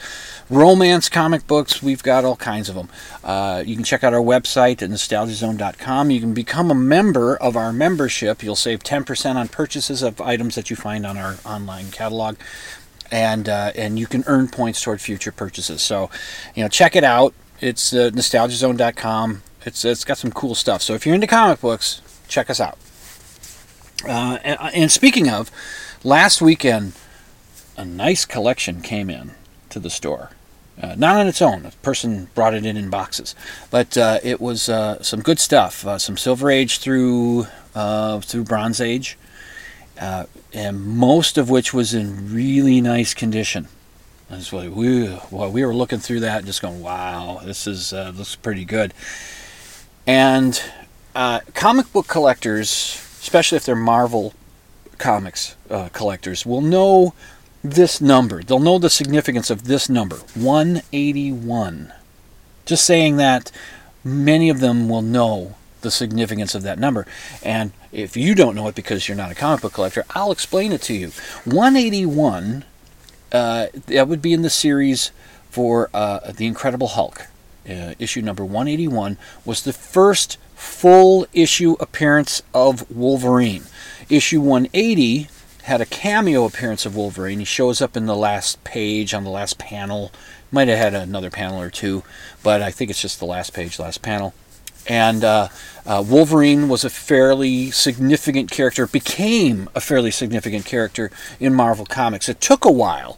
romance 0.49 1.09
comic 1.09 1.47
books. 1.47 1.81
We've 1.81 2.03
got 2.03 2.23
all 2.23 2.35
kinds 2.35 2.69
of 2.69 2.75
them. 2.75 2.89
Uh, 3.23 3.63
you 3.65 3.75
can 3.75 3.83
check 3.83 4.03
out 4.03 4.13
our 4.13 4.21
website 4.21 4.83
at 4.83 4.89
nostalgiazone.com. 4.89 6.11
You 6.11 6.19
can 6.19 6.33
become 6.33 6.69
a 6.69 6.75
member 6.75 7.35
of 7.35 7.57
our 7.57 7.73
membership. 7.73 8.43
You'll 8.43 8.55
save 8.55 8.79
10% 8.83 9.35
on 9.35 9.47
purchases 9.47 10.03
of 10.03 10.21
items 10.21 10.53
that 10.55 10.69
you 10.69 10.75
find 10.75 11.05
on 11.05 11.17
our 11.17 11.37
online 11.45 11.89
catalog. 11.89 12.37
And, 13.11 13.49
uh, 13.49 13.71
and 13.75 13.97
you 13.97 14.07
can 14.07 14.23
earn 14.27 14.47
points 14.49 14.81
toward 14.81 15.01
future 15.01 15.31
purchases. 15.31 15.81
So, 15.81 16.09
you 16.53 16.63
know, 16.63 16.69
check 16.69 16.95
it 16.95 17.03
out. 17.03 17.33
It's 17.59 17.93
uh, 17.93 18.11
nostalgiazone.com. 18.11 19.41
It's 19.65 19.83
it's 19.83 20.05
got 20.05 20.17
some 20.17 20.31
cool 20.31 20.55
stuff. 20.55 20.81
So 20.81 20.93
if 20.93 21.05
you're 21.05 21.15
into 21.15 21.27
comic 21.27 21.59
books, 21.59 22.01
check 22.27 22.49
us 22.49 22.59
out. 22.59 22.77
Uh, 24.07 24.37
and, 24.43 24.59
and, 24.61 24.91
speaking 24.91 25.29
of, 25.29 25.49
last 26.03 26.41
weekend, 26.41 26.93
a 27.75 27.83
nice 27.83 28.25
collection 28.25 28.81
came 28.81 29.09
in 29.09 29.31
to 29.69 29.79
the 29.79 29.89
store. 29.89 30.29
Uh, 30.79 30.93
not 30.95 31.15
on 31.15 31.27
its 31.27 31.41
own. 31.41 31.65
A 31.65 31.71
person 31.81 32.27
brought 32.35 32.53
it 32.53 32.65
in 32.65 32.77
in 32.77 32.89
boxes, 32.89 33.33
but 33.71 33.97
uh, 33.97 34.19
it 34.23 34.41
was 34.41 34.67
uh, 34.67 35.01
some 35.01 35.21
good 35.21 35.39
stuff. 35.39 35.87
Uh, 35.87 35.97
some 35.97 36.17
Silver 36.17 36.51
Age 36.51 36.79
through 36.79 37.47
uh, 37.73 38.19
through 38.19 38.43
Bronze 38.43 38.81
Age, 38.81 39.17
and 39.97 40.85
most 40.85 41.37
of 41.37 41.49
which 41.49 41.73
was 41.73 41.93
in 41.93 42.33
really 42.33 42.81
nice 42.81 43.13
condition. 43.13 43.67
It's 44.29 44.51
like 44.51 44.75
we 44.75 45.17
well, 45.31 45.49
we 45.49 45.65
were 45.65 45.73
looking 45.73 45.99
through 45.99 46.19
that 46.21 46.39
and 46.39 46.45
just 46.45 46.61
going, 46.61 46.81
wow, 46.81 47.39
this 47.43 47.67
is 47.67 47.93
looks 47.93 48.35
pretty 48.35 48.65
good. 48.65 48.93
And 50.07 50.61
uh, 51.15 51.39
comic 51.53 51.91
book 51.91 52.07
collectors, 52.07 52.69
especially 53.19 53.55
if 53.55 53.65
they're 53.65 53.75
Marvel 53.75 54.33
comics 54.97 55.55
uh, 55.69 55.89
collectors, 55.89 56.45
will 56.45 56.61
know 56.61 57.13
this 57.63 57.99
number. 57.99 58.43
They'll 58.43 58.59
know 58.59 58.77
the 58.77 58.89
significance 58.89 59.49
of 59.49 59.63
this 59.63 59.89
number 59.89 60.17
181. 60.35 61.93
Just 62.65 62.85
saying 62.85 63.17
that, 63.17 63.51
many 64.03 64.49
of 64.49 64.59
them 64.59 64.87
will 64.87 65.01
know 65.01 65.55
the 65.81 65.91
significance 65.91 66.53
of 66.53 66.63
that 66.63 66.79
number. 66.79 67.07
And 67.43 67.71
if 67.91 68.15
you 68.15 68.35
don't 68.35 68.55
know 68.55 68.67
it 68.67 68.75
because 68.75 69.07
you're 69.07 69.17
not 69.17 69.31
a 69.31 69.35
comic 69.35 69.61
book 69.61 69.73
collector, 69.73 70.03
I'll 70.11 70.31
explain 70.31 70.71
it 70.71 70.81
to 70.83 70.93
you. 70.93 71.07
181, 71.45 72.63
uh, 73.31 73.67
that 73.87 74.07
would 74.07 74.21
be 74.21 74.33
in 74.33 74.41
the 74.43 74.49
series 74.49 75.11
for 75.49 75.89
uh, 75.93 76.31
The 76.31 76.45
Incredible 76.45 76.87
Hulk 76.89 77.27
uh, 77.69 77.93
issue 77.99 78.21
number 78.21 78.43
181, 78.43 79.17
was 79.43 79.63
the 79.63 79.73
first 79.73 80.37
full 80.55 81.27
issue 81.33 81.75
appearance 81.79 82.41
of 82.53 82.89
Wolverine. 82.89 83.63
Issue 84.09 84.41
180 84.41 85.27
had 85.63 85.81
a 85.81 85.85
cameo 85.85 86.45
appearance 86.45 86.85
of 86.85 86.95
Wolverine. 86.95 87.39
He 87.39 87.45
shows 87.45 87.81
up 87.81 87.97
in 87.97 88.05
the 88.05 88.15
last 88.15 88.63
page 88.63 89.13
on 89.13 89.23
the 89.23 89.31
last 89.31 89.57
panel. 89.57 90.11
Might 90.51 90.67
have 90.67 90.77
had 90.77 90.93
another 90.93 91.31
panel 91.31 91.59
or 91.59 91.71
two, 91.71 92.03
but 92.43 92.61
I 92.61 92.69
think 92.71 92.91
it's 92.91 93.01
just 93.01 93.19
the 93.19 93.25
last 93.25 93.53
page, 93.53 93.79
last 93.79 94.01
panel. 94.01 94.33
And 94.87 95.23
uh, 95.23 95.47
uh, 95.85 96.03
Wolverine 96.07 96.69
was 96.69 96.85
a 96.85 96.89
fairly 96.91 97.71
significant 97.71 98.51
character, 98.51 98.85
became 98.85 99.67
a 99.73 99.81
fairly 99.81 100.11
significant 100.11 100.65
character 100.65 101.09
in 101.39 101.55
Marvel 101.55 101.85
Comics. 101.85 102.29
It 102.29 102.39
took 102.39 102.63
a 102.63 102.71
while 102.71 103.17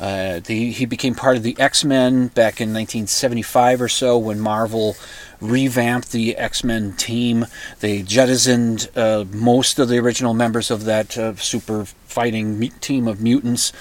uh, 0.00 0.40
the, 0.40 0.72
he 0.72 0.86
became 0.86 1.14
part 1.14 1.36
of 1.36 1.42
the 1.42 1.58
X 1.58 1.84
Men 1.84 2.28
back 2.28 2.60
in 2.60 2.70
1975 2.70 3.82
or 3.82 3.88
so 3.88 4.18
when 4.18 4.40
Marvel 4.40 4.96
revamped 5.40 6.12
the 6.12 6.36
X 6.36 6.64
Men 6.64 6.92
team. 6.92 7.46
They 7.80 8.02
jettisoned 8.02 8.88
uh, 8.96 9.24
most 9.30 9.78
of 9.78 9.88
the 9.88 9.98
original 9.98 10.34
members 10.34 10.70
of 10.70 10.84
that 10.84 11.18
uh, 11.18 11.36
super 11.36 11.84
fighting 11.84 12.70
team 12.80 13.06
of 13.06 13.20
mutants. 13.20 13.72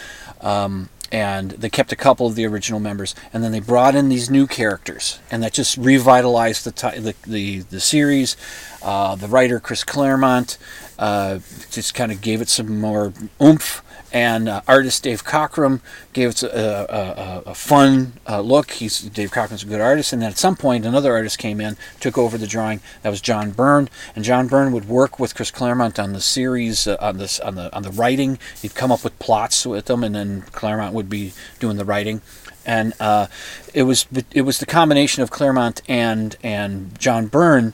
Um, 0.42 0.90
and 1.12 1.52
they 1.52 1.70
kept 1.70 1.92
a 1.92 1.96
couple 1.98 2.26
of 2.26 2.36
the 2.36 2.46
original 2.46 2.80
members, 2.80 3.14
and 3.34 3.44
then 3.44 3.52
they 3.52 3.60
brought 3.60 3.96
in 3.96 4.08
these 4.08 4.30
new 4.30 4.48
characters, 4.48 5.20
and 5.30 5.44
that 5.44 5.52
just 5.52 5.76
revitalized 5.76 6.64
the 6.64 6.72
the, 7.02 7.16
the, 7.30 7.60
the 7.60 7.80
series. 7.82 8.38
Uh, 8.82 9.16
the 9.16 9.28
writer 9.28 9.60
Chris 9.60 9.84
Claremont 9.84 10.58
uh, 10.98 11.40
just 11.70 11.94
kind 11.94 12.14
of 12.14 12.22
gave 12.22 12.42
it 12.42 12.48
some 12.48 12.80
more 12.80 13.12
oomph 13.42 13.84
and 14.14 14.50
uh, 14.50 14.62
artist 14.68 15.04
Dave 15.04 15.24
Cockrum 15.24 15.82
gave 16.14 16.30
it 16.30 16.44
a, 16.44 16.96
a, 16.96 17.42
a 17.48 17.56
fun 17.56 18.14
uh, 18.28 18.42
look. 18.42 18.72
He's 18.72 19.02
Dave 19.02 19.32
Cockrum's 19.32 19.64
a 19.64 19.68
good 19.68 19.82
artist, 19.82 20.14
and 20.14 20.22
then 20.22 20.30
at 20.30 20.38
some 20.38 20.56
point 20.56 20.86
another 20.86 21.14
artist 21.14 21.38
came 21.38 21.62
in, 21.62 21.78
took 22.00 22.18
over 22.18 22.38
the 22.38 22.48
drawing. 22.48 22.82
That 23.04 23.10
was 23.10 23.22
John 23.22 23.52
Byrne, 23.52 23.90
and 24.16 24.26
John 24.26 24.48
Byrne 24.48 24.72
would 24.72 24.88
work 24.88 25.20
with 25.20 25.36
Chris 25.36 25.52
Claremont 25.52 26.00
on 26.00 26.14
the 26.14 26.22
series, 26.22 26.88
uh, 26.88 26.98
on 27.00 27.18
this, 27.18 27.40
on 27.40 27.56
the 27.56 27.74
on 27.76 27.84
the 27.84 27.92
writing. 27.92 28.40
He'd 28.62 28.76
come 28.76 28.92
up 28.92 29.04
with 29.04 29.18
plots 29.20 29.66
with 29.66 29.86
them, 29.86 30.04
and 30.04 30.16
then 30.16 30.42
Claremont 30.52 30.94
would 30.94 31.10
be 31.10 31.34
doing 31.60 31.78
the 31.78 31.86
writing. 31.86 32.22
And 32.66 32.94
uh, 33.00 33.28
it 33.74 33.84
was 33.84 34.06
it 34.32 34.44
was 34.44 34.60
the 34.60 34.66
combination 34.66 35.24
of 35.24 35.32
Claremont 35.32 35.82
and 35.88 36.36
and 36.44 36.98
John 37.00 37.28
Byrne 37.28 37.74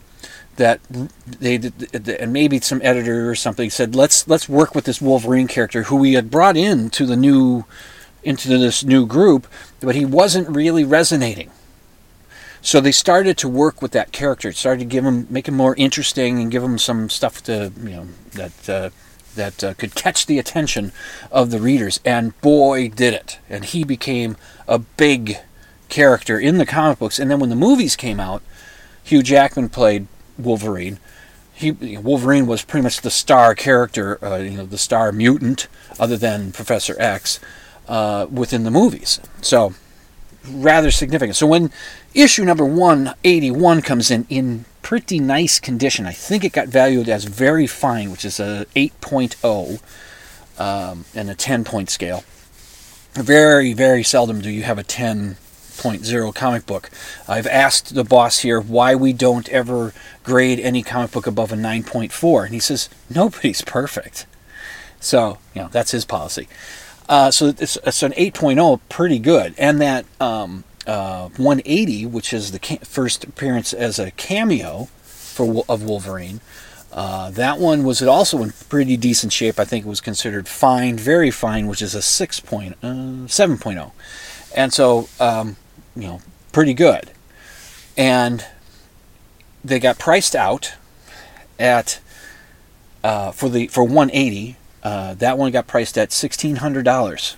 that 0.57 0.79
they 0.89 1.55
and 2.19 2.33
maybe 2.33 2.59
some 2.59 2.81
editor 2.83 3.29
or 3.29 3.35
something 3.35 3.69
said 3.69 3.95
let's 3.95 4.27
let's 4.27 4.49
work 4.49 4.75
with 4.75 4.85
this 4.85 5.01
Wolverine 5.01 5.47
character 5.47 5.83
who 5.83 5.95
we 5.95 6.13
had 6.13 6.29
brought 6.29 6.57
in 6.57 6.89
to 6.91 7.05
the 7.05 7.15
new 7.15 7.65
into 8.23 8.49
this 8.57 8.83
new 8.83 9.05
group, 9.05 9.47
but 9.79 9.95
he 9.95 10.03
wasn't 10.03 10.49
really 10.49 10.83
resonating. 10.83 11.49
So 12.61 12.81
they 12.81 12.91
started 12.91 13.37
to 13.37 13.47
work 13.47 13.81
with 13.81 13.91
that 13.91 14.11
character. 14.11 14.49
it 14.49 14.57
Started 14.57 14.79
to 14.79 14.85
give 14.85 15.05
him, 15.05 15.27
make 15.29 15.47
him 15.47 15.55
more 15.55 15.75
interesting, 15.75 16.41
and 16.41 16.51
give 16.51 16.61
him 16.63 16.77
some 16.77 17.09
stuff 17.09 17.41
to, 17.43 17.71
you 17.81 17.89
know, 17.89 18.07
that 18.33 18.69
uh, 18.69 18.89
that 19.35 19.63
uh, 19.63 19.73
could 19.75 19.95
catch 19.95 20.25
the 20.25 20.39
attention 20.39 20.91
of 21.31 21.51
the 21.51 21.59
readers. 21.59 22.01
And 22.03 22.39
boy, 22.41 22.89
did 22.89 23.13
it! 23.13 23.39
And 23.49 23.63
he 23.63 23.85
became 23.85 24.35
a 24.67 24.79
big 24.79 25.37
character 25.87 26.37
in 26.37 26.57
the 26.57 26.65
comic 26.65 26.99
books. 26.99 27.19
And 27.19 27.31
then 27.31 27.39
when 27.39 27.49
the 27.49 27.55
movies 27.55 27.95
came 27.95 28.19
out, 28.19 28.41
Hugh 29.03 29.23
Jackman 29.23 29.69
played 29.69 30.07
Wolverine. 30.37 30.99
He 31.53 31.71
Wolverine 31.71 32.45
was 32.45 32.63
pretty 32.63 32.83
much 32.83 33.01
the 33.01 33.09
star 33.09 33.55
character, 33.55 34.23
uh, 34.23 34.37
you 34.37 34.57
know, 34.57 34.65
the 34.65 34.77
star 34.77 35.11
mutant, 35.11 35.67
other 35.99 36.15
than 36.15 36.51
Professor 36.51 36.95
X, 36.99 37.39
uh, 37.87 38.27
within 38.29 38.63
the 38.63 38.71
movies. 38.71 39.19
So 39.41 39.73
rather 40.49 40.91
significant. 40.91 41.35
So 41.35 41.47
when 41.47 41.71
issue 42.13 42.45
number 42.45 42.65
181 42.65 43.81
comes 43.81 44.11
in 44.11 44.25
in 44.29 44.65
pretty 44.81 45.19
nice 45.19 45.59
condition, 45.59 46.05
I 46.05 46.13
think 46.13 46.43
it 46.43 46.53
got 46.53 46.67
valued 46.67 47.09
as 47.09 47.25
very 47.25 47.67
fine, 47.67 48.11
which 48.11 48.23
is 48.23 48.39
a 48.39 48.65
8.0 48.75 49.81
um, 50.59 51.05
and 51.13 51.29
a 51.29 51.35
10 51.35 51.63
point 51.63 51.89
scale. 51.89 52.23
Very, 53.13 53.73
very 53.73 54.03
seldom 54.03 54.41
do 54.41 54.49
you 54.49 54.63
have 54.63 54.77
a 54.77 54.83
10.0 55.77 56.33
comic 56.35 56.65
book. 56.65 56.89
I've 57.27 57.47
asked 57.47 57.95
the 57.95 58.03
boss 58.03 58.39
here 58.39 58.59
why 58.59 58.95
we 58.95 59.13
don't 59.13 59.47
ever 59.49 59.93
grade 60.23 60.59
any 60.59 60.83
comic 60.83 61.11
book 61.11 61.27
above 61.27 61.51
a 61.51 61.55
9.4, 61.55 62.45
and 62.45 62.53
he 62.53 62.59
says 62.59 62.89
nobody's 63.09 63.61
perfect. 63.61 64.25
So, 64.99 65.37
you 65.53 65.61
know, 65.61 65.69
that's 65.71 65.91
his 65.91 66.05
policy. 66.05 66.47
Uh, 67.07 67.31
so 67.31 67.47
it's, 67.47 67.77
it's 67.77 68.03
an 68.03 68.11
8.0, 68.13 68.79
pretty 68.89 69.19
good. 69.19 69.53
And 69.57 69.79
that 69.81 70.05
um, 70.19 70.63
uh, 70.85 71.29
180, 71.37 72.05
which 72.07 72.33
is 72.33 72.51
the 72.51 72.59
ca- 72.59 72.79
first 72.83 73.23
appearance 73.23 73.73
as 73.73 73.99
a 73.99 74.11
cameo 74.11 74.89
for 75.03 75.63
of 75.69 75.83
Wolverine, 75.83 76.41
uh, 76.91 77.29
that 77.31 77.59
one 77.59 77.83
was 77.83 78.01
also 78.01 78.41
in 78.41 78.51
pretty 78.69 78.97
decent 78.97 79.31
shape. 79.31 79.59
I 79.59 79.65
think 79.65 79.85
it 79.85 79.89
was 79.89 80.01
considered 80.01 80.47
fine, 80.47 80.97
very 80.97 81.31
fine, 81.31 81.67
which 81.67 81.81
is 81.81 81.93
a 81.93 82.01
6 82.01 82.39
uh, 82.39 82.43
7.0. 82.43 83.91
And 84.55 84.73
so, 84.73 85.07
um, 85.19 85.57
you 85.97 86.07
know, 86.07 86.21
pretty 86.51 86.73
good. 86.73 87.11
And 87.97 88.45
they 89.63 89.79
got 89.79 89.99
priced 89.99 90.35
out 90.35 90.75
at 91.59 91.99
uh, 93.03 93.31
for 93.31 93.49
the 93.49 93.67
for 93.67 93.83
180 93.83 94.57
uh, 94.87 95.13
that 95.15 95.37
one 95.37 95.51
got 95.51 95.67
priced 95.67 95.97
at 95.97 96.11
$1,600. 96.11 97.35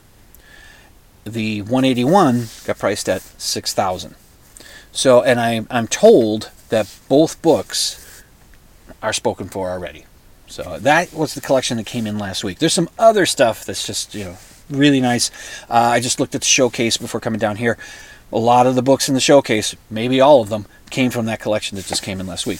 The 1.25 1.61
181 1.63 2.45
got 2.63 2.77
priced 2.77 3.09
at 3.09 3.21
6000 3.21 4.13
So, 4.91 5.23
and 5.23 5.39
I, 5.39 5.65
I'm 5.71 5.87
told 5.87 6.51
that 6.69 6.95
both 7.07 7.41
books 7.41 8.23
are 9.01 9.13
spoken 9.13 9.47
for 9.49 9.71
already. 9.71 10.05
So 10.45 10.77
that 10.77 11.11
was 11.11 11.33
the 11.33 11.41
collection 11.41 11.77
that 11.77 11.87
came 11.87 12.05
in 12.05 12.19
last 12.19 12.43
week. 12.43 12.59
There's 12.59 12.73
some 12.73 12.89
other 12.99 13.25
stuff 13.25 13.65
that's 13.65 13.85
just, 13.85 14.13
you 14.13 14.25
know, 14.25 14.37
really 14.69 15.01
nice. 15.01 15.31
Uh, 15.69 15.73
I 15.73 15.99
just 16.01 16.19
looked 16.19 16.35
at 16.35 16.41
the 16.41 16.47
showcase 16.47 16.97
before 16.97 17.19
coming 17.19 17.39
down 17.39 17.55
here. 17.55 17.79
A 18.31 18.37
lot 18.37 18.67
of 18.67 18.75
the 18.75 18.81
books 18.81 19.07
in 19.07 19.15
the 19.15 19.21
showcase, 19.21 19.75
maybe 19.89 20.21
all 20.21 20.41
of 20.41 20.49
them, 20.49 20.65
came 20.89 21.11
from 21.11 21.25
that 21.25 21.39
collection 21.39 21.75
that 21.77 21.85
just 21.85 22.03
came 22.03 22.19
in 22.19 22.27
last 22.27 22.45
week. 22.45 22.59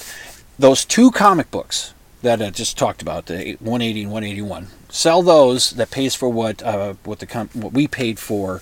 Those 0.58 0.84
two 0.84 1.12
comic 1.12 1.52
books 1.52 1.94
that 2.22 2.42
I 2.42 2.50
just 2.50 2.78
talked 2.78 3.02
about, 3.02 3.28
the 3.28 3.56
180 3.60 4.04
and 4.04 4.12
181. 4.12 4.68
Sell 4.90 5.22
those. 5.22 5.72
That 5.72 5.92
pays 5.92 6.16
for 6.16 6.30
what 6.30 6.62
uh, 6.64 6.96
what 7.04 7.20
the 7.20 7.50
what 7.54 7.74
we 7.74 7.88
paid 7.88 8.20
for, 8.20 8.62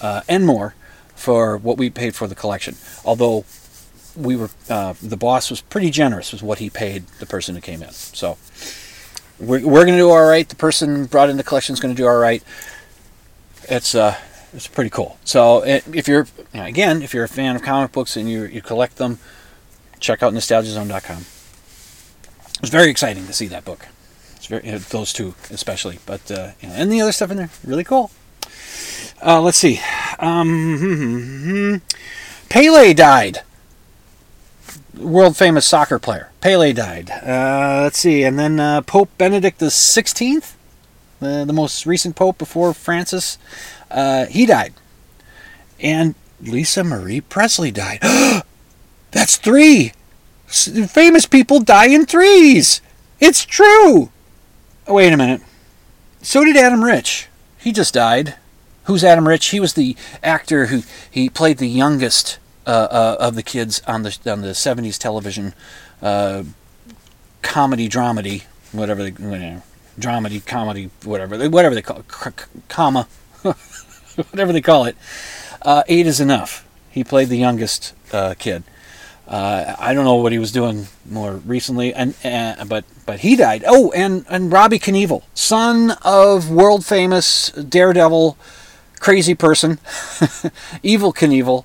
uh, 0.00 0.22
and 0.28 0.46
more, 0.46 0.74
for 1.14 1.56
what 1.56 1.76
we 1.76 1.90
paid 1.90 2.14
for 2.14 2.26
the 2.26 2.34
collection. 2.34 2.76
Although 3.04 3.44
we 4.16 4.36
were 4.36 4.50
uh, 4.70 4.94
the 5.02 5.16
boss 5.16 5.50
was 5.50 5.60
pretty 5.60 5.90
generous 5.90 6.32
with 6.32 6.42
what 6.42 6.58
he 6.58 6.70
paid 6.70 7.06
the 7.18 7.26
person 7.26 7.54
who 7.54 7.60
came 7.60 7.82
in. 7.82 7.90
So 7.90 8.38
we're, 9.38 9.66
we're 9.66 9.84
going 9.84 9.94
to 9.94 9.98
do 9.98 10.10
all 10.10 10.26
right. 10.26 10.48
The 10.48 10.56
person 10.56 11.06
brought 11.06 11.28
in 11.28 11.36
the 11.36 11.42
collection 11.42 11.72
is 11.72 11.80
going 11.80 11.94
to 11.94 12.00
do 12.00 12.06
all 12.06 12.18
right. 12.18 12.42
It's 13.64 13.94
uh 13.94 14.16
it's 14.54 14.66
pretty 14.68 14.90
cool. 14.90 15.18
So 15.24 15.62
if 15.64 16.08
you're 16.08 16.26
again 16.54 17.02
if 17.02 17.12
you're 17.12 17.24
a 17.24 17.28
fan 17.28 17.56
of 17.56 17.62
comic 17.62 17.92
books 17.92 18.16
and 18.16 18.28
you 18.28 18.44
you 18.44 18.62
collect 18.62 18.96
them, 18.96 19.18
check 20.00 20.22
out 20.22 20.32
nostalgiazone.com 20.32 21.18
It 22.54 22.60
was 22.60 22.70
very 22.70 22.90
exciting 22.90 23.26
to 23.26 23.32
see 23.32 23.48
that 23.48 23.64
book. 23.64 23.86
It's 24.36 24.46
very 24.46 24.68
those 24.78 25.12
two 25.12 25.34
especially, 25.50 25.98
but 26.06 26.30
uh, 26.30 26.52
you 26.60 26.68
know, 26.68 26.74
and 26.74 26.92
the 26.92 27.00
other 27.00 27.12
stuff 27.12 27.30
in 27.30 27.36
there 27.36 27.50
really 27.64 27.84
cool. 27.84 28.10
Uh, 29.24 29.40
let's 29.40 29.56
see. 29.56 29.80
Um, 30.18 31.80
Pele 32.50 32.92
died. 32.92 33.40
World 34.98 35.36
famous 35.36 35.66
soccer 35.66 35.98
player. 35.98 36.30
Pele 36.40 36.72
died. 36.72 37.10
Uh, 37.10 37.80
let's 37.84 37.98
see, 37.98 38.22
and 38.22 38.38
then 38.38 38.60
uh, 38.60 38.82
Pope 38.82 39.10
Benedict 39.18 39.58
the 39.58 39.70
Sixteenth, 39.70 40.56
the 41.24 41.44
the 41.44 41.52
most 41.52 41.86
recent 41.86 42.16
pope 42.16 42.38
before 42.38 42.72
Francis, 42.72 43.38
uh, 43.90 44.26
he 44.26 44.46
died, 44.46 44.74
and 45.80 46.14
Lisa 46.40 46.84
Marie 46.84 47.20
Presley 47.20 47.70
died. 47.70 48.00
That's 49.10 49.36
three 49.36 49.92
famous 50.46 51.26
people 51.26 51.60
die 51.60 51.88
in 51.88 52.06
threes. 52.06 52.80
It's 53.20 53.44
true. 53.44 54.10
Oh, 54.86 54.94
wait 54.94 55.12
a 55.12 55.16
minute. 55.16 55.40
So 56.22 56.44
did 56.44 56.56
Adam 56.56 56.84
Rich. 56.84 57.28
He 57.58 57.72
just 57.72 57.94
died. 57.94 58.34
Who's 58.84 59.02
Adam 59.02 59.26
Rich? 59.26 59.46
He 59.46 59.60
was 59.60 59.74
the 59.74 59.96
actor 60.22 60.66
who 60.66 60.82
he 61.10 61.30
played 61.30 61.58
the 61.58 61.68
youngest 61.68 62.38
uh, 62.66 62.88
uh, 62.90 63.16
of 63.18 63.34
the 63.34 63.42
kids 63.42 63.80
on 63.86 64.02
the 64.02 64.18
on 64.26 64.42
the 64.42 64.48
'70s 64.48 64.98
television 64.98 65.54
uh, 66.02 66.44
comedy 67.42 67.88
dramedy, 67.88 68.44
whatever 68.72 69.02
they 69.02 69.22
you 69.22 69.38
know, 69.38 69.62
dramedy 69.98 70.44
comedy, 70.44 70.90
whatever 71.04 71.48
whatever 71.48 71.74
they 71.74 71.82
call 71.82 72.00
it, 72.00 72.06
comma, 72.68 73.08
whatever 73.42 74.52
they 74.52 74.60
call 74.60 74.84
it. 74.84 74.96
Uh, 75.62 75.82
eight 75.88 76.06
is 76.06 76.20
enough. 76.20 76.66
He 76.90 77.02
played 77.02 77.28
the 77.28 77.38
youngest 77.38 77.94
uh, 78.12 78.34
kid. 78.38 78.64
Uh, 79.26 79.74
I 79.78 79.94
don't 79.94 80.04
know 80.04 80.16
what 80.16 80.32
he 80.32 80.38
was 80.38 80.52
doing 80.52 80.86
more 81.08 81.36
recently, 81.36 81.94
and, 81.94 82.14
and 82.22 82.68
but 82.68 82.84
but 83.06 83.20
he 83.20 83.36
died. 83.36 83.64
Oh, 83.66 83.90
and 83.92 84.26
and 84.28 84.52
Robbie 84.52 84.78
Knievel, 84.78 85.22
son 85.32 85.92
of 86.02 86.50
world 86.50 86.84
famous 86.84 87.50
Daredevil, 87.50 88.36
crazy 89.00 89.34
person, 89.34 89.76
Evel 90.84 91.14
Knievel. 91.14 91.64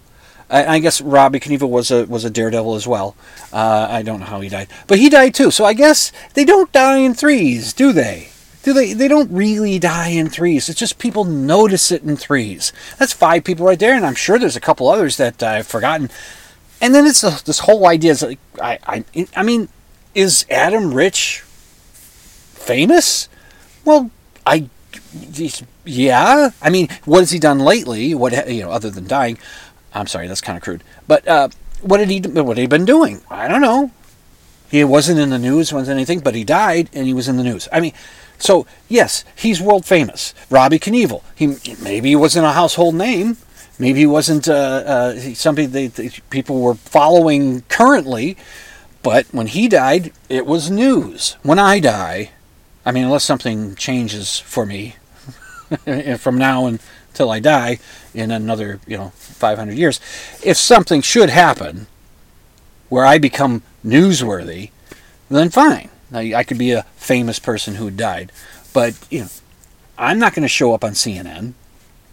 I, 0.50 0.76
I, 0.76 0.80
guess 0.80 1.02
Robbie 1.02 1.39
Knievel 1.39 1.70
was 1.70 1.91
a 1.91 2.06
was 2.06 2.26
a 2.26 2.30
Daredevil 2.30 2.76
as 2.76 2.88
well. 2.88 3.16
Uh, 3.54 3.88
I 3.89 4.02
don't 4.02 4.20
know 4.20 4.26
how 4.26 4.41
he 4.41 4.50
died, 4.50 4.68
but 4.88 5.00
he 5.00 5.10
died 5.10 5.34
too. 5.34 5.52
So 5.52 5.66
I 5.66 5.74
guess 5.74 6.12
they 6.34 6.45
don't 6.45 6.72
die 6.72 6.97
in 6.97 7.14
threes, 7.14 7.74
do 7.74 7.91
they? 7.91 8.30
Do 8.64 8.74
they? 8.74 8.93
They 8.93 9.08
don't 9.08 9.32
really 9.32 9.80
die 9.80 10.10
in 10.10 10.30
threes. 10.30 10.70
It's 10.70 10.80
just 10.80 11.00
people 11.00 11.24
notice 11.24 11.91
it 11.91 12.04
in 12.04 12.18
threes. 12.18 12.74
That's 12.97 13.14
five 13.14 13.43
people 13.43 13.66
right 13.66 13.80
there, 13.80 13.95
and 13.95 14.06
I'm 14.06 14.16
sure 14.16 14.38
there's 14.39 14.56
a 14.56 14.62
couple 14.62 14.89
others 14.89 15.18
that 15.18 15.41
I've 15.43 15.68
forgotten 15.68 16.10
and 16.82 16.95
then 16.95 17.06
it's 17.06 17.24
a, 17.24 17.43
this 17.43 17.60
whole 17.60 17.88
idea 17.88 18.12
is 18.12 18.24
like 18.24 18.39
I, 18.62 18.80
I 18.86 19.28
I 19.36 19.43
mean, 19.43 19.70
is 20.16 20.45
Adam 20.50 20.93
Rich 20.93 21.41
famous? 21.41 23.30
Well, 23.86 24.12
I 24.45 24.70
yeah. 25.86 26.52
I 26.62 26.70
mean, 26.70 26.88
what 27.06 27.20
has 27.20 27.32
he 27.32 27.39
done 27.39 27.60
lately? 27.60 28.16
What 28.16 28.50
you 28.50 28.64
know, 28.64 28.72
other 28.72 28.89
than 28.89 29.08
dying? 29.08 29.38
I'm 29.94 30.08
sorry, 30.08 30.28
that's 30.28 30.42
kind 30.42 30.58
of 30.58 30.64
crude. 30.64 30.84
But 31.08 31.28
uh, 31.28 31.50
what 31.82 31.98
did 31.98 32.10
he 32.10 32.20
what 32.20 32.58
had 32.58 32.62
he 32.62 32.68
been 32.68 32.86
doing? 32.86 33.22
I 33.30 33.48
don't 33.48 33.62
know. 33.62 33.92
He 34.70 34.84
wasn't 34.84 35.20
in 35.20 35.32
the 35.32 35.40
news, 35.40 35.74
wasn't 35.74 35.96
anything, 35.96 36.20
but 36.20 36.36
he 36.36 36.44
died 36.44 36.90
and 36.94 37.08
he 37.08 37.14
was 37.14 37.28
in 37.28 37.38
the 37.38 37.44
news. 37.44 37.68
I 37.72 37.80
mean, 37.80 37.94
so 38.38 38.68
yes, 38.88 39.26
he's 39.36 39.60
world 39.60 39.86
famous. 39.86 40.34
Robbie 40.50 40.80
Knievel. 40.80 41.24
He 41.36 41.56
maybe 41.82 42.10
he 42.10 42.16
wasn't 42.16 42.46
a 42.46 42.52
household 42.52 42.96
name, 42.96 43.38
Maybe 43.80 44.02
he 44.02 44.06
wasn't 44.06 44.50
uh, 44.50 44.54
uh, 44.54 45.14
that 45.14 46.20
people 46.30 46.60
were 46.60 46.76
following 46.76 47.62
currently, 47.70 48.36
but 49.02 49.26
when 49.32 49.48
he 49.48 49.70
died, 49.70 50.12
it 50.28 50.46
was 50.46 50.70
news. 50.70 51.38
When 51.44 51.58
I 51.58 51.80
die, 51.80 52.32
I 52.86 52.92
mean, 52.92 53.06
unless 53.06 53.24
something 53.24 53.76
changes 53.76 54.38
for 54.38 54.66
me 54.66 54.98
from 56.18 56.38
now 56.38 56.66
until 57.20 57.32
I 57.32 57.41
die 57.41 57.80
in 58.13 58.32
another, 58.32 58.80
you 58.88 58.95
know, 58.95 59.09
500 59.09 59.78
years, 59.78 59.99
if 60.41 60.55
something 60.55 61.01
should 61.01 61.30
happen 61.30 61.88
where 62.88 63.05
I 63.05 63.17
become 63.17 63.61
newsworthy, 63.86 64.72
then 65.30 65.49
fine. 65.49 65.89
I 66.13 66.43
could 66.43 66.57
be 66.57 66.72
a 66.72 66.84
famous 66.95 67.38
person 67.38 67.76
who 67.76 67.91
died, 67.91 68.32
but 68.74 68.95
you 69.11 69.22
know, 69.22 69.28
I'm 69.97 70.17
not 70.17 70.34
going 70.34 70.43
to 70.43 70.47
show 70.47 70.74
up 70.74 70.84
on 70.84 70.91
CNN. 70.91 71.53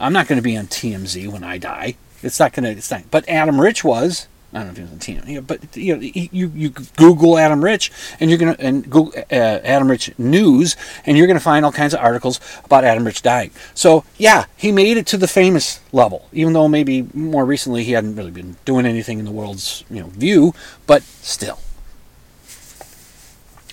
I'm 0.00 0.12
not 0.12 0.26
going 0.26 0.38
to 0.38 0.42
be 0.42 0.56
on 0.56 0.66
TMZ 0.66 1.28
when 1.28 1.44
I 1.44 1.56
die. 1.56 1.94
It's 2.22 2.40
not 2.40 2.52
going 2.52 2.64
to. 2.64 2.70
It's 2.72 2.90
not. 2.90 3.08
But 3.10 3.28
Adam 3.28 3.60
Rich 3.60 3.84
was. 3.84 4.26
I 4.52 4.58
don't 4.58 4.68
know 4.68 4.70
if 4.70 4.76
he 4.76 4.82
was 4.84 4.92
on 4.92 4.98
Tina, 5.00 5.22
you 5.26 5.34
know, 5.34 5.40
but 5.42 5.76
you 5.76 5.96
know, 5.96 6.00
you 6.00 6.50
you 6.54 6.70
Google 6.70 7.36
Adam 7.36 7.62
Rich 7.62 7.90
and 8.20 8.30
you're 8.30 8.38
gonna 8.38 8.56
and 8.58 8.84
Google 8.84 9.12
uh, 9.16 9.34
Adam 9.34 9.90
Rich 9.90 10.16
news 10.18 10.76
and 11.04 11.18
you're 11.18 11.26
gonna 11.26 11.40
find 11.40 11.64
all 11.64 11.72
kinds 11.72 11.94
of 11.94 12.00
articles 12.00 12.40
about 12.64 12.84
Adam 12.84 13.04
Rich 13.04 13.22
dying. 13.22 13.50
So 13.74 14.04
yeah, 14.16 14.44
he 14.56 14.70
made 14.70 14.96
it 14.96 15.06
to 15.08 15.16
the 15.16 15.26
famous 15.26 15.80
level, 15.92 16.28
even 16.32 16.52
though 16.52 16.68
maybe 16.68 17.08
more 17.12 17.44
recently 17.44 17.82
he 17.82 17.92
hadn't 17.92 18.14
really 18.14 18.30
been 18.30 18.56
doing 18.64 18.86
anything 18.86 19.18
in 19.18 19.24
the 19.24 19.32
world's 19.32 19.84
you 19.90 20.00
know 20.00 20.08
view, 20.08 20.54
but 20.86 21.02
still, 21.02 21.58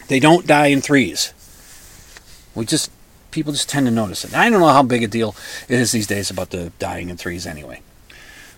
they 0.07 0.19
don't 0.19 0.47
die 0.47 0.67
in 0.67 0.81
threes. 0.81 1.33
We 2.55 2.65
just 2.65 2.91
people 3.29 3.53
just 3.53 3.69
tend 3.69 3.85
to 3.85 3.91
notice 3.91 4.25
it. 4.25 4.33
I 4.33 4.49
don't 4.49 4.59
know 4.59 4.67
how 4.67 4.83
big 4.83 5.03
a 5.03 5.07
deal 5.07 5.35
it 5.69 5.79
is 5.79 5.91
these 5.91 6.07
days 6.07 6.31
about 6.31 6.49
the 6.49 6.71
dying 6.79 7.09
in 7.09 7.17
threes 7.17 7.45
anyway. 7.45 7.81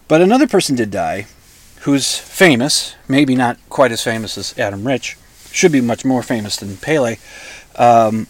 But 0.08 0.22
another 0.22 0.48
person 0.48 0.76
did 0.76 0.92
die 0.92 1.28
who's 1.86 2.18
famous, 2.18 2.96
maybe 3.08 3.36
not 3.36 3.60
quite 3.70 3.92
as 3.92 4.04
famous 4.04 4.40
as 4.40 4.58
Adam 4.58 4.88
Rich, 4.88 5.18
should 5.52 5.72
be 5.72 5.82
much 5.82 6.04
more 6.04 6.24
famous 6.24 6.58
than 6.58 6.78
Pele, 6.78 7.18
um, 7.76 8.26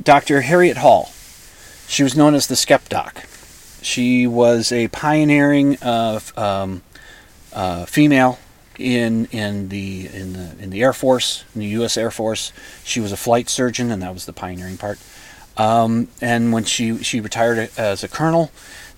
Dr. 0.00 0.42
Harriet 0.42 0.76
Hall. 0.76 1.10
She 1.88 2.04
was 2.04 2.16
known 2.16 2.36
as 2.36 2.46
the 2.46 2.54
Skepdoc. 2.54 3.26
She 3.82 4.28
was 4.28 4.70
a 4.70 4.86
pioneering 4.88 5.76
uh, 5.82 6.20
um, 6.36 6.82
uh, 7.52 7.84
female 7.84 8.38
in 8.78 9.26
in 9.26 9.70
the 9.70 10.08
in 10.12 10.32
the 10.32 10.54
in 10.60 10.70
the 10.70 10.80
Air 10.80 10.92
Force, 10.92 11.44
in 11.52 11.62
the 11.62 11.66
U.S. 11.66 11.96
Air 11.96 12.12
Force. 12.12 12.52
She 12.84 13.00
was 13.00 13.10
a 13.10 13.16
flight 13.16 13.48
surgeon, 13.48 13.90
and 13.90 14.02
that 14.02 14.14
was 14.14 14.24
the 14.24 14.32
pioneering 14.32 14.78
part. 14.78 15.00
Um, 15.56 16.08
and 16.20 16.52
when 16.52 16.62
she 16.64 17.02
she 17.02 17.20
retired 17.20 17.70
as 17.76 18.04
a 18.04 18.08
colonel, 18.08 18.52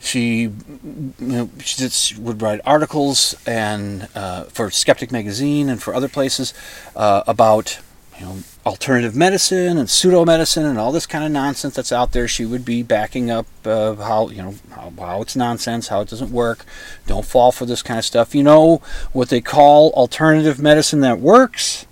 she, 0.06 0.42
you 0.42 1.12
know, 1.18 1.50
she 1.58 1.76
just 1.76 2.18
would 2.18 2.40
write 2.40 2.60
articles 2.64 3.34
and 3.46 4.08
uh, 4.14 4.44
for 4.44 4.70
Skeptic 4.70 5.12
magazine 5.12 5.68
and 5.68 5.82
for 5.82 5.94
other 5.94 6.08
places 6.08 6.54
uh, 6.94 7.22
about 7.26 7.80
you 8.18 8.24
know 8.24 8.36
alternative 8.64 9.14
medicine 9.14 9.76
and 9.76 9.90
pseudo 9.90 10.24
medicine 10.24 10.64
and 10.64 10.78
all 10.78 10.90
this 10.90 11.06
kind 11.06 11.24
of 11.24 11.30
nonsense 11.30 11.74
that's 11.74 11.92
out 11.92 12.12
there. 12.12 12.26
She 12.26 12.44
would 12.44 12.64
be 12.64 12.82
backing 12.82 13.30
up 13.30 13.46
uh, 13.64 13.94
how 13.94 14.28
you 14.28 14.42
know 14.42 14.54
how, 14.70 14.92
how 14.98 15.22
it's 15.22 15.36
nonsense, 15.36 15.88
how 15.88 16.00
it 16.00 16.08
doesn't 16.08 16.30
work. 16.30 16.64
Don't 17.06 17.26
fall 17.26 17.52
for 17.52 17.66
this 17.66 17.82
kind 17.82 17.98
of 17.98 18.04
stuff. 18.04 18.34
You 18.34 18.42
know 18.42 18.82
what 19.12 19.28
they 19.28 19.40
call 19.40 19.90
alternative 19.92 20.60
medicine 20.60 21.00
that 21.00 21.20
works. 21.20 21.86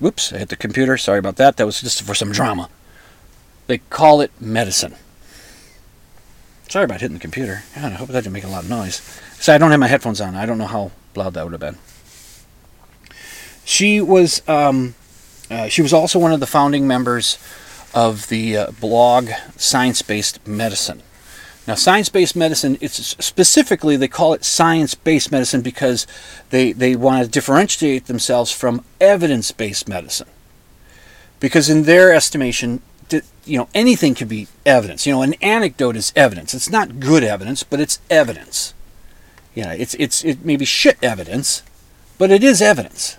Whoops! 0.00 0.32
I 0.32 0.38
hit 0.38 0.48
the 0.48 0.56
computer. 0.56 0.96
Sorry 0.96 1.18
about 1.18 1.36
that. 1.36 1.56
That 1.56 1.66
was 1.66 1.80
just 1.80 2.02
for 2.02 2.14
some 2.14 2.32
drama. 2.32 2.68
They 3.66 3.78
call 3.78 4.20
it 4.20 4.32
medicine. 4.40 4.94
Sorry 6.68 6.84
about 6.84 7.00
hitting 7.00 7.16
the 7.16 7.20
computer. 7.20 7.62
God, 7.74 7.92
I 7.92 7.96
hope 7.96 8.08
that 8.08 8.24
didn't 8.24 8.34
make 8.34 8.44
a 8.44 8.48
lot 8.48 8.64
of 8.64 8.70
noise. 8.70 9.00
So 9.40 9.54
I 9.54 9.58
don't 9.58 9.70
have 9.70 9.80
my 9.80 9.88
headphones 9.88 10.20
on. 10.20 10.36
I 10.36 10.46
don't 10.46 10.58
know 10.58 10.66
how 10.66 10.90
loud 11.14 11.34
that 11.34 11.44
would 11.44 11.52
have 11.52 11.60
been. 11.60 11.78
She 13.64 14.00
was 14.00 14.46
um, 14.48 14.94
uh, 15.50 15.68
she 15.68 15.82
was 15.82 15.92
also 15.92 16.18
one 16.18 16.32
of 16.32 16.40
the 16.40 16.46
founding 16.46 16.86
members 16.86 17.38
of 17.94 18.28
the 18.28 18.56
uh, 18.56 18.70
blog 18.72 19.30
Science 19.56 20.02
Based 20.02 20.46
Medicine. 20.46 21.02
Now, 21.66 21.74
science 21.74 22.08
based 22.08 22.34
medicine, 22.34 22.78
it's 22.80 23.14
specifically, 23.22 23.94
they 23.94 24.08
call 24.08 24.32
it 24.32 24.42
science 24.42 24.94
based 24.94 25.30
medicine 25.30 25.60
because 25.60 26.06
they, 26.48 26.72
they 26.72 26.96
want 26.96 27.22
to 27.22 27.30
differentiate 27.30 28.06
themselves 28.06 28.50
from 28.50 28.86
evidence 29.02 29.52
based 29.52 29.86
medicine. 29.86 30.28
Because, 31.40 31.68
in 31.68 31.82
their 31.82 32.14
estimation, 32.14 32.80
you 33.44 33.58
know, 33.58 33.68
anything 33.74 34.14
can 34.14 34.28
be 34.28 34.48
evidence. 34.66 35.06
You 35.06 35.14
know, 35.14 35.22
an 35.22 35.34
anecdote 35.34 35.96
is 35.96 36.12
evidence. 36.14 36.54
It's 36.54 36.70
not 36.70 37.00
good 37.00 37.24
evidence, 37.24 37.62
but 37.62 37.80
it's 37.80 38.00
evidence. 38.10 38.74
Yeah, 39.54 39.72
it's, 39.72 39.94
it's, 39.94 40.24
it 40.24 40.44
may 40.44 40.56
be 40.56 40.64
shit 40.64 40.98
evidence, 41.02 41.62
but 42.18 42.30
it 42.30 42.44
is 42.44 42.62
evidence. 42.62 43.16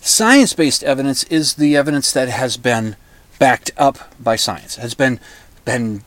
Science 0.00 0.52
based 0.52 0.84
evidence 0.84 1.24
is 1.24 1.54
the 1.54 1.76
evidence 1.76 2.12
that 2.12 2.28
has 2.28 2.56
been 2.56 2.96
backed 3.38 3.70
up 3.76 4.14
by 4.22 4.36
science, 4.36 4.76
has 4.76 4.94
been, 4.94 5.18
been 5.64 6.02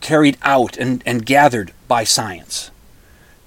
carried 0.00 0.38
out 0.42 0.76
and, 0.76 1.02
and 1.04 1.26
gathered 1.26 1.72
by 1.88 2.04
science. 2.04 2.70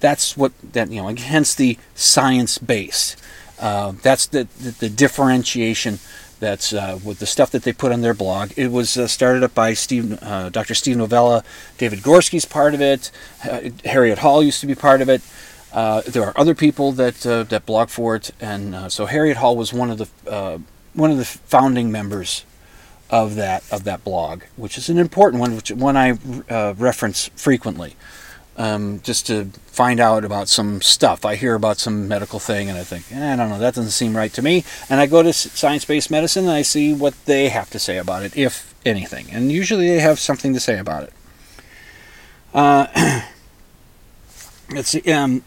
That's 0.00 0.36
what 0.36 0.52
that 0.72 0.90
you 0.90 1.02
know. 1.02 1.08
Hence 1.08 1.54
the 1.54 1.78
science 1.94 2.58
based. 2.58 3.16
Uh, 3.58 3.92
that's 4.02 4.26
the, 4.26 4.46
the, 4.60 4.70
the 4.72 4.88
differentiation. 4.88 5.98
That's 6.38 6.72
uh, 6.72 6.98
with 7.02 7.18
the 7.18 7.26
stuff 7.26 7.50
that 7.52 7.62
they 7.62 7.72
put 7.72 7.92
on 7.92 8.02
their 8.02 8.14
blog. 8.14 8.52
It 8.56 8.70
was 8.70 8.96
uh, 8.96 9.06
started 9.06 9.42
up 9.42 9.54
by 9.54 9.72
Steve, 9.72 10.18
uh, 10.22 10.50
Dr. 10.50 10.74
Steve 10.74 10.96
Novella. 10.96 11.44
David 11.78 12.00
Gorski's 12.00 12.44
part 12.44 12.74
of 12.74 12.80
it. 12.80 13.10
Uh, 13.48 13.70
Harriet 13.84 14.18
Hall 14.18 14.42
used 14.42 14.60
to 14.60 14.66
be 14.66 14.74
part 14.74 15.00
of 15.00 15.08
it. 15.08 15.22
Uh, 15.72 16.02
there 16.06 16.24
are 16.24 16.32
other 16.36 16.54
people 16.54 16.92
that 16.92 17.16
that 17.16 17.66
blog 17.66 17.88
for 17.88 18.16
it, 18.16 18.30
and 18.40 18.90
so 18.90 19.06
Harriet 19.06 19.38
Hall 19.38 19.56
was 19.56 19.72
one 19.72 19.90
of 19.90 19.98
the 19.98 20.60
one 20.94 21.10
of 21.10 21.18
the 21.18 21.24
founding 21.24 21.92
members 21.92 22.44
of 23.10 23.36
that 23.36 23.62
of 23.70 23.84
that 23.84 24.02
blog, 24.02 24.42
which 24.56 24.76
is 24.78 24.88
an 24.88 24.98
important 24.98 25.40
one, 25.40 25.54
which 25.54 25.70
one 25.70 25.96
I 25.96 26.18
uh, 26.50 26.74
reference 26.76 27.28
frequently, 27.36 27.94
um, 28.56 29.00
just 29.02 29.26
to 29.26 29.46
find 29.66 30.00
out 30.00 30.24
about 30.24 30.48
some 30.48 30.80
stuff. 30.80 31.24
I 31.24 31.36
hear 31.36 31.54
about 31.54 31.78
some 31.78 32.08
medical 32.08 32.38
thing, 32.38 32.68
and 32.68 32.78
I 32.78 32.84
think, 32.84 33.04
eh, 33.12 33.32
I 33.32 33.36
don't 33.36 33.50
know, 33.50 33.58
that 33.58 33.74
doesn't 33.74 33.90
seem 33.90 34.16
right 34.16 34.32
to 34.32 34.42
me. 34.42 34.64
And 34.88 35.00
I 35.00 35.06
go 35.06 35.22
to 35.22 35.32
science-based 35.32 36.10
medicine, 36.10 36.44
and 36.44 36.52
I 36.52 36.62
see 36.62 36.92
what 36.92 37.14
they 37.26 37.48
have 37.48 37.70
to 37.70 37.78
say 37.78 37.98
about 37.98 38.22
it, 38.22 38.36
if 38.36 38.74
anything. 38.84 39.26
And 39.30 39.52
usually, 39.52 39.88
they 39.88 40.00
have 40.00 40.18
something 40.18 40.54
to 40.54 40.60
say 40.60 40.78
about 40.78 41.04
it. 41.04 41.12
Uh, 42.54 43.22
see. 44.82 45.12
Um, 45.12 45.42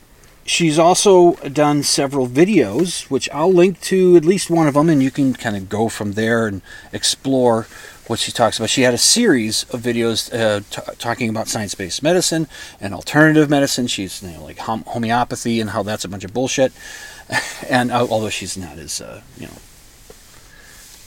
she's 0.46 0.80
also 0.80 1.34
done 1.34 1.84
several 1.84 2.28
videos, 2.28 3.10
which 3.10 3.30
I'll 3.32 3.54
link 3.54 3.80
to 3.82 4.16
at 4.16 4.26
least 4.26 4.50
one 4.50 4.68
of 4.68 4.74
them, 4.74 4.90
and 4.90 5.02
you 5.02 5.12
can 5.12 5.34
kind 5.34 5.56
of 5.56 5.70
go 5.70 5.90
from 5.90 6.14
there 6.14 6.48
and 6.48 6.62
explore 6.92 7.68
what 8.10 8.20
she 8.20 8.32
talks 8.32 8.58
about. 8.58 8.72
She 8.72 8.82
had 8.82 8.94
a 8.96 8.98
series 8.98 9.64
of 9.66 9.82
videos 9.82 10.34
uh, 10.34 10.62
t- 10.72 10.96
talking 10.98 11.30
about 11.30 11.48
science-based 11.48 12.02
medicine 12.02 12.48
and 12.82 12.94
alternative 12.94 13.50
medicine. 13.50 13.86
She's 13.86 14.24
you 14.24 14.32
know, 14.32 14.44
like 14.44 14.58
hom- 14.58 14.84
homeopathy 14.88 15.62
and 15.62 15.70
how 15.70 15.84
that's 15.84 16.04
a 16.06 16.10
bunch 16.10 16.24
of 16.24 16.34
bullshit. 16.34 16.74
and 17.70 17.92
uh, 17.92 18.08
although 18.10 18.30
she's 18.30 18.58
not 18.58 18.80
as 18.80 19.00
uh, 19.00 19.22
you 19.38 19.46
know 19.46 19.58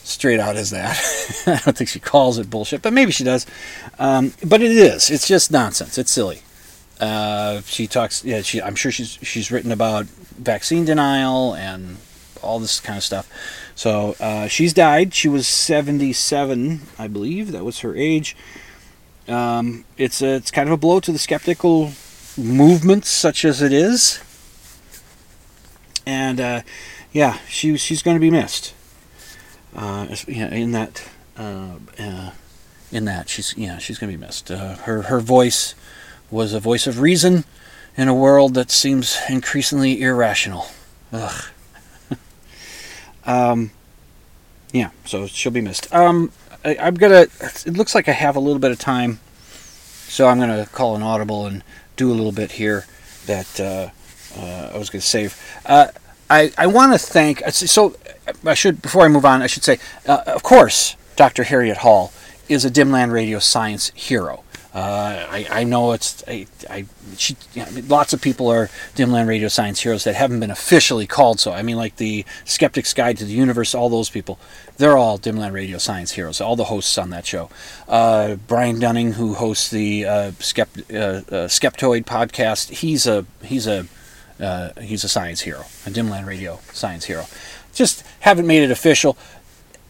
straight 0.05 0.39
out 0.39 0.55
as 0.55 0.69
that, 0.69 0.97
I 1.45 1.59
don't 1.65 1.77
think 1.77 1.89
she 1.89 1.99
calls 1.99 2.37
it 2.37 2.49
bullshit, 2.49 2.81
but 2.81 2.93
maybe 2.93 3.11
she 3.11 3.25
does. 3.25 3.45
Um, 3.99 4.33
but 4.45 4.61
it 4.61 4.71
is. 4.71 5.09
It's 5.09 5.27
just 5.27 5.51
nonsense. 5.51 5.97
It's 5.97 6.11
silly. 6.11 6.41
Uh, 7.01 7.61
she 7.65 7.85
talks. 7.85 8.23
Yeah, 8.23 8.41
she. 8.43 8.61
I'm 8.61 8.75
sure 8.75 8.91
she's 8.91 9.19
she's 9.21 9.51
written 9.51 9.73
about 9.73 10.05
vaccine 10.05 10.85
denial 10.85 11.53
and 11.53 11.97
all 12.43 12.59
this 12.59 12.79
kind 12.79 12.97
of 12.97 13.03
stuff. 13.03 13.29
So 13.75 14.15
uh, 14.19 14.47
she's 14.47 14.73
died. 14.73 15.13
She 15.13 15.27
was 15.27 15.47
77, 15.47 16.81
I 16.99 17.07
believe. 17.07 17.51
That 17.51 17.65
was 17.65 17.79
her 17.79 17.95
age. 17.95 18.35
Um, 19.27 19.85
it's 19.97 20.21
a, 20.21 20.35
it's 20.35 20.51
kind 20.51 20.67
of 20.67 20.73
a 20.73 20.77
blow 20.77 20.99
to 20.99 21.11
the 21.11 21.19
skeptical 21.19 21.93
movement, 22.37 23.05
such 23.05 23.45
as 23.45 23.61
it 23.61 23.71
is. 23.71 24.21
And 26.05 26.41
uh, 26.41 26.61
yeah, 27.13 27.37
she 27.47 27.77
she's 27.77 28.01
going 28.01 28.17
to 28.17 28.21
be 28.21 28.31
missed. 28.31 28.73
Uh, 29.75 30.15
in 30.27 30.71
that 30.73 31.09
uh, 31.37 31.77
uh, 31.97 32.31
in 32.91 33.05
that 33.05 33.27
she's 33.29 33.57
yeah 33.57 33.77
she's 33.77 33.97
going 33.97 34.11
to 34.11 34.17
be 34.17 34.23
missed. 34.23 34.51
Uh, 34.51 34.75
her 34.75 35.03
her 35.03 35.19
voice 35.19 35.75
was 36.29 36.53
a 36.53 36.59
voice 36.59 36.85
of 36.87 36.99
reason 36.99 37.45
in 37.95 38.07
a 38.07 38.13
world 38.13 38.55
that 38.55 38.71
seems 38.71 39.17
increasingly 39.29 40.01
irrational. 40.01 40.67
Ugh. 41.11 41.45
Um, 43.25 43.71
yeah, 44.71 44.89
so 45.05 45.27
she'll 45.27 45.51
be 45.51 45.61
missed. 45.61 45.93
Um, 45.93 46.31
I, 46.65 46.75
am 46.75 46.95
gonna. 46.95 47.27
It 47.65 47.73
looks 47.73 47.93
like 47.93 48.07
I 48.07 48.13
have 48.13 48.35
a 48.35 48.39
little 48.39 48.59
bit 48.59 48.71
of 48.71 48.79
time, 48.79 49.19
so 50.07 50.27
I'm 50.27 50.39
gonna 50.39 50.65
call 50.65 50.95
an 50.95 51.03
audible 51.03 51.45
and 51.45 51.63
do 51.95 52.11
a 52.11 52.15
little 52.15 52.31
bit 52.31 52.53
here 52.53 52.85
that 53.25 53.59
uh, 53.59 53.89
uh, 54.37 54.71
I 54.73 54.77
was 54.77 54.89
gonna 54.89 55.01
save. 55.01 55.39
Uh, 55.65 55.87
I 56.29 56.51
I 56.57 56.67
want 56.67 56.93
to 56.93 56.99
thank. 56.99 57.43
So 57.49 57.95
I 58.45 58.53
should 58.53 58.81
before 58.81 59.03
I 59.03 59.07
move 59.07 59.25
on. 59.25 59.41
I 59.41 59.47
should 59.47 59.63
say, 59.63 59.79
uh, 60.07 60.23
of 60.27 60.43
course, 60.43 60.95
Dr. 61.15 61.43
Harriet 61.43 61.77
Hall 61.77 62.11
is 62.49 62.65
a 62.65 62.71
Dimland 62.71 63.11
Radio 63.11 63.39
Science 63.39 63.91
hero. 63.93 64.42
Uh, 64.73 65.27
I, 65.29 65.47
I 65.51 65.63
know 65.65 65.91
it's 65.91 66.23
I, 66.27 66.47
I 66.67 66.85
she, 67.15 67.35
lots 67.87 68.11
of 68.11 68.21
people 68.21 68.47
are 68.47 68.69
Dimland 68.95 69.27
Radio 69.27 69.47
Science 69.47 69.81
heroes 69.81 70.03
that 70.05 70.15
haven't 70.15 70.39
been 70.39 70.49
officially 70.49 71.05
called 71.05 71.39
so. 71.39 71.51
I 71.51 71.61
mean, 71.61 71.77
like 71.77 71.97
the 71.97 72.25
Skeptic's 72.43 72.91
Guide 72.93 73.17
to 73.17 73.25
the 73.25 73.33
Universe, 73.33 73.75
all 73.75 73.89
those 73.89 74.09
people, 74.09 74.39
they're 74.77 74.97
all 74.97 75.19
Dimland 75.19 75.53
Radio 75.53 75.77
Science 75.77 76.13
heroes. 76.13 76.41
All 76.41 76.55
the 76.55 76.65
hosts 76.65 76.97
on 76.97 77.11
that 77.11 77.27
show. 77.27 77.51
Uh, 77.87 78.35
Brian 78.47 78.79
Dunning, 78.79 79.13
who 79.13 79.35
hosts 79.35 79.69
the 79.69 80.05
uh, 80.05 80.31
Skept, 80.39 80.91
uh, 80.91 80.97
uh, 80.97 81.47
Skeptoid 81.47 82.05
podcast, 82.05 82.69
he's 82.69 83.05
a 83.05 83.25
he's 83.43 83.67
a 83.67 83.85
uh, 84.39 84.69
he's 84.81 85.03
a 85.03 85.09
science 85.09 85.41
hero, 85.41 85.61
a 85.85 85.91
Dimland 85.91 86.25
Radio 86.25 86.59
Science 86.71 87.05
hero. 87.05 87.25
Just 87.73 88.03
haven't 88.21 88.47
made 88.47 88.63
it 88.63 88.71
official 88.71 89.17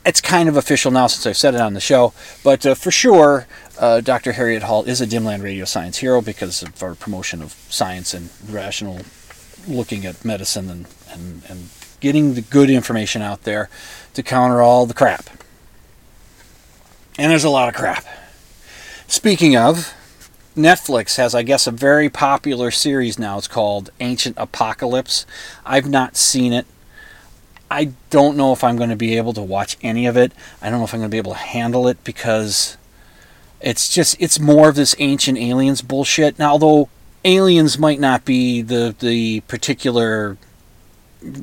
it's 0.06 0.22
kind 0.22 0.49
of 0.49 0.58
official 0.58 0.91
now 0.91 1.08
since 1.08 1.26
I've 1.26 1.38
said 1.38 1.56
it 1.56 1.62
on 1.62 1.74
the 1.74 1.80
show, 1.80 2.14
but 2.43 2.66
uh, 2.66 2.76
for 2.76 2.91
sure, 2.91 3.47
uh, 3.80 4.01
Dr. 4.01 4.34
Harriet 4.34 4.64
Hall 4.64 4.84
is 4.84 5.01
a 5.01 5.08
Dimland 5.08 5.41
Radio 5.41 5.66
Science 5.66 5.97
hero 5.97 6.22
because 6.22 6.62
of 6.62 6.82
our 6.84 6.95
promotion 6.95 7.41
of 7.41 7.54
science 7.70 8.14
and 8.14 8.30
rational 8.49 9.01
looking 9.68 10.06
at 10.06 10.24
medicine 10.26 10.70
and, 10.70 10.88
and, 11.12 11.43
and 11.47 11.70
getting 11.99 12.34
the 12.34 12.41
good 12.41 12.70
information 12.70 13.22
out 13.22 13.43
there 13.43 13.70
to 14.14 14.22
counter 14.22 14.62
all 14.62 14.86
the 14.86 14.93
crap. 14.93 15.30
And 17.18 17.32
there's 17.32 17.43
a 17.43 17.49
lot 17.49 17.70
of 17.70 17.76
crap. 17.76 18.06
Speaking 19.08 19.56
of, 19.56 19.93
Netflix 20.56 21.18
has, 21.18 21.34
I 21.34 21.43
guess, 21.43 21.66
a 21.66 21.72
very 21.72 22.10
popular 22.10 22.72
series 22.72 23.18
now. 23.18 23.38
It's 23.38 23.47
called 23.47 23.89
Ancient 23.99 24.36
Apocalypse. 24.38 25.26
I've 25.66 25.89
not 25.89 26.16
seen 26.16 26.54
it. 26.54 26.66
I 27.74 27.93
don't 28.11 28.38
know 28.38 28.53
if 28.53 28.63
I'm 28.63 28.78
going 28.78 28.91
to 28.91 28.95
be 28.95 29.17
able 29.17 29.34
to 29.34 29.41
watch 29.41 29.78
any 29.82 30.05
of 30.05 30.15
it. 30.15 30.32
I 30.61 30.69
don't 30.69 30.78
know 30.78 30.86
if 30.86 30.93
I'm 30.93 30.99
going 30.99 31.09
to 31.09 31.13
be 31.13 31.17
able 31.17 31.32
to 31.32 31.39
handle 31.39 31.88
it 31.88 32.03
because 32.03 32.78
it's 33.61 33.89
just 33.89 34.15
it's 34.19 34.39
more 34.39 34.69
of 34.69 34.76
this 34.76 34.95
ancient 34.99 35.39
aliens 35.39 35.82
bullshit. 35.82 36.38
Now, 36.38 36.51
although 36.51 36.89
aliens 37.26 37.80
might 37.80 37.99
not 37.99 38.26
be 38.26 38.61
the 38.61 38.95
the 38.99 39.39
particular 39.41 40.38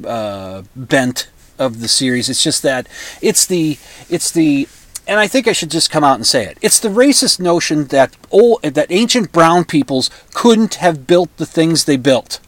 uh, 0.06 0.62
bent 0.76 1.28
of 1.58 1.80
the 1.80 1.88
series, 1.88 2.28
it's 2.28 2.44
just 2.44 2.62
that 2.62 2.86
it's 3.20 3.44
the 3.44 3.76
it's 4.08 4.30
the 4.30 4.68
and 5.08 5.18
I 5.18 5.26
think 5.26 5.48
I 5.48 5.52
should 5.52 5.72
just 5.72 5.90
come 5.90 6.04
out 6.04 6.14
and 6.14 6.26
say 6.26 6.44
it. 6.44 6.58
It's 6.62 6.78
the 6.78 6.90
racist 6.90 7.40
notion 7.40 7.86
that 7.86 8.16
old, 8.30 8.62
that 8.62 8.92
ancient 8.92 9.32
brown 9.32 9.64
peoples 9.64 10.10
couldn't 10.32 10.76
have 10.76 11.08
built 11.08 11.36
the 11.38 11.46
things 11.46 11.86
they 11.86 11.96
built 11.96 12.38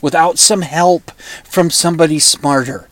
without 0.00 0.38
some 0.38 0.62
help 0.62 1.10
from 1.42 1.70
somebody 1.70 2.20
smarter. 2.20 2.88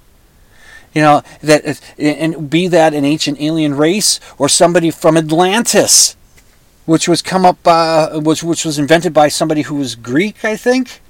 You 0.94 1.02
know 1.02 1.22
that, 1.42 1.80
and 1.98 2.50
be 2.50 2.66
that 2.66 2.94
an 2.94 3.04
ancient 3.04 3.40
alien 3.40 3.74
race 3.74 4.18
or 4.38 4.48
somebody 4.48 4.90
from 4.90 5.16
Atlantis, 5.16 6.16
which 6.84 7.06
was 7.06 7.22
come 7.22 7.46
up, 7.46 7.58
uh, 7.64 8.18
which 8.20 8.42
which 8.42 8.64
was 8.64 8.78
invented 8.78 9.14
by 9.14 9.28
somebody 9.28 9.62
who 9.62 9.76
was 9.76 9.94
Greek, 9.94 10.44
I 10.44 10.56
think. 10.56 11.00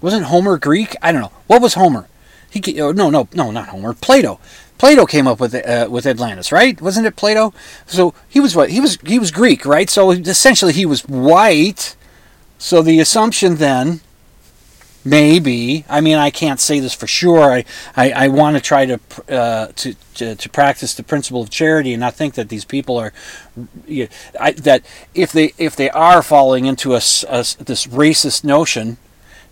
Wasn't 0.00 0.24
Homer 0.24 0.58
Greek? 0.58 0.96
I 1.00 1.12
don't 1.12 1.20
know. 1.20 1.32
What 1.46 1.62
was 1.62 1.74
Homer? 1.74 2.08
He 2.50 2.80
oh, 2.80 2.90
no 2.90 3.10
no 3.10 3.28
no 3.32 3.50
not 3.52 3.68
Homer. 3.68 3.94
Plato. 3.94 4.40
Plato 4.76 5.06
came 5.06 5.28
up 5.28 5.38
with 5.38 5.54
uh, 5.54 5.86
with 5.88 6.06
Atlantis, 6.06 6.50
right? 6.50 6.80
Wasn't 6.82 7.06
it 7.06 7.14
Plato? 7.14 7.54
So 7.86 8.14
he 8.28 8.40
was 8.40 8.56
what? 8.56 8.70
He 8.70 8.80
was 8.80 8.98
he 9.06 9.20
was 9.20 9.30
Greek, 9.30 9.64
right? 9.64 9.88
So 9.88 10.10
essentially 10.10 10.72
he 10.72 10.84
was 10.84 11.02
white. 11.02 11.94
So 12.58 12.82
the 12.82 12.98
assumption 12.98 13.56
then 13.56 14.00
maybe. 15.04 15.84
I 15.88 16.00
mean 16.00 16.16
i 16.16 16.30
can't 16.30 16.60
say 16.60 16.80
this 16.80 16.94
for 16.94 17.06
sure. 17.06 17.52
I 17.52 17.64
i, 17.96 18.10
I 18.10 18.28
want 18.28 18.56
to 18.56 18.62
try 18.62 18.86
to, 18.86 19.00
uh, 19.28 19.66
to, 19.76 19.94
to 20.14 20.34
to 20.34 20.48
practice 20.48 20.94
the 20.94 21.02
principle 21.02 21.42
of 21.42 21.50
charity 21.50 21.92
and 21.92 22.00
not 22.00 22.14
think 22.14 22.34
that 22.34 22.48
these 22.48 22.64
people 22.64 22.96
are 22.96 23.12
you 23.86 24.04
know, 24.04 24.10
I, 24.40 24.52
that 24.52 24.84
if 25.14 25.32
they 25.32 25.52
if 25.58 25.76
they 25.76 25.90
are 25.90 26.22
falling 26.22 26.66
into 26.66 26.92
a, 26.92 26.96
a 27.28 27.40
this 27.58 27.86
racist 27.86 28.44
notion 28.44 28.98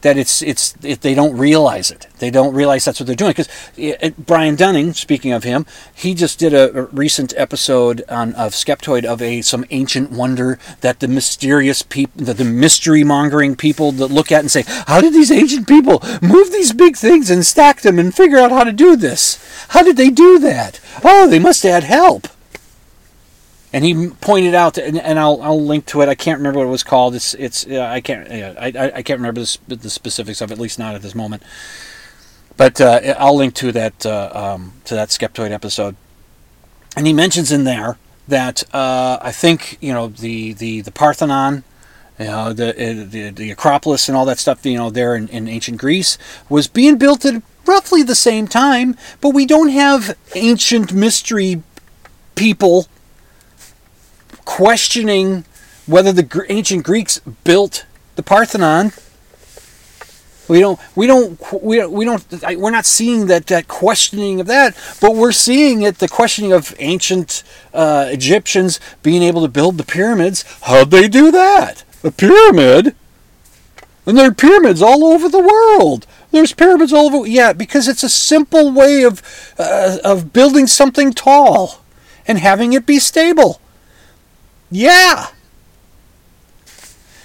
that 0.03 0.17
it's 0.17 0.43
it's 0.43 0.75
it, 0.83 1.03
they 1.03 1.15
don't 1.15 1.37
realize 1.37 1.91
it. 1.91 2.07
They 2.19 2.31
don't 2.31 2.55
realize 2.55 2.85
that's 2.85 3.01
what 3.01 3.07
they're 3.07 3.17
doing. 3.17 3.31
Because 3.31 3.49
eh, 3.79 3.97
eh, 4.01 4.11
Brian 4.19 4.57
Dunning, 4.57 4.93
speaking 4.93 5.33
of 5.33 5.45
him, 5.45 5.67
he 5.95 6.15
just 6.15 6.39
did 6.39 6.55
a, 6.55 6.77
a, 6.77 6.83
recent 6.87 7.35
episode 7.37 8.03
on 8.09 8.35
of 8.35 8.53
Skeptoid 8.53 9.05
of 9.05 9.21
a 9.23 9.43
some 9.43 9.65
ancient 9.71 10.11
wonder 10.11 10.59
that 10.81 11.01
the 11.01 11.09
mysterious 11.09 11.83
people, 11.83 12.25
the, 12.25 12.35
the 12.35 12.45
mystery 12.45 13.05
mongering 13.05 13.57
people 13.57 13.93
that 13.93 14.09
look 14.09 14.33
at 14.33 14.41
and 14.41 14.51
say, 14.51 14.65
how 14.87 15.01
did 15.01 15.13
these 15.13 15.31
ancient 15.31 15.69
people 15.69 16.03
move 16.23 16.53
these 16.53 16.73
big 16.73 16.97
things 16.97 17.31
and 17.31 17.45
stack 17.45 17.83
them 17.83 17.99
and 17.99 18.15
figure 18.15 18.39
out 18.39 18.51
how 18.51 18.65
to 18.65 18.73
do 18.73 18.97
this? 18.97 19.39
How 19.69 19.83
did 19.83 19.97
they 19.97 20.11
do 20.11 20.39
that? 20.39 20.81
Oh, 21.05 21.29
they 21.29 21.39
must 21.39 21.63
have 21.63 21.83
had 21.83 21.85
help 21.85 22.29
and 23.73 23.85
he 23.85 24.09
pointed 24.21 24.55
out, 24.55 24.79
and, 24.79 24.99
and 24.99 25.19
I'll, 25.19 25.41
I'll 25.43 25.61
link 25.61 25.87
to 25.87 26.03
it. 26.03 26.09
I 26.09 26.15
can't 26.15 26.39
remember 26.39 26.59
what 26.59 26.67
it 26.67 26.71
was 26.71 26.83
called. 26.83 27.15
It's 27.15 27.35
it's 27.35 27.67
uh, 27.67 27.81
I 27.81 28.01
can't 28.01 28.29
uh, 28.31 28.55
I, 28.59 28.93
I 28.97 29.03
can't 29.03 29.21
remember 29.21 29.43
the, 29.43 29.77
the 29.77 29.91
specifics 29.91 30.41
of 30.41 30.51
it, 30.51 30.55
at 30.55 30.61
least 30.61 30.79
not 30.79 30.95
at 30.95 31.03
this 31.03 31.15
moment. 31.15 31.43
But 32.57 32.81
uh, 32.81 33.15
I'll 33.19 33.37
link 33.37 33.55
to 33.57 33.73
that 33.73 34.05
uh, 34.05 34.31
um, 34.35 34.73
to 34.85 34.95
that 34.95 35.11
Skeptoid 35.11 35.51
episode, 35.51 35.95
and 36.97 37.07
he 37.07 37.13
mentions 37.13 37.53
in 37.53 37.65
there 37.65 37.97
that 38.27 38.63
uh, 38.75 39.19
I 39.23 39.33
think 39.33 39.79
you 39.81 39.93
know 39.93 40.09
the 40.09 40.53
the 40.55 40.81
the 40.81 40.93
Parthenon. 40.93 41.65
You 42.19 42.27
know, 42.27 42.53
the, 42.53 42.69
uh, 42.73 43.07
the 43.09 43.31
the 43.31 43.51
Acropolis 43.51 44.07
and 44.07 44.15
all 44.15 44.27
that 44.27 44.39
stuff, 44.39 44.67
you 44.67 44.77
know, 44.77 44.91
there 44.91 45.17
in, 45.17 45.29
in 45.29 45.49
ancient 45.49 45.79
Greece 45.79 46.19
was 46.51 46.69
being 46.69 46.99
built 46.99 47.25
at 47.25 47.43
roughly 47.65 48.03
the 48.03 48.15
same 48.15 48.47
time, 48.47 48.95
but 49.23 49.31
we 49.31 49.47
don't 49.47 49.71
have 49.71 50.19
ancient 50.35 50.93
mystery 50.93 51.63
people 52.35 52.89
questioning 54.51 55.45
whether 55.87 56.13
the 56.13 56.45
ancient 56.49 56.85
Greeks 56.85 57.21
built 57.45 57.87
the 58.17 58.23
Parthenon. 58.23 58.91
We 60.49 60.59
don't, 60.59 60.81
we 60.97 61.07
don't, 61.07 61.63
we 61.63 61.77
don't, 61.77 61.93
we 61.93 62.05
don't, 62.05 62.59
we're 62.59 62.73
not 62.73 62.85
seeing 62.85 63.29
that, 63.29 63.47
that 63.47 63.69
questioning 63.69 64.41
of 64.41 64.49
that, 64.49 64.77
but 65.01 65.15
we're 65.15 65.31
seeing 65.31 65.83
it, 65.83 65.99
the 65.99 66.09
questioning 66.09 66.53
of 66.53 66.75
ancient 66.81 67.45
uh, 67.73 68.09
Egyptians 68.11 68.81
being 69.05 69.23
able 69.23 69.43
to 69.43 69.49
build 69.49 69.79
the 69.79 69.85
pyramids. 69.85 70.45
How'd 70.63 70.91
they 70.91 71.07
do 71.07 71.31
that? 71.31 71.85
A 72.03 72.11
pyramid? 72.11 72.97
And 74.05 74.19
there 74.19 74.29
are 74.29 74.35
pyramids 74.35 74.83
all 74.83 75.05
over 75.05 75.29
the 75.29 75.39
world. 75.39 76.09
There's 76.33 76.53
pyramids 76.53 76.93
all 76.93 77.15
over. 77.15 77.29
Yeah, 77.29 77.53
because 77.53 77.87
it's 77.87 78.03
a 78.03 78.09
simple 78.09 78.73
way 78.73 79.05
of 79.05 79.23
uh, 79.59 79.99
of 80.03 80.33
building 80.33 80.67
something 80.67 81.13
tall 81.13 81.85
and 82.27 82.39
having 82.39 82.73
it 82.73 82.85
be 82.85 82.99
stable. 82.99 83.61
Yeah. 84.71 85.29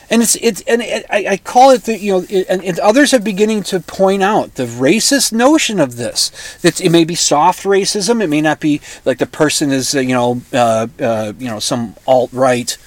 And 0.10 0.22
it's 0.22 0.36
it's 0.36 0.62
and 0.62 0.82
it, 0.82 1.06
I, 1.10 1.26
I 1.30 1.38
call 1.38 1.72
it 1.72 1.84
the 1.84 1.98
you 1.98 2.12
know 2.12 2.26
it, 2.30 2.46
and, 2.48 2.64
and, 2.64 2.80
others 2.80 3.14
are 3.14 3.20
beginning 3.20 3.64
to 3.64 3.80
point 3.80 4.22
out 4.22 4.54
the 4.54 4.66
racist 4.66 5.34
notion 5.34 5.80
of 5.80 5.96
this. 5.96 6.58
That 6.62 6.80
it 6.80 6.92
may 6.92 7.06
be 7.06 7.16
soft 7.16 7.64
racism. 7.64 8.22
It 8.22 8.28
may 8.28 8.42
not 8.42 8.60
be 8.60 8.82
like 9.04 9.18
the 9.18 9.26
person 9.26 9.72
is 9.72 9.96
uh, 9.96 10.00
you 10.00 10.14
know 10.14 10.42
uh, 10.54 10.88
uh, 11.00 11.34
you 11.40 11.48
know 11.48 11.60
some 11.60 11.96
alt 12.06 12.32
right 12.32 12.78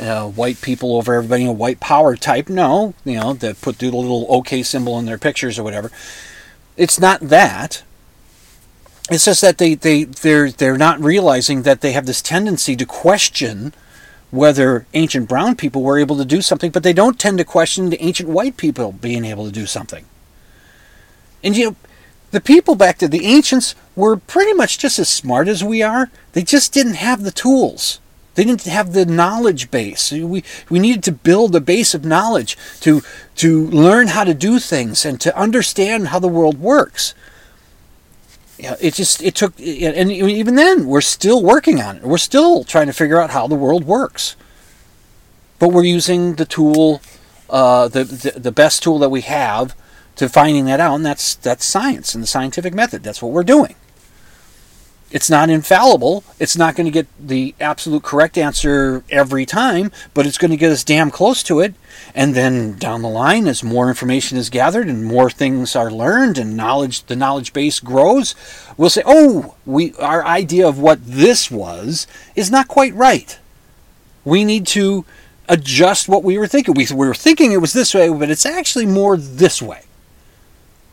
uh, 0.00 0.28
white 0.28 0.60
people 0.60 0.96
over 0.96 1.14
everybody 1.14 1.42
you 1.42 1.48
know, 1.48 1.52
white 1.52 1.78
power 1.78 2.16
type. 2.16 2.48
No 2.48 2.94
you 3.04 3.20
know 3.20 3.32
that 3.34 3.60
put 3.60 3.78
the 3.78 3.88
little 3.88 4.26
OK 4.28 4.64
symbol 4.64 4.98
in 4.98 5.06
their 5.06 5.18
pictures 5.18 5.60
or 5.60 5.62
whatever. 5.62 5.92
It's 6.76 6.98
not 6.98 7.20
that. 7.20 7.84
It's 9.08 9.24
just 9.24 9.40
that 9.40 9.58
they 9.58 9.74
they 9.74 10.02
they're 10.02 10.50
they're 10.50 10.76
not 10.76 11.00
realizing 11.00 11.62
that 11.62 11.80
they 11.80 11.92
have 11.92 12.06
this 12.06 12.20
tendency 12.20 12.74
to 12.74 12.84
question 12.84 13.72
whether 14.36 14.86
ancient 14.94 15.28
brown 15.28 15.56
people 15.56 15.82
were 15.82 15.98
able 15.98 16.16
to 16.16 16.24
do 16.24 16.42
something, 16.42 16.70
but 16.70 16.82
they 16.82 16.92
don't 16.92 17.18
tend 17.18 17.38
to 17.38 17.44
question 17.44 17.90
the 17.90 18.02
ancient 18.02 18.28
white 18.28 18.56
people 18.56 18.92
being 18.92 19.24
able 19.24 19.46
to 19.46 19.52
do 19.52 19.66
something. 19.66 20.04
And 21.42 21.56
you 21.56 21.70
know, 21.70 21.76
the 22.30 22.40
people 22.40 22.74
back 22.74 22.98
then, 22.98 23.10
the 23.10 23.26
ancients, 23.26 23.74
were 23.94 24.16
pretty 24.16 24.52
much 24.52 24.78
just 24.78 24.98
as 24.98 25.08
smart 25.08 25.48
as 25.48 25.64
we 25.64 25.82
are. 25.82 26.10
They 26.32 26.42
just 26.42 26.72
didn't 26.72 26.94
have 26.94 27.22
the 27.22 27.30
tools. 27.30 28.00
They 28.34 28.44
didn't 28.44 28.64
have 28.64 28.92
the 28.92 29.06
knowledge 29.06 29.70
base. 29.70 30.12
We, 30.12 30.44
we 30.68 30.78
needed 30.78 31.02
to 31.04 31.12
build 31.12 31.56
a 31.56 31.60
base 31.60 31.94
of 31.94 32.04
knowledge 32.04 32.58
to, 32.80 33.02
to 33.36 33.66
learn 33.68 34.08
how 34.08 34.24
to 34.24 34.34
do 34.34 34.58
things 34.58 35.06
and 35.06 35.18
to 35.22 35.36
understand 35.36 36.08
how 36.08 36.18
the 36.18 36.28
world 36.28 36.60
works 36.60 37.14
yeah, 38.58 38.76
it 38.80 38.94
just 38.94 39.22
it 39.22 39.34
took, 39.34 39.58
and 39.58 40.10
even 40.10 40.54
then, 40.54 40.86
we're 40.86 41.00
still 41.02 41.42
working 41.42 41.80
on 41.80 41.96
it. 41.96 42.02
We're 42.02 42.18
still 42.18 42.64
trying 42.64 42.86
to 42.86 42.92
figure 42.92 43.20
out 43.20 43.30
how 43.30 43.46
the 43.46 43.54
world 43.54 43.84
works. 43.84 44.36
But 45.58 45.68
we're 45.68 45.84
using 45.84 46.34
the 46.34 46.44
tool, 46.44 47.00
uh, 47.50 47.88
the, 47.88 48.04
the 48.04 48.40
the 48.40 48.52
best 48.52 48.82
tool 48.82 48.98
that 48.98 49.10
we 49.10 49.22
have 49.22 49.74
to 50.16 50.28
finding 50.28 50.64
that 50.66 50.80
out, 50.80 50.94
and 50.94 51.04
that's 51.04 51.34
that's 51.34 51.64
science 51.64 52.14
and 52.14 52.22
the 52.22 52.26
scientific 52.28 52.74
method. 52.74 53.02
That's 53.02 53.22
what 53.22 53.32
we're 53.32 53.42
doing. 53.44 53.74
It's 55.10 55.30
not 55.30 55.50
infallible. 55.50 56.24
It's 56.40 56.56
not 56.56 56.74
going 56.74 56.86
to 56.86 56.90
get 56.90 57.06
the 57.18 57.54
absolute 57.60 58.02
correct 58.02 58.36
answer 58.36 59.04
every 59.08 59.46
time, 59.46 59.92
but 60.14 60.26
it's 60.26 60.38
going 60.38 60.50
to 60.50 60.56
get 60.56 60.72
us 60.72 60.82
damn 60.82 61.12
close 61.12 61.44
to 61.44 61.60
it. 61.60 61.74
And 62.12 62.34
then 62.34 62.76
down 62.76 63.02
the 63.02 63.08
line, 63.08 63.46
as 63.46 63.62
more 63.62 63.88
information 63.88 64.36
is 64.36 64.50
gathered 64.50 64.88
and 64.88 65.04
more 65.04 65.30
things 65.30 65.76
are 65.76 65.92
learned 65.92 66.38
and 66.38 66.56
knowledge, 66.56 67.04
the 67.04 67.14
knowledge 67.14 67.52
base 67.52 67.78
grows, 67.78 68.34
we'll 68.76 68.90
say, 68.90 69.02
"Oh, 69.06 69.54
we 69.64 69.94
our 69.94 70.24
idea 70.24 70.66
of 70.66 70.80
what 70.80 70.98
this 71.06 71.50
was 71.52 72.08
is 72.34 72.50
not 72.50 72.66
quite 72.66 72.94
right. 72.94 73.38
We 74.24 74.44
need 74.44 74.66
to 74.68 75.04
adjust 75.48 76.08
what 76.08 76.24
we 76.24 76.36
were 76.36 76.48
thinking. 76.48 76.74
We, 76.74 76.86
we 76.92 77.06
were 77.06 77.14
thinking 77.14 77.52
it 77.52 77.60
was 77.60 77.72
this 77.72 77.94
way, 77.94 78.08
but 78.08 78.30
it's 78.30 78.46
actually 78.46 78.86
more 78.86 79.16
this 79.16 79.62
way." 79.62 79.82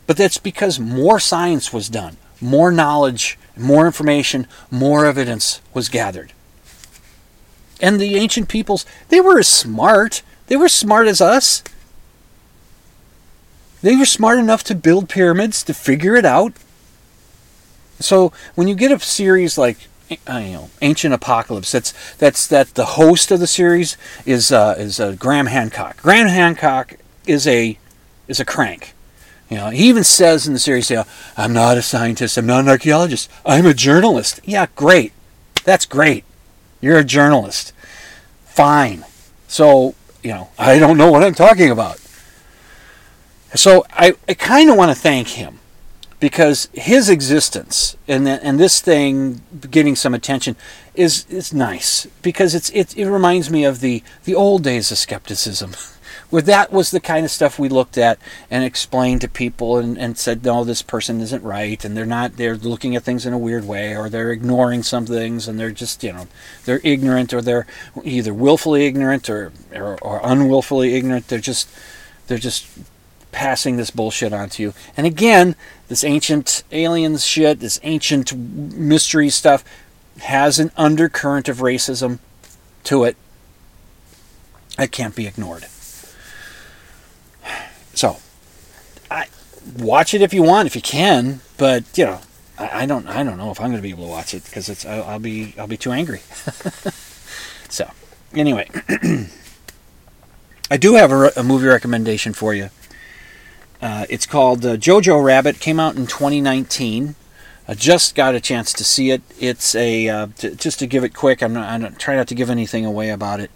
But 0.06 0.16
that's 0.16 0.38
because 0.38 0.78
more 0.78 1.18
science 1.18 1.72
was 1.72 1.88
done, 1.88 2.16
more 2.40 2.70
knowledge 2.70 3.38
more 3.56 3.86
information, 3.86 4.46
more 4.70 5.06
evidence 5.06 5.60
was 5.72 5.88
gathered. 5.88 6.32
And 7.80 8.00
the 8.00 8.16
ancient 8.16 8.48
peoples, 8.48 8.86
they 9.08 9.20
were 9.20 9.38
as 9.38 9.48
smart. 9.48 10.22
They 10.46 10.56
were 10.56 10.68
smart 10.68 11.06
as 11.06 11.20
us. 11.20 11.62
They 13.82 13.96
were 13.96 14.06
smart 14.06 14.38
enough 14.38 14.64
to 14.64 14.74
build 14.74 15.08
pyramids, 15.08 15.62
to 15.64 15.74
figure 15.74 16.16
it 16.16 16.24
out. 16.24 16.54
So 18.00 18.32
when 18.54 18.68
you 18.68 18.74
get 18.74 18.92
a 18.92 18.98
series 18.98 19.58
like 19.58 19.76
you 20.10 20.18
know, 20.26 20.70
Ancient 20.82 21.14
Apocalypse. 21.14 21.72
That's 21.72 22.14
that's 22.16 22.46
that 22.48 22.74
the 22.74 22.84
host 22.84 23.30
of 23.30 23.40
the 23.40 23.46
series 23.46 23.96
is 24.26 24.52
uh, 24.52 24.74
is 24.78 25.00
uh, 25.00 25.12
Graham 25.12 25.46
Hancock. 25.46 26.00
Graham 26.02 26.28
Hancock 26.28 26.94
is 27.26 27.46
a 27.46 27.78
is 28.28 28.40
a 28.40 28.44
crank. 28.44 28.93
You 29.54 29.60
know, 29.60 29.70
he 29.70 29.88
even 29.88 30.02
says 30.02 30.48
in 30.48 30.52
the 30.52 30.58
series, 30.58 30.90
you 30.90 30.96
know, 30.96 31.04
I'm 31.36 31.52
not 31.52 31.78
a 31.78 31.82
scientist, 31.82 32.36
I'm 32.36 32.44
not 32.44 32.64
an 32.64 32.68
archaeologist, 32.68 33.30
I'm 33.46 33.66
a 33.66 33.72
journalist. 33.72 34.40
Yeah, 34.42 34.66
great. 34.74 35.12
That's 35.62 35.86
great. 35.86 36.24
You're 36.80 36.98
a 36.98 37.04
journalist. 37.04 37.72
Fine. 38.46 39.04
So, 39.46 39.94
you 40.24 40.30
know, 40.30 40.48
I 40.58 40.80
don't 40.80 40.98
know 40.98 41.08
what 41.08 41.22
I'm 41.22 41.34
talking 41.34 41.70
about. 41.70 42.00
So 43.54 43.86
I, 43.90 44.16
I 44.28 44.34
kind 44.34 44.70
of 44.70 44.76
want 44.76 44.90
to 44.90 45.00
thank 45.00 45.28
him 45.28 45.60
because 46.18 46.68
his 46.72 47.08
existence 47.08 47.96
and 48.08 48.26
the, 48.26 48.44
and 48.44 48.58
this 48.58 48.80
thing 48.80 49.40
getting 49.70 49.94
some 49.94 50.14
attention 50.14 50.56
is 50.96 51.26
is 51.28 51.54
nice 51.54 52.08
because 52.22 52.56
it's 52.56 52.70
it, 52.70 52.96
it 52.96 53.08
reminds 53.08 53.50
me 53.50 53.62
of 53.62 53.78
the 53.78 54.02
the 54.24 54.34
old 54.34 54.64
days 54.64 54.90
of 54.90 54.98
skepticism 54.98 55.74
that 56.40 56.72
was 56.72 56.90
the 56.90 57.00
kind 57.00 57.24
of 57.24 57.30
stuff 57.30 57.58
we 57.58 57.68
looked 57.68 57.98
at 57.98 58.18
and 58.50 58.64
explained 58.64 59.20
to 59.20 59.28
people 59.28 59.78
and, 59.78 59.98
and 59.98 60.16
said 60.18 60.44
no 60.44 60.64
this 60.64 60.82
person 60.82 61.20
isn't 61.20 61.42
right 61.42 61.84
and 61.84 61.96
they're 61.96 62.06
not 62.06 62.36
they're 62.36 62.56
looking 62.56 62.96
at 62.96 63.02
things 63.02 63.26
in 63.26 63.32
a 63.32 63.38
weird 63.38 63.66
way 63.66 63.96
or 63.96 64.08
they're 64.08 64.32
ignoring 64.32 64.82
some 64.82 65.06
things 65.06 65.46
and 65.48 65.58
they're 65.58 65.70
just 65.70 66.02
you 66.02 66.12
know 66.12 66.26
they're 66.64 66.80
ignorant 66.82 67.32
or 67.32 67.42
they're 67.42 67.66
either 68.02 68.32
willfully 68.32 68.86
ignorant 68.86 69.28
or 69.28 69.52
or, 69.74 69.98
or 70.00 70.20
unwillfully 70.22 70.94
ignorant 70.94 71.28
they're 71.28 71.38
just 71.38 71.68
they're 72.26 72.38
just 72.38 72.66
passing 73.34 73.76
this 73.76 73.90
bullshit 73.90 74.32
onto 74.32 74.62
you. 74.62 74.74
And 74.96 75.08
again, 75.08 75.56
this 75.88 76.04
ancient 76.04 76.62
aliens 76.70 77.26
shit, 77.26 77.58
this 77.58 77.80
ancient 77.82 78.32
mystery 78.32 79.28
stuff 79.28 79.64
has 80.20 80.60
an 80.60 80.70
undercurrent 80.76 81.48
of 81.48 81.58
racism 81.58 82.20
to 82.84 83.02
it 83.02 83.16
that 84.76 84.92
can't 84.92 85.14
be 85.14 85.26
ignored. 85.26 85.66
So, 87.94 88.18
I 89.10 89.26
watch 89.78 90.14
it 90.14 90.22
if 90.22 90.34
you 90.34 90.42
want, 90.42 90.66
if 90.66 90.76
you 90.76 90.82
can, 90.82 91.40
but 91.56 91.84
you 91.96 92.04
know, 92.04 92.20
I, 92.58 92.82
I 92.82 92.86
don't, 92.86 93.06
I 93.06 93.22
don't 93.22 93.38
know 93.38 93.50
if 93.50 93.60
I'm 93.60 93.70
going 93.70 93.78
to 93.78 93.82
be 93.82 93.90
able 93.90 94.04
to 94.04 94.10
watch 94.10 94.34
it 94.34 94.44
because 94.44 94.68
it's, 94.68 94.84
I'll, 94.84 95.04
I'll 95.04 95.18
be, 95.18 95.54
I'll 95.58 95.66
be 95.66 95.76
too 95.76 95.92
angry. 95.92 96.20
so, 97.68 97.90
anyway, 98.34 98.68
I 100.70 100.76
do 100.76 100.94
have 100.94 101.12
a, 101.12 101.32
a 101.36 101.42
movie 101.42 101.66
recommendation 101.66 102.32
for 102.32 102.54
you. 102.54 102.70
Uh, 103.82 104.06
it's 104.08 104.24
called 104.26 104.64
uh, 104.64 104.76
Jojo 104.76 105.22
Rabbit. 105.22 105.60
Came 105.60 105.78
out 105.78 105.96
in 105.96 106.06
2019. 106.06 107.16
I 107.66 107.74
just 107.74 108.14
got 108.14 108.34
a 108.34 108.40
chance 108.40 108.72
to 108.74 108.84
see 108.84 109.10
it. 109.10 109.22
It's 109.38 109.74
a 109.74 110.08
uh, 110.08 110.26
t- 110.36 110.54
just 110.54 110.78
to 110.78 110.86
give 110.86 111.04
it 111.04 111.14
quick. 111.14 111.42
I'm 111.42 111.52
not. 111.52 111.68
I'm 111.68 111.94
try 111.96 112.16
not 112.16 112.28
to 112.28 112.34
give 112.34 112.48
anything 112.48 112.86
away 112.86 113.10
about 113.10 113.40
it. 113.40 113.50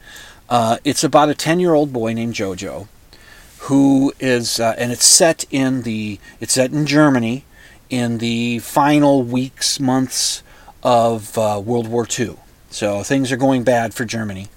Uh, 0.49 0.79
it's 0.85 1.05
about 1.05 1.29
a 1.29 1.35
10 1.35 1.61
year 1.61 1.75
old 1.75 1.93
boy 1.93 2.13
named 2.13 2.35
Jojo, 2.35 2.89
who 3.61 4.13
is, 4.21 4.61
uh, 4.61 4.75
and 4.79 4.93
it's 4.93 5.05
set 5.05 5.45
in 5.51 5.83
the. 5.83 6.19
It's 6.41 6.55
set 6.55 6.73
in 6.73 6.87
Germany, 6.87 7.45
in 7.91 8.19
the 8.19 8.61
final 8.61 9.23
weeks, 9.23 9.81
months 9.81 10.43
of 10.83 11.37
uh, 11.37 11.61
World 11.65 11.89
War 11.89 12.07
II. 12.19 12.37
So 12.71 13.03
things 13.03 13.33
are 13.33 13.37
going 13.37 13.65
bad 13.65 13.95
for 13.95 14.05
Germany. 14.05 14.49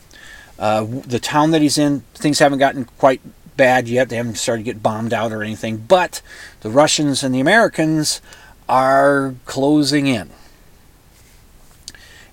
the 0.57 1.19
town 1.21 1.51
that 1.51 1.61
he's 1.61 1.77
in, 1.77 2.01
things 2.13 2.39
haven't 2.39 2.59
gotten 2.59 2.85
quite 2.85 3.21
bad 3.57 3.87
yet. 3.87 4.09
They 4.09 4.15
haven't 4.17 4.35
started 4.35 4.63
to 4.63 4.71
get 4.71 4.83
bombed 4.83 5.13
out 5.13 5.31
or 5.31 5.43
anything. 5.43 5.77
But 5.77 6.21
the 6.61 6.69
Russians 6.69 7.23
and 7.23 7.33
the 7.33 7.39
Americans 7.39 8.21
are 8.67 9.35
closing 9.45 10.07
in. 10.07 10.29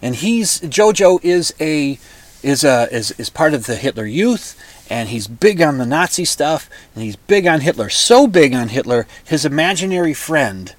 And 0.00 0.16
he's 0.16 0.60
Jojo 0.60 1.22
is 1.22 1.52
a 1.60 1.98
is 2.42 2.62
a 2.64 2.88
is, 2.90 3.10
is 3.12 3.28
part 3.28 3.52
of 3.52 3.66
the 3.66 3.76
Hitler 3.76 4.06
Youth, 4.06 4.56
and 4.90 5.08
he's 5.08 5.26
big 5.26 5.60
on 5.60 5.78
the 5.78 5.86
Nazi 5.86 6.24
stuff, 6.24 6.68
and 6.94 7.04
he's 7.04 7.16
big 7.16 7.46
on 7.46 7.60
Hitler. 7.60 7.88
So 7.88 8.26
big 8.26 8.54
on 8.54 8.68
Hitler, 8.68 9.06
his 9.24 9.44
imaginary 9.44 10.14
friend 10.14 10.74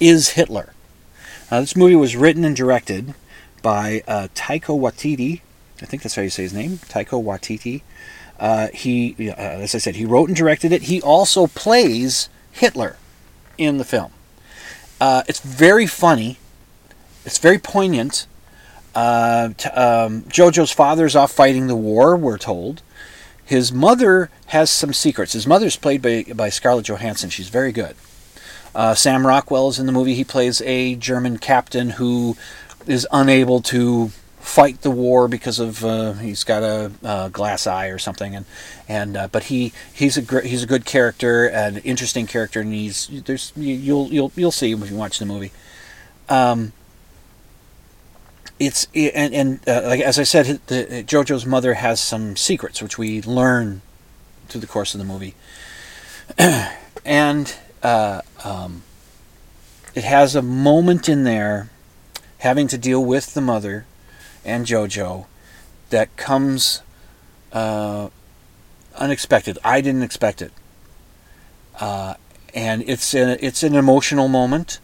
is 0.00 0.30
Hitler. 0.30 0.72
This 1.50 1.76
movie 1.76 1.96
was 1.96 2.16
written 2.16 2.44
and 2.44 2.56
directed 2.56 3.14
by 3.62 4.02
uh, 4.08 4.28
Taika 4.34 4.78
Waititi. 4.78 5.40
I 5.82 5.86
think 5.86 6.02
that's 6.02 6.14
how 6.14 6.22
you 6.22 6.30
say 6.30 6.42
his 6.42 6.54
name, 6.54 6.78
Taiko 6.88 7.22
Watiti. 7.22 7.82
Uh, 8.38 8.68
he, 8.68 9.30
uh, 9.30 9.34
as 9.34 9.74
I 9.74 9.78
said, 9.78 9.96
he 9.96 10.04
wrote 10.04 10.28
and 10.28 10.36
directed 10.36 10.72
it. 10.72 10.82
He 10.82 11.00
also 11.02 11.46
plays 11.46 12.28
Hitler 12.52 12.96
in 13.58 13.78
the 13.78 13.84
film. 13.84 14.12
Uh, 15.00 15.22
it's 15.28 15.40
very 15.40 15.86
funny. 15.86 16.38
It's 17.24 17.38
very 17.38 17.58
poignant. 17.58 18.26
Uh, 18.94 19.50
t- 19.56 19.68
um, 19.70 20.22
Jojo's 20.22 20.72
father's 20.72 21.14
off 21.14 21.32
fighting 21.32 21.66
the 21.66 21.76
war, 21.76 22.16
we're 22.16 22.38
told. 22.38 22.82
His 23.46 23.72
mother 23.72 24.28
has 24.46 24.70
some 24.70 24.92
secrets. 24.92 25.32
His 25.32 25.46
mother's 25.46 25.76
played 25.76 26.02
by, 26.02 26.24
by 26.34 26.48
Scarlett 26.50 26.86
Johansson. 26.86 27.30
She's 27.30 27.48
very 27.48 27.72
good. 27.72 27.96
Uh, 28.74 28.94
Sam 28.94 29.26
Rockwell 29.26 29.68
is 29.68 29.78
in 29.78 29.86
the 29.86 29.92
movie. 29.92 30.14
He 30.14 30.24
plays 30.24 30.60
a 30.62 30.96
German 30.96 31.38
captain 31.38 31.90
who 31.90 32.36
is 32.86 33.06
unable 33.12 33.62
to 33.62 34.10
fight 34.40 34.82
the 34.82 34.90
war 34.90 35.28
because 35.28 35.58
of 35.58 35.84
uh, 35.84 36.12
he's 36.14 36.44
got 36.44 36.62
a, 36.62 37.30
glass 37.32 37.66
eye 37.66 37.86
or 37.86 37.98
something, 37.98 38.34
and 38.34 38.46
and 38.88 39.16
uh, 39.16 39.28
but 39.28 39.44
he 39.44 39.72
he's 39.94 40.16
a 40.16 40.22
gr- 40.22 40.40
he's 40.40 40.62
a 40.62 40.66
good 40.66 40.84
character, 40.84 41.46
an 41.46 41.78
interesting 41.78 42.26
character, 42.26 42.60
and 42.60 42.72
he's 42.72 43.08
there's 43.24 43.52
you'll 43.56 44.08
you'll 44.08 44.32
you'll 44.36 44.52
see 44.52 44.70
him 44.70 44.82
if 44.82 44.90
you 44.90 44.96
watch 44.96 45.18
the 45.18 45.26
movie. 45.26 45.52
Um, 46.28 46.72
it's 48.58 48.86
and 48.94 49.34
and 49.34 49.68
uh, 49.68 49.82
like 49.84 50.00
as 50.00 50.18
I 50.18 50.22
said, 50.22 50.60
the, 50.66 51.04
JoJo's 51.06 51.44
mother 51.44 51.74
has 51.74 52.00
some 52.00 52.36
secrets 52.36 52.80
which 52.80 52.96
we 52.96 53.20
learn 53.22 53.82
through 54.48 54.60
the 54.60 54.66
course 54.66 54.94
of 54.94 54.98
the 54.98 55.04
movie, 55.04 55.34
and 57.04 57.54
uh, 57.82 58.22
um, 58.44 58.82
it 59.94 60.04
has 60.04 60.34
a 60.34 60.42
moment 60.42 61.08
in 61.08 61.24
there 61.24 61.70
having 62.38 62.68
to 62.68 62.78
deal 62.78 63.04
with 63.04 63.34
the 63.34 63.40
mother 63.40 63.86
and 64.44 64.66
JoJo 64.66 65.26
that 65.90 66.16
comes 66.16 66.82
uh, 67.52 68.08
unexpected. 68.96 69.58
I 69.64 69.80
didn't 69.80 70.02
expect 70.02 70.40
it, 70.40 70.52
uh, 71.78 72.14
and 72.54 72.82
it's 72.86 73.14
a, 73.14 73.44
it's 73.44 73.62
an 73.62 73.74
emotional 73.74 74.28
moment. 74.28 74.80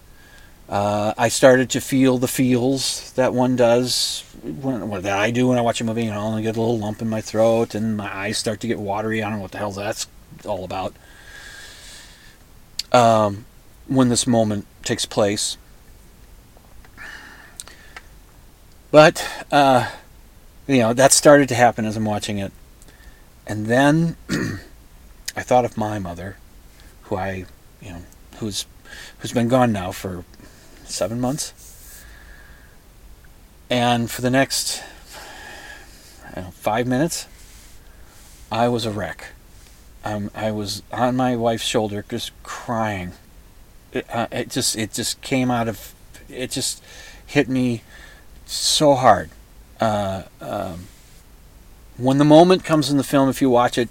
Uh, 0.72 1.12
I 1.18 1.28
started 1.28 1.68
to 1.70 1.82
feel 1.82 2.16
the 2.16 2.26
feels 2.26 3.12
that 3.12 3.34
one 3.34 3.56
does, 3.56 4.24
when, 4.42 5.02
that 5.02 5.18
I 5.18 5.30
do 5.30 5.48
when 5.48 5.58
I 5.58 5.60
watch 5.60 5.82
a 5.82 5.84
movie. 5.84 6.04
You 6.04 6.12
know, 6.12 6.28
I 6.28 6.40
get 6.40 6.56
a 6.56 6.60
little 6.60 6.78
lump 6.78 7.02
in 7.02 7.10
my 7.10 7.20
throat, 7.20 7.74
and 7.74 7.96
my 7.96 8.12
eyes 8.12 8.38
start 8.38 8.60
to 8.60 8.66
get 8.66 8.78
watery. 8.78 9.22
I 9.22 9.28
don't 9.28 9.36
know 9.38 9.42
what 9.42 9.52
the 9.52 9.58
hell 9.58 9.72
that's 9.72 10.06
all 10.46 10.64
about. 10.64 10.94
Um, 12.90 13.44
when 13.86 14.08
this 14.08 14.26
moment 14.26 14.66
takes 14.82 15.04
place, 15.04 15.58
But, 18.92 19.26
uh, 19.50 19.90
you 20.66 20.78
know, 20.80 20.92
that 20.92 21.12
started 21.12 21.48
to 21.48 21.54
happen 21.54 21.86
as 21.86 21.96
I'm 21.96 22.04
watching 22.04 22.38
it. 22.38 22.52
And 23.46 23.66
then 23.66 24.16
I 25.34 25.42
thought 25.42 25.64
of 25.64 25.78
my 25.78 25.98
mother, 25.98 26.36
who 27.04 27.16
I, 27.16 27.46
you 27.80 27.90
know, 27.90 28.02
who's 28.36 28.66
who's 29.18 29.32
been 29.32 29.48
gone 29.48 29.72
now 29.72 29.90
for 29.92 30.24
seven 30.92 31.20
months. 31.20 31.52
And 33.70 34.10
for 34.10 34.20
the 34.22 34.30
next 34.30 34.82
know, 36.36 36.50
five 36.52 36.86
minutes, 36.86 37.26
I 38.50 38.68
was 38.68 38.86
a 38.86 38.90
wreck. 38.90 39.32
Um, 40.04 40.30
I 40.34 40.50
was 40.50 40.82
on 40.92 41.16
my 41.16 41.36
wife's 41.36 41.64
shoulder, 41.64 42.04
just 42.08 42.32
crying. 42.42 43.12
It, 43.92 44.06
uh, 44.12 44.26
it 44.32 44.50
just 44.50 44.76
it 44.76 44.92
just 44.92 45.20
came 45.20 45.50
out 45.50 45.68
of 45.68 45.94
it 46.28 46.50
just 46.50 46.82
hit 47.26 47.48
me 47.48 47.82
so 48.46 48.94
hard. 48.94 49.30
Uh, 49.80 50.22
um, 50.40 50.86
when 51.96 52.18
the 52.18 52.24
moment 52.24 52.64
comes 52.64 52.90
in 52.90 52.96
the 52.96 53.04
film, 53.04 53.28
if 53.28 53.40
you 53.40 53.50
watch 53.50 53.78
it, 53.78 53.88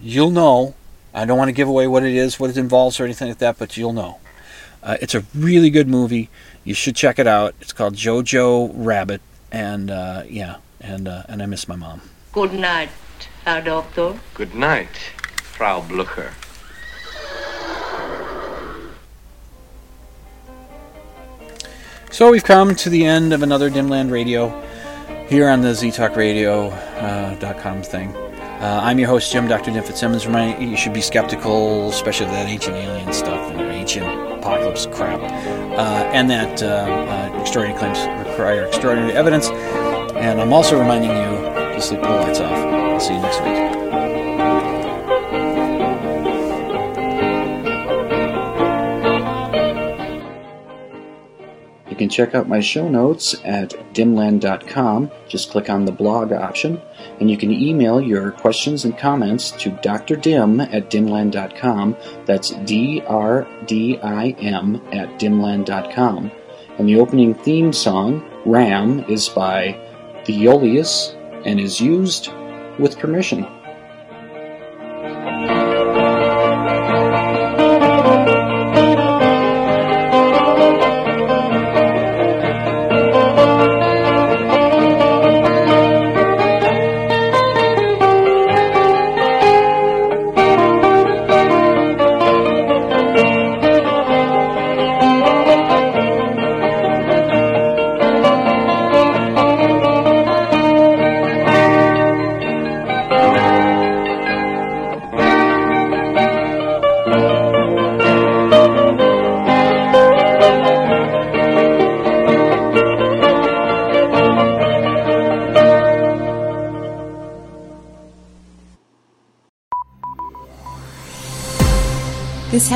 you'll 0.00 0.30
know. 0.30 0.74
I 1.12 1.24
don't 1.24 1.38
want 1.38 1.48
to 1.48 1.52
give 1.52 1.68
away 1.68 1.86
what 1.86 2.04
it 2.04 2.14
is, 2.14 2.38
what 2.38 2.50
it 2.50 2.56
involves, 2.56 3.00
or 3.00 3.04
anything 3.04 3.28
like 3.28 3.38
that, 3.38 3.58
but 3.58 3.76
you'll 3.76 3.92
know. 3.92 4.19
Uh, 4.82 4.96
it's 5.00 5.14
a 5.14 5.24
really 5.34 5.70
good 5.70 5.88
movie. 5.88 6.28
You 6.64 6.74
should 6.74 6.96
check 6.96 7.18
it 7.18 7.26
out. 7.26 7.54
It's 7.60 7.72
called 7.72 7.94
Jojo 7.94 8.70
Rabbit, 8.74 9.20
and 9.52 9.90
uh, 9.90 10.24
yeah, 10.28 10.56
and 10.80 11.08
uh, 11.08 11.22
and 11.28 11.42
I 11.42 11.46
miss 11.46 11.68
my 11.68 11.76
mom. 11.76 12.02
Good 12.32 12.52
night, 12.52 12.90
Herr 13.44 13.62
Doctor. 13.62 14.18
Good 14.34 14.54
night, 14.54 14.96
Frau 15.42 15.82
Blucher. 15.82 16.32
So 22.10 22.30
we've 22.30 22.44
come 22.44 22.74
to 22.74 22.90
the 22.90 23.06
end 23.06 23.32
of 23.32 23.42
another 23.42 23.70
Dimland 23.70 24.10
Radio 24.10 24.48
here 25.28 25.48
on 25.48 25.60
the 25.60 25.68
ztalkradio.com 25.68 27.78
uh, 27.78 27.82
thing. 27.82 28.14
Uh, 28.60 28.80
I'm 28.82 28.98
your 28.98 29.08
host, 29.08 29.32
Jim 29.32 29.46
Dr. 29.46 29.70
Dim 29.70 29.84
Fitzsimmons. 29.84 30.26
Remind 30.26 30.60
you, 30.60 30.70
you 30.70 30.76
should 30.76 30.92
be 30.92 31.00
skeptical, 31.00 31.88
especially 31.88 32.26
of 32.26 32.32
that 32.32 32.48
ancient 32.48 32.76
alien 32.76 33.12
stuff 33.12 33.50
and 33.52 33.69
ancient 33.80 34.06
apocalypse 34.38 34.86
crap, 34.86 35.20
uh, 35.20 36.10
and 36.12 36.28
that 36.30 36.62
uh, 36.62 36.66
uh, 36.66 37.40
extraordinary 37.40 37.78
claims 37.78 37.98
require 38.28 38.66
extraordinary 38.66 39.12
evidence. 39.12 39.48
And 40.16 40.40
I'm 40.40 40.52
also 40.52 40.78
reminding 40.78 41.10
you 41.10 41.74
to 41.74 41.80
sleep 41.80 42.02
the 42.02 42.08
lights 42.10 42.40
off. 42.40 42.52
I'll 42.52 43.00
see 43.00 43.14
you 43.14 43.20
next 43.20 43.40
week. 43.40 43.70
You 51.88 51.96
can 51.96 52.08
check 52.08 52.34
out 52.34 52.48
my 52.48 52.60
show 52.60 52.88
notes 52.88 53.34
at 53.44 53.70
dimland.com. 53.94 55.10
Just 55.28 55.50
click 55.50 55.70
on 55.70 55.86
the 55.86 55.92
blog 55.92 56.32
option 56.32 56.80
and 57.20 57.30
you 57.30 57.36
can 57.36 57.52
email 57.52 58.00
your 58.00 58.32
questions 58.32 58.84
and 58.84 58.96
comments 58.96 59.50
to 59.52 59.70
drdim 59.70 60.72
at 60.72 60.90
dimland.com. 60.90 61.96
That's 62.24 62.50
D 62.50 63.02
R 63.06 63.46
D 63.66 63.98
I 63.98 64.30
M 64.40 64.76
at 64.92 65.20
dimland.com. 65.20 66.32
And 66.78 66.88
the 66.88 66.96
opening 66.98 67.34
theme 67.34 67.72
song, 67.72 68.24
Ram, 68.46 69.04
is 69.04 69.28
by 69.28 69.78
the 70.24 70.32
Iolius 70.44 71.14
and 71.44 71.60
is 71.60 71.80
used 71.80 72.30
with 72.78 72.98
permission. 72.98 73.46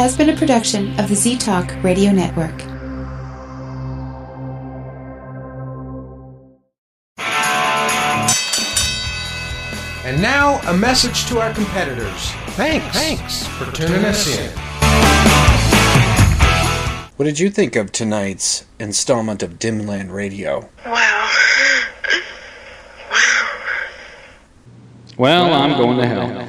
Has 0.04 0.18
been 0.18 0.28
a 0.28 0.36
production 0.36 1.00
of 1.00 1.08
the 1.08 1.14
Z 1.14 1.38
Talk 1.38 1.82
Radio 1.82 2.12
Network. 2.12 2.52
And 10.04 10.20
now, 10.20 10.60
a 10.66 10.76
message 10.76 11.24
to 11.28 11.40
our 11.40 11.54
competitors. 11.54 12.32
Thanks. 12.48 12.86
Thanks 12.94 13.46
for 13.46 13.64
tuning 13.72 14.04
us 14.04 14.38
in. 14.38 14.50
What 17.16 17.24
did 17.24 17.38
you 17.38 17.48
think 17.48 17.74
of 17.74 17.90
tonight's 17.90 18.66
installment 18.78 19.42
of 19.42 19.58
Dimland 19.58 20.12
Radio? 20.12 20.68
Wow. 20.84 21.30
Well, 25.16 25.54
I'm 25.54 25.78
going 25.78 25.96
to 25.96 26.06
hell. 26.06 26.43